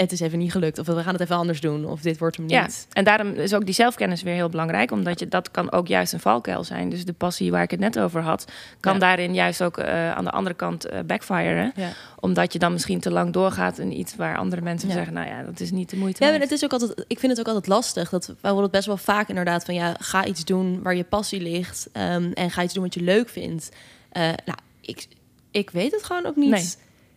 het 0.00 0.12
is 0.12 0.20
even 0.20 0.38
niet 0.38 0.52
gelukt. 0.52 0.78
Of 0.78 0.86
we 0.86 1.02
gaan 1.02 1.12
het 1.12 1.20
even 1.22 1.36
anders 1.36 1.60
doen. 1.60 1.84
Of 1.86 2.00
dit 2.00 2.18
wordt 2.18 2.36
hem 2.36 2.48
Ja, 2.48 2.62
niet. 2.62 2.86
en 2.92 3.04
daarom 3.04 3.32
is 3.32 3.54
ook 3.54 3.64
die 3.64 3.74
zelfkennis 3.74 4.22
weer 4.22 4.34
heel 4.34 4.48
belangrijk, 4.48 4.90
omdat 4.90 5.18
je 5.18 5.28
dat 5.28 5.50
kan 5.50 5.72
ook 5.72 5.86
juist 5.86 6.12
een 6.12 6.20
valkuil 6.20 6.64
zijn. 6.64 6.88
Dus 6.90 7.04
de 7.04 7.12
passie 7.12 7.50
waar 7.50 7.62
ik 7.62 7.70
het 7.70 7.80
net 7.80 7.98
over 7.98 8.20
had, 8.22 8.44
kan 8.80 8.92
Ja. 8.92 8.98
daarin 8.98 9.34
juist 9.34 9.62
ook 9.62 9.78
eh, 9.78 10.12
aan 10.12 10.24
de 10.24 10.30
andere 10.30 10.56
kant 10.56 10.84
eh, 10.84 11.00
backfiren. 11.06 11.72
Ja. 11.76 11.88
Omdat 12.20 12.52
je 12.52 12.58
dan 12.58 12.72
misschien 12.72 13.00
te 13.00 13.10
lang 13.10 13.32
doorgaat 13.32 13.78
in 13.78 13.98
iets 13.98 14.16
waar 14.16 14.36
andere 14.36 14.62
mensen 14.62 14.88
Ja. 14.88 14.94
zeggen, 14.94 15.12
nou 15.14 15.26
ja, 15.28 15.42
dat 15.42 15.60
is 15.60 15.70
niet 15.70 15.90
de 15.90 15.96
moeite. 15.96 16.24
Ja, 16.24 16.30
maar 16.30 16.40
het 16.40 16.50
is 16.50 16.64
ook 16.64 16.72
altijd, 16.72 17.04
ik 17.06 17.18
vind 17.18 17.32
het 17.32 17.40
ook 17.40 17.46
altijd 17.54 17.66
lastig. 17.66 18.08
Dat 18.10 18.34
horen 18.40 18.62
het 18.62 18.70
best 18.70 18.86
wel 18.86 18.96
vaak 18.96 19.28
inderdaad 19.28 19.64
van 19.64 19.74
ja, 19.74 19.94
ga 19.98 20.24
iets 20.24 20.44
doen 20.44 20.82
waar 20.82 20.94
je 20.96 21.04
passie 21.04 21.40
ligt. 21.40 21.88
ehm, 21.92 22.30
en 22.34 22.50
ga 22.50 22.62
iets 22.62 22.74
doen 22.74 22.82
wat 22.82 22.94
je 22.94 23.02
leuk 23.02 23.28
vindt. 23.28 23.68
Eh, 24.10 24.22
nou, 24.22 24.58
ik, 24.80 25.06
ik 25.50 25.70
weet 25.70 25.92
het 25.92 26.04
gewoon 26.04 26.26
ook 26.26 26.36
niet. 26.36 26.50
Nee. 26.50 26.68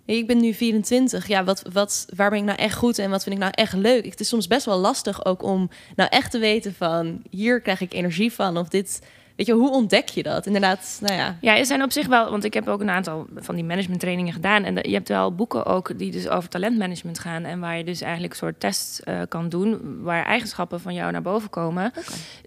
Ik 0.06 0.28
ben 0.28 0.39
nu 0.39 0.54
24. 0.54 1.28
Ja, 1.28 1.43
wat, 1.43 1.64
wat, 1.72 2.06
waar 2.16 2.30
ben 2.30 2.39
ik 2.39 2.45
nou 2.45 2.58
echt 2.58 2.76
goed 2.76 2.97
en 2.97 3.10
wat 3.10 3.24
vind 3.24 3.36
ik 3.36 3.41
nou 3.41 3.54
echt 3.56 3.74
leuk? 3.74 4.06
Het 4.06 4.20
is 4.20 4.28
soms 4.28 4.47
best 4.47 4.66
wel 4.66 4.78
lastig 4.78 5.26
ook 5.26 5.43
om 5.43 5.70
nou 5.95 6.10
echt 6.10 6.32
te 6.32 6.39
weten 6.39 6.74
van 6.74 7.22
hier 7.30 7.62
krijg 7.62 7.82
ik 7.82 7.93
energie 7.93 8.34
van. 8.34 8.58
Of 8.58 8.68
dit, 8.68 9.01
weet 9.36 9.45
je, 9.45 9.53
hoe 9.53 9.71
ontdek 9.71 10.09
je 10.09 10.23
dat? 10.23 10.45
Inderdaad, 10.45 10.97
nou 11.01 11.13
ja. 11.15 11.38
Ja, 11.41 11.57
er 11.57 11.65
zijn 11.65 11.84
op 11.84 11.91
zich 11.91 12.07
wel, 12.07 12.29
want 12.29 12.43
ik 12.43 12.53
heb 12.53 12.67
ook 12.67 12.81
een 12.81 12.89
aantal 12.89 13.27
van 13.36 13.55
die 13.55 13.63
managementtrainingen 13.63 14.34
gedaan. 14.34 14.63
En 14.63 14.75
je 14.75 14.93
hebt 14.93 15.07
wel 15.07 15.36
boeken 15.36 15.65
ook 15.65 15.97
die 15.97 16.11
dus 16.11 16.27
over 16.27 16.49
talentmanagement 16.49 17.19
gaan. 17.19 17.43
En 17.43 17.59
waar 17.59 17.77
je 17.77 17.84
dus 17.84 18.01
eigenlijk 18.01 18.34
een 18.34 18.39
soort 18.39 18.59
test 18.59 18.99
eh, 18.99 19.19
kan 19.29 19.49
doen. 19.49 19.79
Waar 20.01 20.25
eigenschappen 20.25 20.81
van 20.81 20.93
jou 20.93 21.11
naar 21.11 21.21
boven 21.21 21.49
komen. 21.49 21.91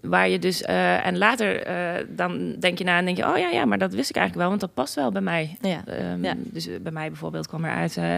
Waar 0.01 0.29
je 0.29 0.39
dus, 0.39 0.61
eh, 0.61 1.05
en 1.05 1.17
later 1.17 1.63
eh, 1.63 2.05
dan 2.09 2.55
denk 2.59 2.77
je 2.77 2.83
na 2.83 2.97
en 2.97 3.05
denk 3.05 3.17
je, 3.17 3.27
oh 3.27 3.37
ja, 3.37 3.49
ja, 3.49 3.65
maar 3.65 3.77
dat 3.77 3.93
wist 3.93 4.09
ik 4.09 4.15
eigenlijk 4.15 4.47
wel, 4.47 4.57
want 4.57 4.61
dat 4.61 4.73
past 4.83 4.95
wel 4.95 5.11
bij 5.11 5.21
mij. 5.21 5.57
Ja. 5.61 5.81
Ehm, 5.85 6.23
Ja. 6.23 6.33
Dus 6.37 6.69
bij 6.81 6.91
mij 6.91 7.07
bijvoorbeeld 7.07 7.47
kwam 7.47 7.65
eruit, 7.65 7.97
eh 7.97 8.13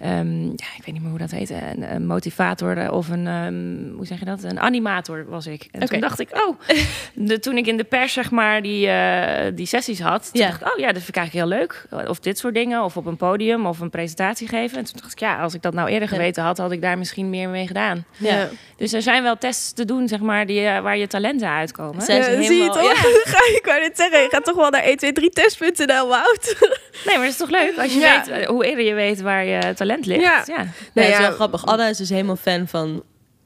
ehm, 0.00 0.42
ja, 0.44 0.70
ik 0.76 0.82
weet 0.84 0.92
niet 0.92 1.00
meer 1.00 1.10
hoe 1.10 1.18
dat 1.18 1.30
heet, 1.30 1.50
een, 1.50 1.94
een 1.94 2.06
motivator 2.06 2.90
of 2.90 3.08
een, 3.08 3.26
ehm, 3.26 3.96
hoe 3.96 4.06
zeg 4.06 4.18
je 4.18 4.24
dat, 4.24 4.42
een 4.42 4.60
animator 4.60 5.24
was 5.28 5.46
ik. 5.46 5.68
En 5.72 5.88
toen 5.88 6.00
dacht 6.00 6.20
ik, 6.20 6.28
oh, 6.32 6.60
de, 7.28 7.38
toen 7.38 7.56
ik 7.56 7.66
in 7.66 7.76
de 7.76 7.84
pers 7.84 8.03
zeg 8.12 8.30
maar 8.30 8.62
die, 8.62 8.88
eh, 8.88 9.52
die 9.54 9.66
sessies 9.66 10.00
had, 10.00 10.30
toen 10.32 10.40
Ja. 10.42 10.48
dacht 10.48 10.60
ik, 10.60 10.66
oh 10.72 10.78
ja, 10.78 10.86
dat 10.86 10.96
vind 11.02 11.08
ik 11.08 11.16
eigenlijk 11.16 11.48
heel 11.48 11.58
leuk. 11.58 12.08
Of 12.08 12.18
dit 12.18 12.38
soort 12.38 12.54
dingen, 12.54 12.82
of 12.84 12.96
op 12.96 13.06
een 13.06 13.16
podium 13.16 13.66
of 13.66 13.80
een 13.80 13.90
presentatie 13.90 14.48
geven. 14.48 14.78
En 14.78 14.84
toen 14.84 14.96
dacht 15.00 15.12
ik, 15.12 15.18
ja, 15.18 15.38
als 15.40 15.54
ik 15.54 15.62
dat 15.62 15.74
nou 15.74 15.88
eerder 15.88 16.08
Ja. 16.08 16.14
geweten 16.16 16.42
had, 16.42 16.58
had 16.58 16.72
ik 16.72 16.82
daar 16.82 16.98
misschien 16.98 17.30
meer 17.30 17.48
mee 17.48 17.66
gedaan. 17.66 18.04
Ja. 18.16 18.48
Dus 18.76 18.92
er 18.92 19.02
zijn 19.02 19.22
wel 19.22 19.36
tests 19.38 19.72
te 19.72 19.84
doen, 19.84 20.08
zeg 20.08 20.20
maar, 20.20 20.46
die, 20.46 20.66
eh, 20.66 20.80
waar 20.80 20.96
je 20.96 21.06
talenten 21.06 21.48
uitkomen. 21.48 22.02
Zijn 22.02 22.44
zie 22.44 22.62
je 22.62 22.68
toch? 22.68 23.00
Ga- 23.24 23.54
ik 23.58 23.62
wou 23.64 23.80
net 23.80 23.96
zeggen, 23.96 24.20
je 24.22 24.28
gaat 24.30 24.44
toch 24.44 24.56
wel 24.56 24.70
naar 24.70 24.82
1, 24.84 24.96
2, 24.96 25.12
3 25.12 25.30
test.nl, 25.30 26.08
Wout. 26.08 26.56
Nee, 27.06 27.14
maar 27.16 27.24
dat 27.24 27.32
is 27.32 27.36
toch 27.36 27.50
leuk 27.50 27.78
als 27.78 27.92
je 27.94 28.00
Ja. 28.00 28.24
weet, 28.26 28.28
eh, 28.40 28.46
hoe 28.48 28.64
eerder 28.66 28.84
je 28.84 28.94
weet 28.94 29.20
waar 29.20 29.44
je 29.44 29.74
talent 29.74 30.06
ligt. 30.06 30.20
Ja. 30.20 30.42
Ja. 30.46 30.56
Nee, 30.56 30.66
Nou 30.94 31.06
het 31.06 31.08
is 31.08 31.18
wel 31.18 31.30
grappig. 31.32 31.66
Anna 31.66 31.86
is 31.88 31.96
dus 31.96 32.08
helemaal 32.08 32.36
fan 32.36 32.68
van 32.68 33.02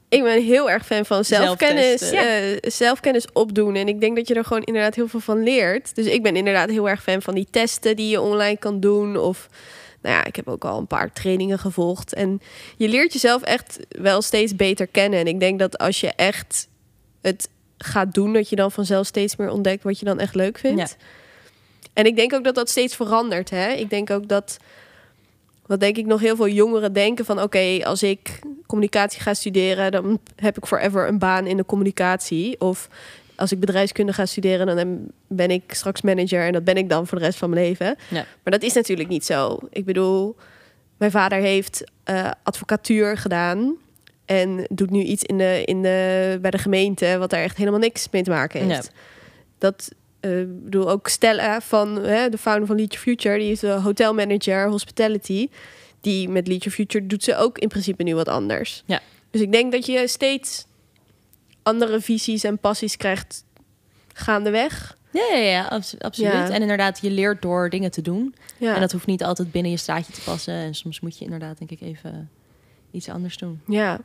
Ik 0.09 0.23
ben 0.23 0.43
heel 0.43 0.69
erg 0.69 0.85
fan 0.85 1.05
van 1.05 1.25
zelfkennis, 1.25 2.01
eh, 2.11 2.57
zelfkennis 2.61 3.25
opdoen. 3.33 3.75
En 3.75 3.87
ik 3.87 3.99
denk 3.99 4.15
dat 4.15 4.27
je 4.27 4.33
er 4.33 4.43
gewoon 4.43 4.63
inderdaad 4.63 4.95
heel 4.95 5.07
veel 5.07 5.19
van 5.19 5.43
leert. 5.43 5.95
Dus 5.95 6.05
ik 6.05 6.23
ben 6.23 6.35
inderdaad 6.35 6.69
heel 6.69 6.89
erg 6.89 7.03
fan 7.03 7.21
van 7.21 7.33
die 7.33 7.47
testen 7.51 7.95
die 7.95 8.09
je 8.09 8.21
online 8.21 8.57
kan 8.57 8.79
doen. 8.79 9.17
Of, 9.17 9.49
nou 10.01 10.15
ja, 10.15 10.25
ik 10.25 10.35
heb 10.35 10.47
ook 10.47 10.65
al 10.65 10.77
een 10.77 10.87
paar 10.87 11.13
trainingen 11.13 11.59
gevolgd. 11.59 12.13
En 12.13 12.41
je 12.77 12.87
leert 12.87 13.13
jezelf 13.13 13.41
echt 13.41 13.79
wel 13.89 14.21
steeds 14.21 14.55
beter 14.55 14.87
kennen. 14.87 15.19
En 15.19 15.27
ik 15.27 15.39
denk 15.39 15.59
dat 15.59 15.77
als 15.77 15.99
je 15.99 16.11
echt 16.15 16.67
het 17.21 17.49
gaat 17.77 18.13
doen, 18.13 18.33
dat 18.33 18.49
je 18.49 18.55
dan 18.55 18.71
vanzelf 18.71 19.05
steeds 19.05 19.35
meer 19.35 19.49
ontdekt 19.49 19.83
wat 19.83 19.99
je 19.99 20.05
dan 20.05 20.19
echt 20.19 20.35
leuk 20.35 20.57
vindt. 20.57 20.79
Ja. 20.79 21.05
En 21.93 22.05
ik 22.05 22.15
denk 22.15 22.33
ook 22.33 22.43
dat 22.43 22.55
dat 22.55 22.69
steeds 22.69 22.95
verandert. 22.95 23.49
Hè? 23.49 23.71
Ik 23.71 23.89
denk 23.89 24.09
ook 24.09 24.27
dat, 24.27 24.57
wat 25.69 25.79
denk 25.79 25.97
ik 25.97 26.05
nog 26.05 26.19
heel 26.19 26.35
veel 26.35 26.47
jongeren 26.47 26.93
denken 26.93 27.25
van... 27.25 27.41
oké, 27.41 27.79
als 27.83 28.03
ik 28.03 28.39
communicatie 28.65 29.21
ga 29.21 29.33
studeren... 29.33 29.91
dan 29.91 30.19
heb 30.35 30.57
ik 30.57 30.65
forever 30.65 31.07
een 31.07 31.19
baan 31.19 31.47
in 31.47 31.57
de 31.57 31.65
communicatie. 31.65 32.61
Of 32.61 32.89
als 33.35 33.51
ik 33.51 33.59
bedrijfskunde 33.59 34.13
ga 34.13 34.25
studeren... 34.25 34.75
dan 34.75 35.11
ben 35.27 35.51
ik 35.51 35.63
straks 35.67 36.01
manager 36.01 36.45
en 36.45 36.53
dat 36.53 36.63
ben 36.63 36.77
ik 36.77 36.89
dan 36.89 37.07
voor 37.07 37.17
de 37.19 37.25
rest 37.25 37.37
van 37.37 37.49
mijn 37.49 37.65
leven. 37.65 37.95
Ja. 38.07 38.25
Maar 38.43 38.53
dat 38.53 38.61
is 38.61 38.73
natuurlijk 38.73 39.09
niet 39.09 39.25
zo. 39.25 39.57
Ik 39.69 39.85
bedoel, 39.85 40.35
mijn 40.97 41.11
vader 41.11 41.39
heeft 41.39 41.83
eh, 42.03 42.31
advocatuur 42.43 43.17
gedaan... 43.17 43.75
en 44.25 44.65
doet 44.69 44.89
nu 44.89 45.01
iets 45.01 45.23
in 45.23 45.37
de, 45.37 45.61
in 45.65 45.81
de, 45.81 46.37
bij 46.41 46.51
de 46.51 46.57
gemeente... 46.57 47.17
wat 47.17 47.29
daar 47.29 47.43
echt 47.43 47.57
helemaal 47.57 47.79
niks 47.79 48.07
mee 48.11 48.23
te 48.23 48.29
maken 48.29 48.65
heeft. 48.65 48.85
Ja. 48.93 48.99
Dat 49.57 49.91
eh, 50.19 50.39
ik 50.39 50.63
bedoel 50.63 50.89
ook 50.89 51.07
Stella 51.07 51.61
van 51.61 51.95
hè, 52.03 52.29
de 52.29 52.37
founder 52.37 52.67
van 52.67 52.75
Your 52.77 52.97
Future, 52.97 53.37
die 53.37 53.51
is 53.51 53.59
de 53.59 53.67
hotelmanager 53.71 54.69
hospitality. 54.69 55.49
Die 56.01 56.29
met 56.29 56.47
Your 56.47 56.71
Future 56.71 57.05
doet 57.07 57.23
ze 57.23 57.35
ook 57.35 57.57
in 57.57 57.67
principe 57.67 58.03
nu 58.03 58.15
wat 58.15 58.27
anders. 58.27 58.83
Ja. 58.85 58.99
Dus 59.31 59.41
ik 59.41 59.51
denk 59.51 59.71
dat 59.71 59.85
je 59.85 60.07
steeds 60.07 60.65
andere 61.63 62.01
visies 62.01 62.43
en 62.43 62.57
passies 62.57 62.97
krijgt 62.97 63.43
gaandeweg. 64.13 64.97
Ja, 65.11 65.25
ja, 65.31 65.37
ja 65.37 65.65
abs- 65.65 65.99
absoluut. 65.99 66.31
Ja. 66.31 66.49
En 66.49 66.61
inderdaad, 66.61 66.99
je 67.01 67.11
leert 67.11 67.41
door 67.41 67.69
dingen 67.69 67.91
te 67.91 68.01
doen. 68.01 68.35
Ja. 68.57 68.73
En 68.75 68.81
dat 68.81 68.91
hoeft 68.91 69.05
niet 69.05 69.23
altijd 69.23 69.51
binnen 69.51 69.71
je 69.71 69.77
straatje 69.77 70.13
te 70.13 70.21
passen. 70.21 70.53
En 70.53 70.73
soms 70.75 70.99
moet 70.99 71.17
je 71.17 71.23
inderdaad, 71.25 71.57
denk 71.57 71.71
ik, 71.71 71.81
even 71.81 72.29
iets 72.91 73.09
anders 73.09 73.37
doen. 73.37 73.61
ja. 73.67 73.99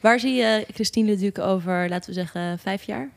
Waar 0.00 0.20
zie 0.20 0.34
je 0.34 0.66
Christine 0.74 1.08
Leduc 1.08 1.38
over, 1.38 1.88
laten 1.88 2.08
we 2.08 2.14
zeggen, 2.14 2.58
vijf 2.58 2.82
jaar? 2.82 3.10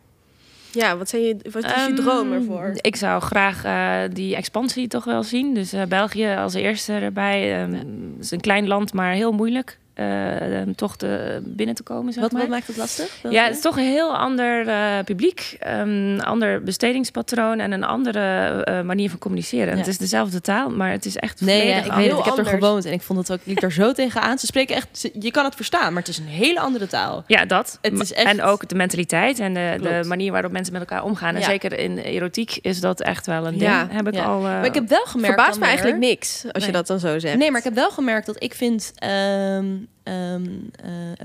Ja, 0.71 0.97
wat, 0.97 1.09
zijn 1.09 1.21
je, 1.23 1.35
wat 1.51 1.63
is 1.63 1.69
je 1.69 1.75
Ehm, 1.75 1.95
droom 1.95 2.33
ervoor? 2.33 2.71
Ik 2.75 2.95
zou 2.95 3.21
graag 3.21 3.63
eh, 3.63 4.13
die 4.13 4.35
expansie 4.35 4.87
toch 4.87 5.03
wel 5.03 5.23
zien. 5.23 5.53
Dus 5.53 5.73
eh, 5.73 5.83
België 5.85 6.35
als 6.37 6.53
eerste 6.53 6.93
erbij. 6.93 7.61
Ehm, 7.61 7.73
Het 7.73 8.25
is 8.25 8.31
een 8.31 8.39
klein 8.41 8.67
land, 8.67 8.93
maar 8.93 9.13
heel 9.13 9.31
moeilijk. 9.31 9.78
Eh, 9.99 10.61
toch 10.75 10.97
te, 10.97 11.41
binnen 11.43 11.75
te 11.75 11.83
komen. 11.83 12.13
Zeg 12.13 12.23
Wat, 12.23 12.31
maar. 12.31 12.41
wat 12.41 12.49
maakt 12.49 12.67
het 12.67 12.77
lastig? 12.77 13.17
Ja, 13.29 13.43
het 13.43 13.55
is 13.55 13.61
toch 13.61 13.77
een 13.77 13.83
heel 13.83 14.17
ander 14.17 14.67
eh, 14.67 14.99
publiek, 15.05 15.57
een 15.59 16.21
ander 16.25 16.63
bestedingspatroon 16.63 17.59
en 17.59 17.71
een 17.71 17.83
andere 17.83 18.49
eh, 18.63 18.81
manier 18.81 19.09
van 19.09 19.19
communiceren. 19.19 19.71
Ja. 19.73 19.77
Het 19.77 19.87
is 19.87 19.97
dezelfde 19.97 20.41
taal, 20.41 20.69
maar 20.69 20.91
het 20.91 21.05
is 21.05 21.15
echt 21.17 21.41
Nee, 21.41 21.67
ja, 21.67 21.75
ik 21.77 21.77
anders. 21.81 21.95
weet 21.97 22.09
het. 22.09 22.19
Ik 22.19 22.25
heb 22.25 22.37
er 22.37 22.45
gewoond 22.45 22.85
en 22.85 22.93
ik 22.93 23.01
vond 23.01 23.19
het 23.19 23.31
ook. 23.31 23.37
Ik 23.39 23.45
liep 23.45 23.61
er 23.63 23.71
zo 23.71 23.91
tegenaan. 24.01 24.37
Ze 24.37 24.45
spreken 24.45 24.75
echt. 24.75 25.09
Je 25.19 25.31
kan 25.31 25.45
het 25.45 25.55
verstaan, 25.55 25.93
maar 25.93 26.01
het 26.01 26.11
is 26.11 26.17
een 26.17 26.25
hele 26.25 26.59
andere 26.59 26.87
taal. 26.87 27.23
Ja, 27.27 27.45
dat. 27.45 27.77
Het 27.81 27.99
is 28.01 28.13
echt- 28.13 28.27
En 28.27 28.41
ook 28.43 28.67
de 28.69 28.75
mentaliteit 28.75 29.39
en 29.39 29.53
de, 29.53 29.77
de 29.81 30.01
manier 30.07 30.31
waarop 30.31 30.51
mensen 30.51 30.73
met 30.73 30.81
elkaar 30.81 31.03
omgaan. 31.03 31.33
En 31.33 31.39
Ja. 31.41 31.45
zeker 31.47 31.79
in 31.79 31.97
erotiek 31.97 32.57
is 32.61 32.79
dat 32.79 33.01
echt 33.01 33.25
wel 33.25 33.45
een 33.47 33.51
ding. 33.57 33.61
Ja. 33.71 33.87
Heb 33.91 34.07
ik 34.07 34.17
al. 34.19 34.39
Maar 34.39 34.65
ik 34.65 34.73
heb 34.73 34.89
wel 34.89 35.05
gemerkt. 35.05 35.35
Verbaast 35.35 35.59
me 35.59 35.65
eigenlijk 35.65 35.97
niks 35.97 36.45
als 36.51 36.65
je 36.65 36.71
dat 36.71 36.87
dan 36.87 36.99
zo 36.99 37.19
zegt. 37.19 37.37
Nee, 37.37 37.49
maar 37.49 37.57
ik 37.59 37.65
heb 37.65 37.75
wel 37.75 37.91
gemerkt 37.91 38.25
dat 38.25 38.43
ik 38.43 38.53
vind 38.53 38.91
ehm 38.95 39.65
eh, 40.03 40.35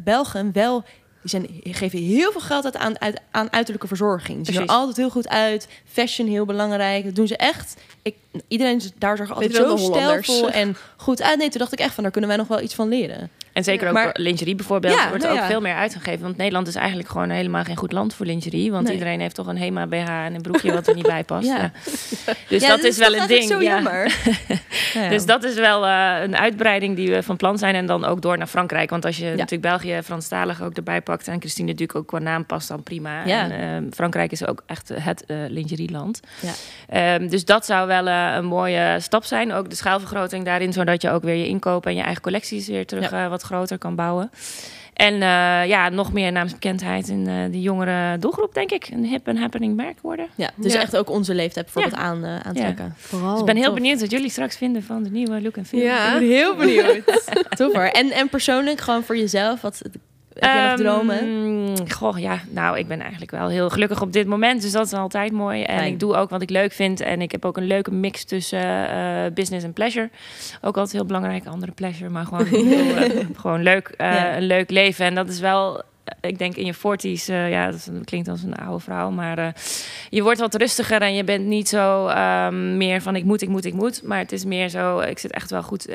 Belgen 0.02 0.52
wel. 0.52 0.84
Die 1.20 1.30
zijn, 1.30 1.46
geven 1.62 1.98
heel 1.98 2.32
veel 2.32 2.40
geld 2.40 2.64
uit 2.64 2.76
aan, 2.76 3.00
uit, 3.00 3.20
aan 3.30 3.52
uiterlijke 3.52 3.86
verzorging. 3.86 4.46
Ze 4.46 4.52
zien 4.52 4.62
er 4.62 4.68
altijd 4.68 4.96
heel 4.96 5.10
goed 5.10 5.28
uit. 5.28 5.68
Fashion 5.84 6.28
heel 6.28 6.44
belangrijk. 6.44 7.04
Dat 7.04 7.14
doen 7.14 7.26
ze 7.26 7.36
echt. 7.36 7.76
Ik, 8.02 8.14
iedereen 8.48 8.80
daar 8.98 9.16
zag 9.16 9.30
altijd 9.32 9.54
zo 9.54 9.76
stijlvol 9.76 10.50
en 10.50 10.76
goed 10.96 11.22
uit. 11.22 11.38
Nee, 11.38 11.48
toen 11.48 11.60
dacht 11.60 11.72
ik 11.72 11.78
echt 11.78 11.94
van, 11.94 12.02
daar 12.02 12.12
kunnen 12.12 12.30
wij 12.30 12.38
nog 12.38 12.48
wel 12.48 12.60
iets 12.60 12.74
van 12.74 12.88
leren. 12.88 13.30
En 13.54 13.64
zeker 13.64 13.86
ook 13.88 13.94
Maar- 13.94 14.10
lingerie 14.18 14.54
bijvoorbeeld 14.54 14.94
Ja, 14.94 15.08
wordt 15.08 15.22
nou 15.22 15.34
ook 15.34 15.40
ja. 15.40 15.46
veel 15.46 15.60
meer 15.60 15.74
uitgegeven. 15.74 16.22
Want 16.22 16.36
Nederland 16.36 16.66
is 16.66 16.74
eigenlijk 16.74 17.08
gewoon 17.08 17.30
helemaal 17.30 17.64
geen 17.64 17.76
goed 17.76 17.92
land 17.92 18.14
voor 18.14 18.26
lingerie. 18.26 18.70
Want 18.70 18.84
Nee. 18.84 18.92
iedereen 18.92 19.20
heeft 19.20 19.34
toch 19.34 19.46
een 19.46 19.56
Hema 19.56 19.86
BH 19.86 19.94
en 20.08 20.34
een 20.34 20.40
broekje 20.42 20.72
wat 20.72 20.86
er 20.86 20.94
niet 20.94 21.06
bij 21.06 21.24
past. 21.24 21.46
Ja. 21.54 21.70
Dus 22.48 22.66
dat 22.66 22.82
is 22.84 22.98
wel 22.98 23.12
een 23.12 23.18
eigenlijk 23.18 23.28
ding. 23.28 23.42
Zo 23.52 23.60
ja. 23.60 23.74
jammer. 23.74 24.12
Ja. 24.94 25.08
Dus 25.08 25.26
dat 25.26 25.44
is 25.44 25.54
wel 25.54 25.86
eh, 25.86 26.14
een 26.22 26.36
uitbreiding 26.36 26.96
die 26.96 27.10
we 27.10 27.22
van 27.22 27.36
plan 27.36 27.58
zijn. 27.58 27.74
En 27.74 27.86
dan 27.86 28.04
ook 28.04 28.22
door 28.22 28.38
naar 28.38 28.46
Frankrijk. 28.46 28.90
Want 28.90 29.04
als 29.04 29.16
je 29.16 29.24
natuurlijk 29.24 29.62
België, 29.62 29.98
Franstalig 30.04 30.62
ook 30.62 30.74
erbij 30.76 31.00
pakt. 31.00 31.28
En 31.28 31.40
Christine 31.40 31.66
natuurlijk 31.70 31.98
ook 31.98 32.06
qua 32.06 32.18
naam 32.18 32.46
past 32.46 32.68
dan 32.68 32.82
prima. 32.82 33.24
En 33.26 33.50
eh, 33.50 33.90
Frankrijk 33.94 34.32
is 34.32 34.46
ook 34.46 34.62
echt 34.66 34.88
het 34.94 35.24
eh 35.26 35.36
lingerieland. 35.48 36.20
Ja. 36.40 36.52
Ehm, 36.88 37.28
dus 37.28 37.44
dat 37.44 37.66
zou 37.66 37.86
wel 37.86 38.06
eh, 38.06 38.32
een 38.34 38.44
mooie 38.44 38.96
stap 39.00 39.24
zijn. 39.24 39.52
Ook 39.52 39.70
de 39.70 39.76
schaalvergroting 39.76 40.44
daarin. 40.44 40.72
Zodat 40.72 41.02
je 41.02 41.10
ook 41.10 41.22
weer 41.22 41.34
je 41.34 41.48
inkoop 41.48 41.86
en 41.86 41.94
je 41.94 42.02
eigen 42.02 42.22
collecties 42.22 42.68
weer 42.68 42.86
terug 42.86 43.12
eh, 43.12 43.28
wat 43.28 43.43
groter 43.44 43.78
kan 43.78 43.94
bouwen. 43.94 44.30
En 44.94 45.12
eh, 45.14 45.66
ja, 45.68 45.88
nog 45.88 46.12
meer 46.12 46.32
naamsbekendheid 46.32 47.08
in 47.08 47.26
eh 47.28 47.34
de 47.50 47.60
jongere 47.60 48.18
doelgroep, 48.18 48.54
denk 48.54 48.70
ik. 48.70 48.88
Een 48.92 49.04
hip 49.04 49.26
en 49.26 49.36
happening 49.36 49.76
merk 49.76 49.98
worden. 50.02 50.26
ja, 50.34 50.50
dus 50.56 50.72
Ja. 50.72 50.80
echt 50.80 50.96
ook 50.96 51.10
onze 51.10 51.34
leeftijd 51.34 51.64
bijvoorbeeld 51.64 52.02
aan, 52.02 52.24
eh, 52.24 52.38
aantrekken. 52.40 52.94
Vooral. 52.96 53.30
Dus 53.30 53.40
ik 53.40 53.46
ben 53.46 53.56
heel 53.56 53.64
tof. 53.64 53.74
benieuwd 53.74 54.00
wat 54.00 54.10
jullie 54.10 54.30
straks 54.30 54.56
vinden 54.56 54.82
van 54.82 55.02
de 55.02 55.10
nieuwe 55.10 55.42
look 55.42 55.56
en 55.56 55.64
feel. 55.66 55.80
Ja. 55.80 56.06
Ik 56.12 56.18
ben 56.18 56.28
heel 56.28 56.56
benieuwd. 56.56 57.04
Tof 57.58 57.72
hoor. 57.72 57.82
En, 57.84 58.10
en 58.10 58.28
persoonlijk, 58.28 58.80
gewoon 58.80 59.02
voor 59.02 59.16
jezelf, 59.16 59.60
wat 59.60 59.82
heb 60.44 60.62
nog 60.62 60.70
Ehm, 60.70 60.76
dromen? 60.82 61.90
Goh, 61.90 62.18
ja, 62.18 62.38
nou, 62.50 62.78
ik 62.78 62.86
ben 62.88 63.00
eigenlijk 63.00 63.30
wel 63.30 63.48
heel 63.48 63.70
gelukkig 63.70 64.00
op 64.02 64.12
dit 64.12 64.26
moment. 64.26 64.62
Dus 64.62 64.72
dat 64.72 64.86
is 64.86 64.92
altijd 64.92 65.32
mooi. 65.32 65.62
En 65.62 65.78
Fijn. 65.78 65.92
ik 65.92 66.00
doe 66.00 66.14
ook 66.16 66.30
wat 66.30 66.42
ik 66.42 66.50
leuk 66.50 66.72
vind. 66.72 67.00
En 67.00 67.20
ik 67.22 67.32
heb 67.32 67.44
ook 67.44 67.56
een 67.56 67.66
leuke 67.66 67.90
mix 67.90 68.24
tussen 68.24 68.88
eh, 68.88 69.32
business 69.34 69.64
en 69.64 69.72
pleasure. 69.72 70.10
Ook 70.60 70.76
altijd 70.76 70.92
heel 70.92 71.04
belangrijk, 71.04 71.46
andere 71.46 71.72
pleasure. 71.72 72.10
Maar 72.10 72.24
gewoon, 72.26 72.44
heel, 72.46 72.96
eh, 73.04 73.26
gewoon 73.36 73.62
leuk, 73.62 73.88
eh, 73.88 74.12
Ja. 74.12 74.36
een 74.36 74.46
leuk 74.46 74.70
leven. 74.70 75.04
En 75.06 75.14
dat 75.14 75.28
is 75.28 75.40
wel... 75.40 75.82
eh, 76.04 76.30
Ik 76.30 76.38
denk 76.38 76.56
in 76.56 76.66
je 76.66 76.74
40s, 76.74 77.28
eh, 77.28 77.50
ja, 77.50 77.70
dat 77.70 77.90
klinkt 78.04 78.28
als 78.28 78.42
een 78.42 78.54
oude 78.54 78.82
vrouw, 78.82 79.10
maar 79.10 79.38
eh, 79.38 79.48
je 80.10 80.22
wordt 80.22 80.40
wat 80.40 80.54
rustiger 80.54 81.00
en 81.00 81.14
je 81.14 81.24
bent 81.24 81.46
niet 81.46 81.68
zo 81.68 82.06
ehm, 82.06 82.76
meer 82.76 83.02
van 83.02 83.16
ik 83.16 83.24
moet, 83.24 83.42
ik 83.42 83.48
moet, 83.48 83.64
ik 83.64 83.74
moet. 83.74 84.02
Maar 84.02 84.18
het 84.18 84.32
is 84.32 84.44
meer 84.44 84.68
zo, 84.68 85.00
ik 85.00 85.18
zit 85.18 85.30
echt 85.30 85.50
wel 85.50 85.62
goed 85.62 85.88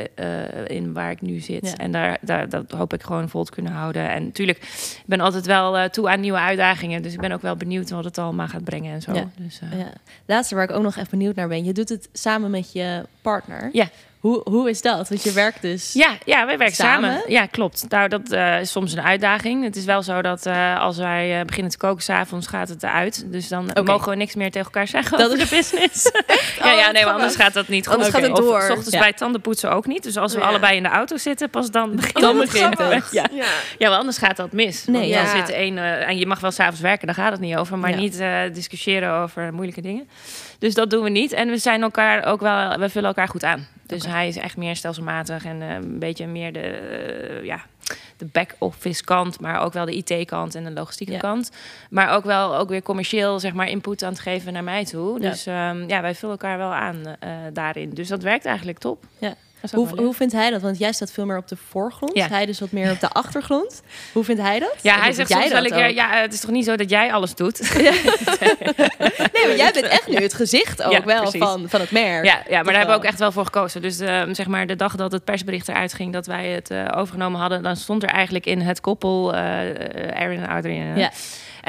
in 0.68 0.94
waar 0.94 1.12
ik 1.12 1.22
nu 1.22 1.40
zit. 1.40 1.68
Ja. 1.68 1.78
En 1.78 1.92
daar, 1.92 2.18
daar, 2.22 2.50
dat 2.50 2.72
hoop 2.72 2.94
ik 2.94 3.04
gewoon 3.04 3.30
vol 3.30 3.44
te 3.44 3.52
kunnen 3.52 3.72
houden. 3.72 4.10
En 4.10 4.24
natuurlijk, 4.24 4.58
ik 4.58 5.04
ben 5.06 5.20
altijd 5.20 5.46
wel 5.46 5.90
toe 5.90 6.10
aan 6.10 6.20
nieuwe 6.20 6.40
uitdagingen. 6.40 7.02
Dus 7.02 7.14
ik 7.14 7.20
ben 7.20 7.32
ook 7.32 7.42
wel 7.42 7.56
benieuwd 7.56 7.90
wat 7.90 8.04
het 8.04 8.18
allemaal 8.18 8.48
gaat 8.48 8.64
brengen 8.64 8.94
en 8.94 9.02
zo. 9.02 9.14
Ja. 9.14 9.30
Dus, 9.38 9.60
Ja. 9.78 9.94
Laatste 10.26 10.56
waar 10.56 10.64
ik 10.64 10.72
ook 10.72 10.84
nog 10.84 10.98
echt 10.98 11.10
benieuwd 11.10 11.36
naar 11.36 11.48
ben. 11.48 11.64
Je 11.64 11.74
doet 11.74 11.90
het 11.90 12.10
samen 12.14 12.52
met 12.52 12.72
je 12.72 13.06
partner. 13.22 13.70
Ja. 13.72 13.90
Hoe, 14.20 14.42
hoe 14.44 14.70
is 14.70 14.82
dat? 14.82 15.10
Want 15.10 15.24
je 15.24 15.32
werkt 15.32 15.62
dus... 15.62 15.94
Ja, 15.94 16.10
ja, 16.26 16.46
wij 16.46 16.58
werken 16.58 16.76
samen. 16.76 17.12
Samen? 17.12 17.32
Ja, 17.32 17.46
klopt. 17.46 17.86
Nou, 17.90 18.08
dat 18.10 18.32
eh, 18.32 18.60
is 18.60 18.72
soms 18.72 18.94
een 18.94 19.02
uitdaging. 19.02 19.64
Het 19.64 19.76
is 19.76 19.86
wel 19.86 20.04
zo 20.04 20.22
dat 20.22 20.46
eh, 20.46 20.80
als 20.80 20.98
wij 20.98 21.40
eh, 21.40 21.46
beginnen 21.46 21.72
te 21.72 21.78
koken 21.78 22.04
s'avonds, 22.04 22.48
gaat 22.48 22.70
het 22.70 22.84
eruit. 22.84 23.24
Dus 23.32 23.48
dan 23.48 23.70
mogen 23.84 24.10
we 24.10 24.16
niks 24.16 24.36
meer 24.36 24.52
tegen 24.52 24.66
elkaar 24.66 24.88
zeggen 24.88 25.18
Dat 25.18 25.26
over 25.28 25.40
de 25.40 25.48
business. 25.56 26.04
ja, 26.64 26.72
Oh, 26.74 26.80
ja, 26.80 26.92
nee, 26.92 27.04
maar 27.06 27.14
anders 27.14 27.36
gaat 27.36 27.54
dat 27.54 27.68
niet 27.68 27.86
goed. 27.86 27.96
Anders 27.96 28.14
gaat 28.14 28.22
het 28.22 28.32
Of 28.32 28.40
door. 28.40 28.62
s 28.62 28.70
ochtends 28.70 28.90
Ja. 28.92 29.00
bij 29.00 29.14
tandenpoetsen 29.14 29.72
ook 29.72 29.88
niet. 29.88 30.04
Dus 30.04 30.18
als 30.18 30.34
we 30.34 30.40
Ja. 30.40 30.48
allebei 30.48 30.76
in 30.78 30.84
de 30.84 30.90
auto 30.90 31.18
zitten, 31.18 31.50
pas 31.50 31.72
dan 31.72 31.96
begint 31.96 32.20
Dan 32.20 32.40
het. 32.40 32.52
begint 32.52 32.78
het. 32.78 33.08
Ja. 33.12 33.26
Ja. 33.32 33.46
ja, 33.78 33.88
want 33.88 34.00
anders 34.00 34.18
gaat 34.18 34.36
dat 34.38 34.52
mis. 34.52 34.86
Nee, 34.86 35.08
ja. 35.08 35.24
dan 35.24 35.36
zit 35.46 35.50
één, 35.56 35.78
en 35.78 36.18
je 36.18 36.26
mag 36.26 36.40
wel 36.40 36.52
s'avonds 36.52 36.82
werken, 36.82 37.06
daar 37.08 37.16
gaat 37.16 37.32
het 37.32 37.42
niet 37.42 37.56
over. 37.56 37.78
Maar 37.78 37.90
Ja. 37.90 37.96
niet 37.98 38.20
eh, 38.20 38.40
discussiëren 38.54 39.14
over 39.14 39.54
moeilijke 39.54 39.82
dingen. 39.82 40.10
Dus 40.60 40.74
dat 40.74 40.90
doen 40.90 41.04
we 41.04 41.10
niet. 41.10 41.32
En 41.32 41.50
we 41.50 41.58
zijn 41.58 41.82
elkaar 41.82 42.24
ook 42.26 42.40
wel, 42.42 42.78
we 42.78 42.90
vullen 42.90 43.08
elkaar 43.08 43.28
goed 43.28 43.44
aan. 43.44 43.68
Dus 43.90 44.06
hij 44.06 44.28
is 44.28 44.38
echt 44.38 44.58
meer 44.58 44.76
stelselmatig 44.76 45.46
en 45.46 45.62
eh, 45.62 45.74
een 45.74 46.00
beetje 46.00 46.28
meer 46.28 46.54
de, 46.54 46.60
eh, 46.60 47.46
ja, 47.46 47.62
de 48.18 48.26
back-office 48.26 49.04
kant, 49.04 49.40
maar 49.42 49.62
ook 49.62 49.74
wel 49.74 49.86
de 49.86 49.96
IT-kant 49.96 50.56
en 50.56 50.64
de 50.64 50.72
logistieke 50.72 51.14
Ja. 51.14 51.20
kant. 51.20 51.52
Maar 51.90 52.10
ook 52.16 52.24
wel 52.24 52.56
ook 52.58 52.70
weer 52.70 52.82
commercieel, 52.82 53.40
zeg 53.40 53.54
maar, 53.54 53.68
input 53.70 54.04
aan 54.04 54.12
het 54.12 54.20
geven 54.20 54.54
naar 54.54 54.64
mij 54.64 54.86
toe. 54.86 55.22
Ja. 55.22 55.30
Dus 55.30 55.46
ehm, 55.46 55.88
ja, 55.88 56.02
wij 56.02 56.16
vullen 56.16 56.36
elkaar 56.40 56.58
wel 56.58 56.74
aan 56.74 56.96
eh, 57.20 57.30
daarin. 57.54 57.90
Dus 57.90 58.08
dat 58.08 58.24
werkt 58.24 58.46
eigenlijk 58.46 58.78
top. 58.78 59.04
Ja. 59.18 59.34
Hoe, 59.72 59.88
hoe 59.96 60.14
vindt 60.14 60.34
hij 60.34 60.50
dat? 60.50 60.62
Want 60.62 60.78
jij 60.78 60.92
staat 60.92 61.12
veel 61.12 61.26
meer 61.26 61.38
op 61.38 61.48
de 61.48 61.56
voorgrond. 61.70 62.16
Ja. 62.16 62.28
Hij 62.28 62.46
dus 62.46 62.60
wat 62.60 62.72
meer 62.72 62.92
op 62.92 63.00
de 63.00 63.10
achtergrond. 63.10 63.82
Hoe 64.14 64.24
vindt 64.24 64.42
hij 64.42 64.60
dat? 64.60 64.76
Ja, 64.82 65.00
hij 65.00 65.14
zegt 65.14 65.32
soms 65.32 65.50
wel 65.50 65.64
keer, 65.64 65.94
ja, 65.94 66.10
het 66.10 66.34
is 66.34 66.40
toch 66.40 66.52
niet 66.52 66.66
zo 66.66 66.76
dat 66.76 66.90
jij 66.90 67.14
alles 67.14 67.36
doet? 67.36 67.60
Nee, 69.34 69.48
maar 69.48 69.58
jij 69.58 69.72
bent 69.72 69.86
echt 69.86 70.08
nu 70.08 70.16
het 70.16 70.34
gezicht 70.34 70.84
ook 70.84 70.92
Ja, 70.92 71.04
wel 71.04 71.22
precies. 71.22 71.42
van, 71.42 71.70
van 71.70 71.80
het 71.80 71.92
merk. 71.92 72.26
Ja, 72.26 72.42
ja 72.50 72.56
maar 72.56 72.64
daar 72.64 72.74
hebben 72.76 72.96
we 72.96 73.02
ook 73.02 73.08
echt 73.08 73.20
wel 73.20 73.32
voor 73.32 73.46
gekozen. 73.46 73.82
Dus 73.82 74.00
eh, 74.00 74.22
zeg 74.32 74.48
maar 74.48 74.68
de 74.68 74.76
dag 74.76 74.96
dat 74.96 75.12
het 75.12 75.24
persbericht 75.24 75.68
eruit 75.68 75.94
ging 75.94 76.14
dat 76.14 76.26
wij 76.26 76.48
het 76.48 76.72
eh, 76.72 76.86
overgenomen 76.96 77.40
hadden, 77.40 77.64
dan 77.64 77.76
stond 77.76 78.04
er 78.04 78.10
eigenlijk 78.10 78.46
in 78.46 78.62
het 78.62 78.82
koppel 78.82 79.34
eh 79.34 79.40
Aaron 80.14 80.38
en 80.38 80.48
Adrian. 80.48 80.98
Ja. 80.98 81.12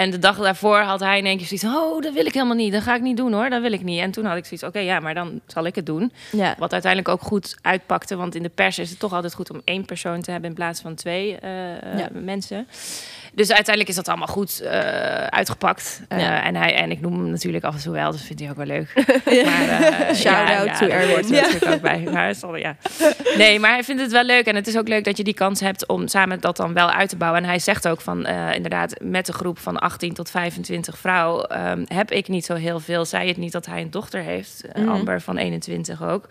En 0.00 0.10
de 0.10 0.18
dag 0.18 0.36
daarvoor 0.38 0.78
had 0.78 1.00
hij 1.00 1.18
in 1.18 1.26
één 1.26 1.36
keer 1.36 1.46
zoiets 1.46 1.64
oh, 1.66 2.02
dat 2.02 2.12
wil 2.12 2.26
ik 2.26 2.34
helemaal 2.34 2.56
niet. 2.56 2.72
Dat 2.72 2.82
ga 2.82 2.94
ik 2.94 3.00
niet 3.02 3.16
doen 3.16 3.32
hoor, 3.32 3.50
dat 3.50 3.62
wil 3.62 3.72
ik 3.72 3.82
niet. 3.82 4.00
En 4.00 4.10
toen 4.10 4.24
had 4.24 4.36
ik 4.36 4.44
zoiets 4.44 4.66
oké, 4.66 4.78
ja, 4.78 5.00
maar 5.00 5.14
dan 5.14 5.40
zal 5.46 5.64
ik 5.66 5.74
het 5.74 5.86
doen. 5.86 6.12
Ja. 6.32 6.54
Wat 6.58 6.72
uiteindelijk 6.72 7.12
ook 7.14 7.22
goed 7.22 7.56
uitpakte, 7.62 8.16
want 8.16 8.34
in 8.34 8.42
de 8.42 8.48
pers 8.48 8.78
is 8.78 8.90
het 8.90 8.98
toch 8.98 9.12
altijd 9.12 9.34
goed 9.34 9.50
om 9.50 9.60
één 9.64 9.84
persoon 9.84 10.20
te 10.20 10.30
hebben 10.30 10.48
in 10.50 10.56
plaats 10.56 10.80
van 10.80 10.94
twee 10.94 11.36
eh, 11.36 11.92
eh, 11.92 11.98
Ja. 11.98 12.08
mensen. 12.12 12.66
Dus 13.34 13.48
uiteindelijk 13.48 13.88
is 13.88 13.94
dat 13.94 14.08
allemaal 14.08 14.26
goed 14.26 14.60
eh, 14.60 14.80
uitgepakt. 15.24 16.00
Eh, 16.08 16.20
Ja. 16.20 16.42
en, 16.44 16.54
hij, 16.56 16.74
en 16.74 16.90
ik 16.90 17.00
noem 17.00 17.12
hem 17.12 17.30
natuurlijk 17.30 17.64
af 17.64 17.74
en 17.74 17.80
toe 17.80 17.92
wel, 17.92 18.10
dus 18.10 18.22
vindt 18.22 18.40
hij 18.42 18.50
ook 18.50 18.56
wel 18.56 18.66
leuk. 18.66 18.92
Maar, 19.44 19.68
eh, 19.68 20.14
Shout-out 20.14 20.76
to 20.78 20.86
daar 20.86 21.00
Erwin. 21.00 21.16
er 21.16 21.34
Ja. 21.34 21.40
natuurlijk 21.40 21.72
ook 21.72 21.80
bij. 21.80 21.98
Maar, 22.12 22.58
ja. 22.58 22.76
Nee, 23.36 23.58
maar 23.60 23.70
hij 23.70 23.84
vindt 23.84 24.02
het 24.02 24.12
wel 24.12 24.24
leuk. 24.24 24.46
En 24.46 24.54
het 24.54 24.66
is 24.66 24.76
ook 24.78 24.88
leuk 24.88 25.04
dat 25.04 25.16
je 25.16 25.24
die 25.24 25.34
kans 25.34 25.60
hebt 25.60 25.86
om 25.88 26.08
samen 26.08 26.40
dat 26.40 26.56
dan 26.56 26.72
wel 26.72 26.90
uit 26.90 27.08
te 27.08 27.16
bouwen. 27.16 27.42
En 27.42 27.48
hij 27.48 27.58
zegt 27.58 27.88
ook 27.88 28.00
van, 28.00 28.26
inderdaad, 28.26 28.94
met 29.02 29.28
een 29.28 29.34
groep 29.34 29.58
van 29.58 29.78
18 29.78 30.14
tot 30.14 30.30
25 30.30 30.98
vrouw... 30.98 31.42
ehm, 31.42 31.84
heb 31.86 32.10
ik 32.10 32.28
niet 32.28 32.44
zo 32.44 32.54
heel 32.54 32.80
veel. 32.80 33.04
Zij 33.04 33.28
het 33.28 33.36
niet 33.36 33.52
dat 33.52 33.66
hij 33.66 33.80
een 33.80 33.90
dochter 33.90 34.20
heeft. 34.22 34.64
Mhm. 34.74 34.88
Amber 34.88 35.20
van 35.20 35.36
21 35.36 36.02
ook. 36.02 36.24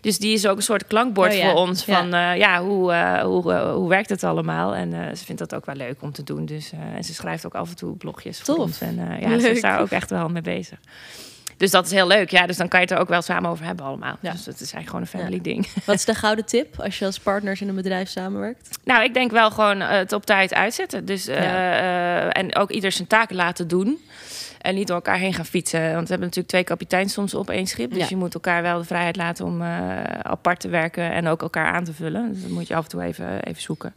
Dus 0.00 0.18
die 0.18 0.32
is 0.34 0.46
ook 0.46 0.56
een 0.56 0.62
soort 0.62 0.86
klankbord 0.86 1.30
Oh 1.32 1.36
ja, 1.38 1.50
voor 1.50 1.58
ons. 1.60 1.84
ja. 1.84 1.96
Van, 1.98 2.08
ja, 2.10 2.32
ja 2.32 2.62
hoe, 2.62 2.94
hoe, 3.22 3.52
hoe 3.54 3.88
werkt 3.88 4.08
het 4.08 4.24
allemaal? 4.24 4.74
En 4.74 5.16
ze 5.16 5.24
vindt 5.24 5.40
dat 5.40 5.54
ook 5.54 5.66
wel 5.66 5.74
leuk 5.74 5.96
om 6.02 6.12
te 6.12 6.22
doen. 6.24 6.39
Dus, 6.46 6.72
eh, 6.72 6.78
en 6.96 7.04
ze 7.04 7.14
schrijft 7.14 7.46
ook 7.46 7.54
af 7.54 7.68
en 7.68 7.76
toe 7.76 7.96
blogjes 7.96 8.36
voor 8.40 8.54
Tof. 8.54 8.64
ons. 8.64 8.80
En 8.80 8.98
eh, 8.98 9.20
ja, 9.20 9.38
ze 9.38 9.50
is 9.50 9.60
daar 9.60 9.80
ook 9.80 9.90
echt 9.90 10.10
wel 10.10 10.28
mee 10.28 10.42
bezig. 10.42 10.78
Dus 11.56 11.70
dat 11.70 11.84
is 11.86 11.92
heel 11.92 12.06
leuk. 12.06 12.30
Ja, 12.30 12.46
dus 12.46 12.56
dan 12.56 12.68
kan 12.68 12.80
je 12.80 12.86
het 12.86 12.94
er 12.94 13.00
ook 13.00 13.08
wel 13.08 13.22
samen 13.22 13.50
over 13.50 13.64
hebben 13.64 13.84
allemaal. 13.84 14.16
Ja. 14.20 14.32
Dus 14.32 14.44
dat 14.44 14.54
is 14.60 14.72
eigenlijk 14.72 14.86
gewoon 14.86 15.00
een 15.02 15.06
family 15.06 15.40
ding. 15.40 15.68
Wat 15.86 15.94
is 15.94 16.04
de 16.04 16.14
gouden 16.14 16.44
tip 16.44 16.80
als 16.80 16.98
je 16.98 17.04
als 17.04 17.18
partners 17.18 17.60
in 17.60 17.68
een 17.68 17.74
bedrijf 17.74 18.08
samenwerkt? 18.08 18.78
Nou, 18.84 19.02
ik 19.04 19.14
denk 19.14 19.30
wel 19.30 19.50
gewoon 19.50 19.80
eh, 19.80 19.88
het 19.90 20.12
op 20.12 20.26
tijd 20.26 20.54
uitzetten. 20.54 21.04
Dus, 21.04 21.26
en 21.26 22.56
ook 22.56 22.70
ieder 22.70 22.92
zijn 22.92 23.08
taken 23.08 23.36
laten 23.36 23.68
doen. 23.68 23.98
En 24.60 24.74
niet 24.74 24.86
door 24.86 24.96
elkaar 24.96 25.18
heen 25.18 25.34
gaan 25.34 25.44
fietsen. 25.46 25.80
Want 25.80 25.92
we 25.92 26.08
hebben 26.08 26.20
natuurlijk 26.20 26.48
twee 26.48 26.64
kapiteins 26.64 27.12
soms 27.12 27.34
op 27.34 27.50
één 27.50 27.66
schip. 27.66 27.90
Dus 27.90 27.98
Ja. 27.98 28.06
je 28.08 28.16
moet 28.16 28.34
elkaar 28.34 28.62
wel 28.62 28.78
de 28.78 28.84
vrijheid 28.84 29.16
laten 29.16 29.44
om 29.44 29.62
apart 30.22 30.60
te 30.60 30.68
werken 30.68 31.12
en 31.12 31.26
ook 31.28 31.42
elkaar 31.42 31.72
aan 31.72 31.84
te 31.84 31.92
vullen. 31.92 32.32
Dus 32.32 32.42
dat 32.42 32.50
moet 32.50 32.66
je 32.68 32.74
af 32.74 32.82
en 32.84 32.90
toe 32.90 33.02
even, 33.02 33.42
even 33.42 33.62
zoeken. 33.62 33.94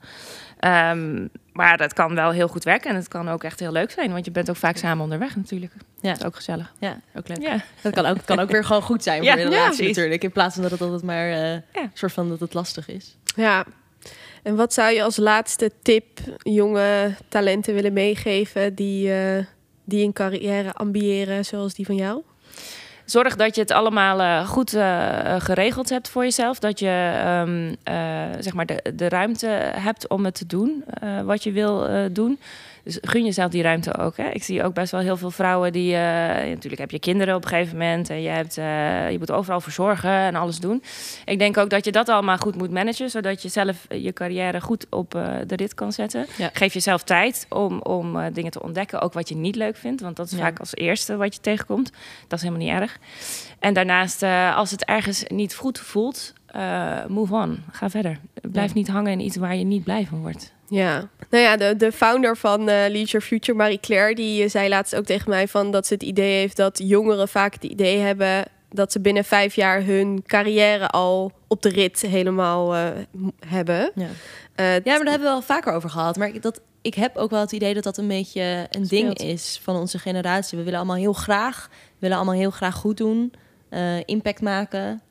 Ehm, 0.60 1.28
maar 1.54 1.78
dat 1.78 1.94
kan 1.94 2.16
wel 2.16 2.32
heel 2.32 2.48
goed 2.48 2.64
werken. 2.64 2.90
En 2.90 2.96
het 2.96 3.08
kan 3.08 3.30
ook 3.30 3.44
echt 3.44 3.60
heel 3.60 3.72
leuk 3.72 3.92
zijn. 3.92 4.12
Want 4.12 4.26
je 4.26 4.32
bent 4.32 4.50
ook 4.50 4.56
vaak 4.56 4.78
samen 4.78 5.04
onderweg 5.04 5.36
natuurlijk. 5.36 5.74
Ja. 6.02 6.10
Dat 6.10 6.20
is 6.20 6.26
ook 6.26 6.36
gezellig. 6.36 6.74
Ja, 6.80 7.00
ook 7.16 7.28
leuk. 7.28 7.42
Ja. 7.42 7.64
Dat 7.82 7.94
kan 7.94 8.06
ook, 8.06 8.18
kan 8.26 8.40
ook 8.40 8.52
weer 8.52 8.66
gewoon 8.66 8.82
goed 8.82 9.04
zijn 9.04 9.18
voor 9.18 9.26
Ja, 9.26 9.34
je 9.36 9.40
ja, 9.42 9.50
relatie 9.50 9.88
natuurlijk. 9.88 10.24
In 10.24 10.32
plaats 10.32 10.54
van 10.54 10.64
dat 10.64 10.72
het 10.72 10.82
altijd 10.82 11.04
maar 11.04 11.30
eh, 11.32 11.52
Ja. 11.52 11.62
een 11.74 11.92
soort 11.94 12.12
van 12.12 12.30
dat 12.30 12.40
het 12.40 12.54
lastig 12.54 12.88
is. 12.88 13.18
Ja. 13.36 13.66
En 14.44 14.56
wat 14.56 14.74
zou 14.74 14.94
je 14.94 15.04
als 15.04 15.18
laatste 15.18 15.72
tip 15.82 16.20
jonge 16.38 17.16
talenten 17.30 17.74
willen 17.74 17.94
meegeven 17.94 18.76
die, 18.76 19.14
eh, 19.14 19.46
die 19.84 20.06
een 20.06 20.14
carrière 20.14 20.74
ambiëren 20.74 21.46
zoals 21.46 21.74
die 21.74 21.86
van 21.86 21.96
jou? 21.96 22.22
Zorg 23.06 23.36
dat 23.36 23.56
je 23.56 23.62
het 23.62 23.72
allemaal 23.72 24.20
eh, 24.20 24.48
goed 24.48 24.74
eh, 24.74 25.36
geregeld 25.38 25.90
hebt 25.90 26.10
voor 26.10 26.24
jezelf. 26.24 26.60
Dat 26.60 26.80
je 26.80 27.22
ehm, 27.24 27.74
eh, 27.84 28.40
zeg 28.40 28.54
maar 28.54 28.66
de, 28.66 28.94
de 28.96 29.10
ruimte 29.10 29.48
hebt 29.76 30.08
om 30.08 30.26
het 30.26 30.36
te 30.36 30.46
doen 30.46 30.84
wat 31.26 31.44
je 31.44 31.52
wil 31.52 31.88
doen. 32.12 32.40
Dus 32.84 32.98
gun 33.02 33.24
jezelf 33.26 33.52
die 33.52 33.62
ruimte 33.62 33.98
ook. 33.98 34.18
Hè? 34.18 34.30
Ik 34.30 34.44
zie 34.44 34.64
ook 34.64 34.74
best 34.74 34.92
wel 34.92 35.02
heel 35.02 35.18
veel 35.18 35.32
vrouwen 35.32 35.72
die... 35.72 35.94
eh, 35.94 36.00
natuurlijk 36.50 36.78
heb 36.82 36.92
je 36.92 37.00
kinderen 37.00 37.36
op 37.36 37.44
een 37.44 37.50
gegeven 37.50 37.78
moment. 37.78 38.10
En 38.10 38.22
je, 38.22 38.30
hebt, 38.30 38.58
eh, 38.58 39.12
je 39.12 39.20
moet 39.20 39.32
overal 39.32 39.62
voor 39.62 39.72
zorgen 39.72 40.10
en 40.10 40.36
alles 40.36 40.60
doen. 40.60 40.84
Ik 41.26 41.40
denk 41.40 41.58
ook 41.58 41.70
dat 41.70 41.86
je 41.86 41.92
dat 41.92 42.10
allemaal 42.10 42.38
goed 42.38 42.56
moet 42.56 42.72
managen. 42.72 43.10
Zodat 43.10 43.42
je 43.42 43.50
zelf 43.50 43.86
je 43.90 44.14
carrière 44.14 44.62
goed 44.62 44.86
op 44.90 45.16
eh, 45.16 45.34
de 45.48 45.56
rit 45.56 45.74
kan 45.74 45.92
zetten. 45.92 46.26
Ja. 46.38 46.50
Geef 46.54 46.74
jezelf 46.74 47.04
tijd 47.04 47.46
om, 47.50 47.82
om 47.82 48.20
eh, 48.20 48.26
dingen 48.34 48.52
te 48.52 48.64
ontdekken. 48.64 49.02
Ook 49.02 49.14
wat 49.14 49.30
je 49.30 49.36
niet 49.36 49.56
leuk 49.56 49.78
vindt. 49.78 50.02
Want 50.02 50.16
dat 50.16 50.26
is 50.26 50.32
Ja. 50.38 50.44
vaak 50.44 50.60
als 50.60 50.76
eerste 50.76 51.16
wat 51.16 51.36
je 51.36 51.42
tegenkomt. 51.42 51.92
Dat 52.28 52.40
is 52.40 52.46
helemaal 52.46 52.66
niet 52.68 52.76
erg. 52.82 52.98
En 53.60 53.74
daarnaast, 53.74 54.24
eh, 54.24 54.56
als 54.58 54.72
het 54.72 54.86
ergens 54.86 55.24
niet 55.28 55.56
goed 55.56 55.80
voelt... 55.80 56.34
eh, 56.54 57.06
move 57.08 57.34
on. 57.34 57.64
Ga 57.72 57.90
verder. 57.90 58.20
Blijf 58.42 58.68
Ja. 58.68 58.74
niet 58.76 58.88
hangen 58.88 59.12
in 59.12 59.20
iets 59.20 59.36
waar 59.38 59.56
je 59.56 59.64
niet 59.64 59.84
blij 59.84 60.06
van 60.10 60.22
wordt. 60.22 60.54
Ja, 60.68 61.10
nou 61.30 61.44
ja, 61.44 61.58
de, 61.58 61.76
de 61.78 61.92
founder 61.92 62.38
van 62.38 62.60
eh 62.60 62.66
Lead 62.66 63.10
Your 63.10 63.26
Future, 63.26 63.58
Marie 63.58 63.80
Claire, 63.80 64.16
die 64.16 64.44
eh, 64.44 64.50
zei 64.50 64.70
laatst 64.70 64.96
ook 64.96 65.06
tegen 65.06 65.30
mij 65.30 65.48
van 65.48 65.72
dat 65.72 65.88
ze 65.88 65.94
het 65.94 66.04
idee 66.04 66.38
heeft 66.40 66.58
dat 66.58 66.80
jongeren 66.84 67.28
vaak 67.28 67.54
het 67.54 67.64
idee 67.64 67.98
hebben 68.00 68.44
dat 68.70 68.92
ze 68.92 69.00
binnen 69.00 69.24
vijf 69.26 69.56
jaar 69.56 69.84
hun 69.84 70.24
carrière 70.28 70.88
al 70.88 71.32
op 71.48 71.62
de 71.62 71.70
rit 71.70 72.02
helemaal 72.02 72.76
eh, 72.76 72.88
hebben. 73.48 73.92
Ja. 73.96 74.08
Eh, 74.56 74.66
Ja, 74.66 74.80
maar 74.84 74.84
daar 74.84 74.94
hebben 74.94 75.14
we 75.14 75.24
wel 75.24 75.42
vaker 75.42 75.74
over 75.74 75.90
gehad. 75.90 76.18
Maar 76.18 76.28
ik, 76.28 76.42
dat, 76.42 76.62
ik 76.82 76.94
heb 76.94 77.16
ook 77.18 77.30
wel 77.30 77.40
het 77.42 77.52
idee 77.52 77.74
dat 77.74 77.84
dat 77.84 77.98
een 77.98 78.08
beetje 78.08 78.68
een 78.70 78.88
ding 78.88 79.18
is 79.18 79.60
van 79.64 79.76
onze 79.76 80.00
generatie. 80.00 80.58
We 80.58 80.64
willen 80.64 80.80
allemaal 80.80 80.98
heel 80.98 81.14
graag, 81.14 81.70
willen 82.00 82.18
allemaal 82.18 82.36
heel 82.36 82.52
graag 82.52 82.76
goed 82.76 82.98
doen, 82.98 83.34
eh, 83.70 83.98
impact 84.06 84.42
maken. 84.42 85.02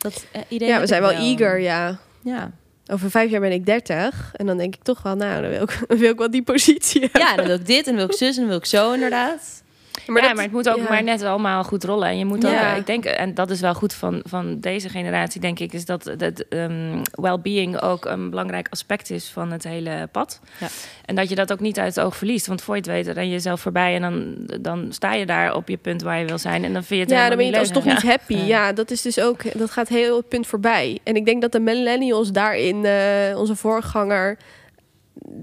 Dat 0.00 0.26
eh, 0.32 0.42
idee. 0.48 0.68
ja, 0.68 0.80
we 0.80 0.86
zijn 0.86 1.02
wel 1.02 1.10
eager, 1.10 1.60
ja. 1.60 1.98
Ja. 2.22 2.50
Over 2.86 3.10
vijf 3.10 3.30
jaar 3.30 3.40
ben 3.40 3.52
ik 3.52 3.66
30 3.66 4.30
en 4.36 4.46
dan 4.46 4.56
denk 4.56 4.74
ik 4.74 4.82
toch 4.82 5.02
wel, 5.02 5.14
nou, 5.14 5.42
dan 5.42 5.50
wil 5.50 5.62
ik, 5.62 5.78
dan 5.88 5.98
wil 5.98 6.10
ik 6.10 6.18
wel 6.18 6.30
die 6.30 6.42
positie 6.42 7.00
hebben. 7.00 7.20
ja, 7.20 7.36
dan 7.36 7.46
wil 7.46 7.54
ik 7.54 7.66
dit 7.66 7.78
en 7.78 7.84
dan 7.84 7.96
wil 7.96 8.04
ik 8.04 8.16
zus 8.16 8.34
en 8.34 8.40
dan 8.40 8.48
wil 8.48 8.58
ik 8.58 8.64
zo 8.64 8.92
inderdaad. 8.92 9.59
Maar, 10.06 10.22
ja, 10.22 10.26
dat- 10.26 10.34
maar 10.36 10.44
het 10.44 10.52
moet 10.52 10.68
ook 10.68 10.76
ja. 10.76 10.88
maar 10.88 11.02
net 11.02 11.22
allemaal 11.22 11.64
goed 11.64 11.84
rollen. 11.84 12.08
En 12.08 12.18
je 12.18 12.24
moet 12.24 12.46
ook, 12.46 12.52
Ja. 12.52 12.74
ik 12.74 12.86
denk, 12.86 13.04
en 13.04 13.34
dat 13.34 13.50
is 13.50 13.60
wel 13.60 13.74
goed 13.74 13.94
van, 13.94 14.20
van 14.24 14.60
deze 14.60 14.88
generatie, 14.88 15.40
denk 15.40 15.58
ik, 15.58 15.72
is 15.72 15.84
dat 15.84 16.10
dat 16.16 16.44
ehm, 16.48 17.02
well-being 17.12 17.80
ook 17.80 18.04
een 18.04 18.30
belangrijk 18.30 18.66
aspect 18.70 19.10
is 19.10 19.28
van 19.28 19.52
het 19.52 19.64
hele 19.64 20.08
pad. 20.12 20.40
Ja. 20.58 20.66
En 21.04 21.14
dat 21.14 21.28
je 21.28 21.34
dat 21.34 21.52
ook 21.52 21.60
niet 21.60 21.78
uit 21.78 21.94
het 21.94 22.04
oog 22.04 22.16
verliest. 22.16 22.46
Want 22.46 22.62
voor 22.62 22.74
je 22.74 22.80
het 22.80 22.90
weet, 22.90 23.06
ren 23.14 23.24
je 23.24 23.30
jezelf 23.30 23.60
voorbij 23.60 23.94
en 23.94 24.00
dan, 24.02 24.36
dan 24.60 24.86
sta 24.92 25.12
je 25.12 25.26
daar 25.26 25.54
op 25.54 25.68
je 25.68 25.76
punt 25.76 26.02
waar 26.02 26.18
je 26.18 26.26
wil 26.26 26.38
zijn. 26.38 26.64
En 26.64 26.72
dan 26.72 26.84
vind 26.84 27.00
je 27.00 27.06
het 27.14 27.14
Ja, 27.22 27.28
dan 27.28 27.36
ben 27.36 27.46
je 27.46 27.58
alsnog 27.58 27.84
leuk. 27.84 27.92
niet 27.94 28.02
happy. 28.02 28.34
Ja. 28.34 28.44
Ja. 28.46 28.72
dat 28.72 28.90
is 28.90 29.02
dus 29.02 29.20
ook, 29.20 29.58
dat 29.58 29.70
gaat 29.70 29.88
heel 29.88 30.16
het 30.16 30.28
punt 30.28 30.46
voorbij. 30.46 30.98
En 31.02 31.16
ik 31.16 31.24
denk 31.24 31.42
dat 31.42 31.52
de 31.52 31.60
millennials 31.60 32.32
daarin, 32.32 32.84
eh, 32.84 33.38
onze 33.38 33.56
voorganger, 33.56 34.38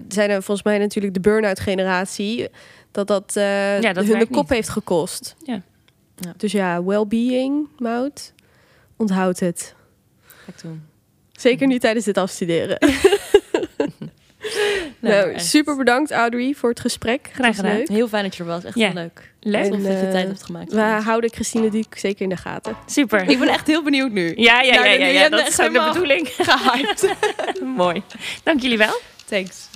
zijn 0.08 0.30
er 0.30 0.44
volgens 0.44 0.64
mij 0.68 0.78
natuurlijk 0.78 1.14
de 1.14 1.20
burn-out 1.20 1.60
generatie, 1.60 2.48
dat 3.06 3.08
dat, 3.08 3.36
eh, 3.36 3.82
Ja, 3.82 3.94
dat 3.94 4.06
hun 4.06 4.20
de 4.20 4.26
kop 4.28 4.42
niet. 4.42 4.50
heeft 4.50 4.70
gekost. 4.70 5.36
Ja. 5.44 5.62
Ja. 6.16 6.34
Dus 6.38 6.52
ja, 6.52 6.84
well-being, 6.84 7.68
Mout, 7.78 8.34
onthoud 8.96 9.40
het. 9.40 9.76
Ga 10.26 10.36
ik 10.48 10.62
doen. 10.62 10.82
Zeker 11.32 11.68
niet 11.68 11.82
tijdens 11.82 12.06
het 12.06 12.18
afstuderen. 12.18 12.78
nou, 15.00 15.40
super 15.40 15.76
bedankt 15.78 16.12
Audrey 16.12 16.54
voor 16.54 16.70
het 16.70 16.80
gesprek. 16.80 17.30
Graag 17.34 17.56
gedaan. 17.56 17.76
leuk. 17.76 17.88
Heel 17.88 18.08
fijn 18.08 18.24
dat 18.24 18.36
je 18.36 18.44
er 18.44 18.50
was. 18.50 18.64
Echt 18.64 18.76
Ja. 18.76 18.86
heel 18.86 18.94
leuk. 18.96 19.32
Leuk. 19.40 19.72
Dat 19.72 19.82
je 19.82 19.88
eh, 19.88 20.12
tijd 20.12 20.28
hebt 20.28 20.44
gemaakt. 20.44 20.72
We 20.74 20.80
houden 20.82 21.30
Christine 21.34 21.70
Duc 21.70 21.86
zeker 21.96 22.22
in 22.22 22.30
de 22.30 22.38
gaten. 22.38 22.78
Super. 22.86 23.30
Ik 23.30 23.40
ben 23.40 23.48
echt 23.48 23.68
heel 23.68 23.84
benieuwd 23.84 24.12
nu. 24.12 24.34
Ja, 24.36 24.62
ja, 24.62 24.74
ja, 24.74 24.80
Nou, 24.84 25.00
ja, 25.00 25.06
ja, 25.06 25.30
dat 25.30 25.48
is 25.48 25.60
ook 25.62 25.74
de 25.74 25.90
bedoeling. 25.94 26.28
Gehyped. 26.38 27.16
Mooi. 27.84 28.04
Dank 28.44 28.62
jullie 28.62 28.78
wel. 28.78 29.00
Thanks. 29.26 29.68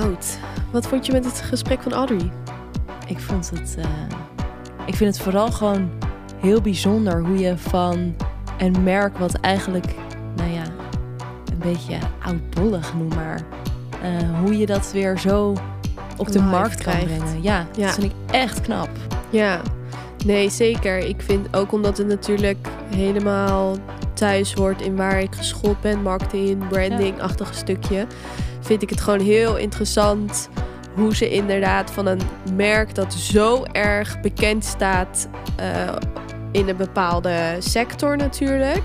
Mout, 0.00 0.38
wat 0.72 0.86
vond 0.86 1.06
je 1.06 1.12
met 1.12 1.24
het 1.24 1.40
gesprek 1.40 1.82
van 1.82 1.92
Audrey? 1.92 2.30
Ik 3.06 3.18
vond 3.18 3.50
het. 3.50 3.76
eh, 3.78 3.84
ik 4.86 4.94
vind 4.94 5.14
het 5.14 5.22
vooral 5.24 5.50
gewoon 5.52 5.90
heel 6.40 6.60
bijzonder 6.60 7.24
hoe 7.24 7.38
je 7.38 7.58
van 7.58 8.14
een 8.58 8.82
merk 8.82 9.18
wat 9.18 9.34
eigenlijk, 9.34 9.94
nou 10.36 10.50
ja, 10.50 10.62
een 11.52 11.58
beetje 11.58 11.98
oudbollig 12.22 12.94
noem 12.94 13.08
maar, 13.08 13.40
eh, 14.02 14.40
hoe 14.40 14.58
je 14.58 14.66
dat 14.66 14.92
weer 14.92 15.18
zo 15.18 15.52
op 16.16 16.32
de 16.32 16.40
markt 16.40 16.82
kan 16.82 16.92
krijgt. 16.92 17.04
brengen. 17.16 17.42
Ja, 17.42 17.66
Ja. 17.76 17.86
dat 17.86 17.94
vind 17.94 18.12
ik 18.12 18.30
echt 18.30 18.60
knap. 18.60 18.88
Ja, 19.30 19.60
nee, 20.26 20.50
zeker. 20.50 20.98
Ik 20.98 21.22
vind 21.22 21.56
ook 21.56 21.72
omdat 21.72 21.98
het 21.98 22.06
natuurlijk 22.06 22.68
helemaal 22.94 23.76
thuis 24.14 24.52
hoort 24.54 24.80
in 24.82 24.96
waar 24.96 25.20
ik 25.20 25.34
geschoold 25.34 25.80
ben, 25.80 26.02
marketing, 26.02 26.68
branding-achtige 26.68 27.54
stukje, 27.54 28.06
vind 28.64 28.82
ik 28.82 28.90
het 28.90 29.00
gewoon 29.00 29.20
heel 29.20 29.56
interessant 29.56 30.48
hoe 30.94 31.14
ze 31.16 31.30
inderdaad 31.30 31.90
van 31.90 32.06
een 32.06 32.20
merk 32.54 32.94
dat 32.94 33.12
zo 33.12 33.62
erg 33.72 34.20
bekend 34.20 34.64
staat 34.64 35.28
eh, 35.56 35.66
in 36.52 36.68
een 36.68 36.76
bepaalde 36.76 37.56
sector 37.58 38.16
natuurlijk, 38.16 38.82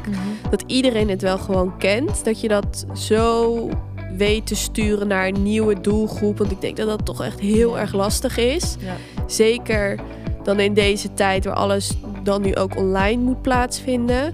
dat 0.49 0.63
iedereen 0.67 1.09
het 1.09 1.21
wel 1.21 1.37
gewoon 1.37 1.77
kent, 1.77 2.25
dat 2.25 2.41
je 2.41 2.47
dat 2.47 2.85
zo 2.93 3.69
weet 4.17 4.47
te 4.47 4.55
sturen 4.55 5.07
naar 5.07 5.27
een 5.27 5.43
nieuwe 5.43 5.81
doelgroep, 5.81 6.37
want 6.37 6.51
ik 6.51 6.61
denk 6.61 6.77
dat 6.77 6.87
dat 6.87 7.05
toch 7.05 7.23
echt 7.23 7.39
heel 7.39 7.75
Ja. 7.75 7.81
erg 7.81 7.93
lastig 7.93 8.37
is. 8.37 8.75
Ja. 8.79 8.93
Zeker 9.27 9.99
dan 10.43 10.59
in 10.59 10.73
deze 10.73 11.13
tijd 11.13 11.45
waar 11.45 11.53
alles 11.55 11.97
dan 12.23 12.41
nu 12.41 12.55
ook 12.55 12.77
online 12.77 13.21
moet 13.23 13.41
plaatsvinden. 13.41 14.33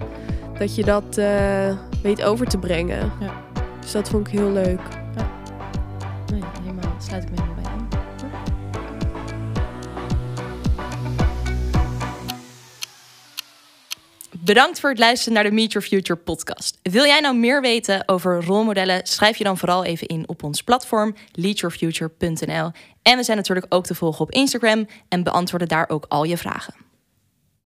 Dat 0.60 0.76
je 0.76 0.84
dat 0.84 1.18
eh, 1.18 1.74
weet 2.02 2.24
over 2.24 2.48
te 2.48 2.58
brengen. 2.58 3.12
Ja. 3.20 3.34
Dus 3.82 3.92
dat 3.92 4.10
vond 4.10 4.28
ik 4.28 4.34
heel 4.40 4.52
leuk. 4.52 4.80
Ik. 7.24 7.46
Bedankt 14.46 14.80
voor 14.80 14.90
het 14.90 15.00
luisteren 15.00 15.34
naar 15.34 15.44
de 15.44 15.52
Meet 15.52 15.72
Your 15.72 15.88
Future 15.88 16.20
podcast. 16.20 16.80
Wil 16.82 17.06
jij 17.06 17.20
nou 17.20 17.38
meer 17.38 17.62
weten 17.62 18.08
over 18.08 18.44
rolmodellen? 18.44 19.08
Schrijf 19.08 19.38
je 19.38 19.44
dan 19.44 19.58
vooral 19.58 19.84
even 19.84 20.08
in 20.08 20.28
op 20.28 20.44
ons 20.44 20.64
platform 20.64 21.16
leadyourfuture.nl. 21.32 22.72
En 23.02 23.18
we 23.18 23.24
zijn 23.24 23.38
natuurlijk 23.38 23.74
ook 23.74 23.86
te 23.86 23.96
volgen 23.96 24.22
op 24.22 24.32
Instagram 24.32 24.88
en 25.10 25.24
beantwoorden 25.24 25.68
daar 25.68 25.90
ook 25.90 26.06
al 26.08 26.24
je 26.24 26.38
vragen. 26.38 26.85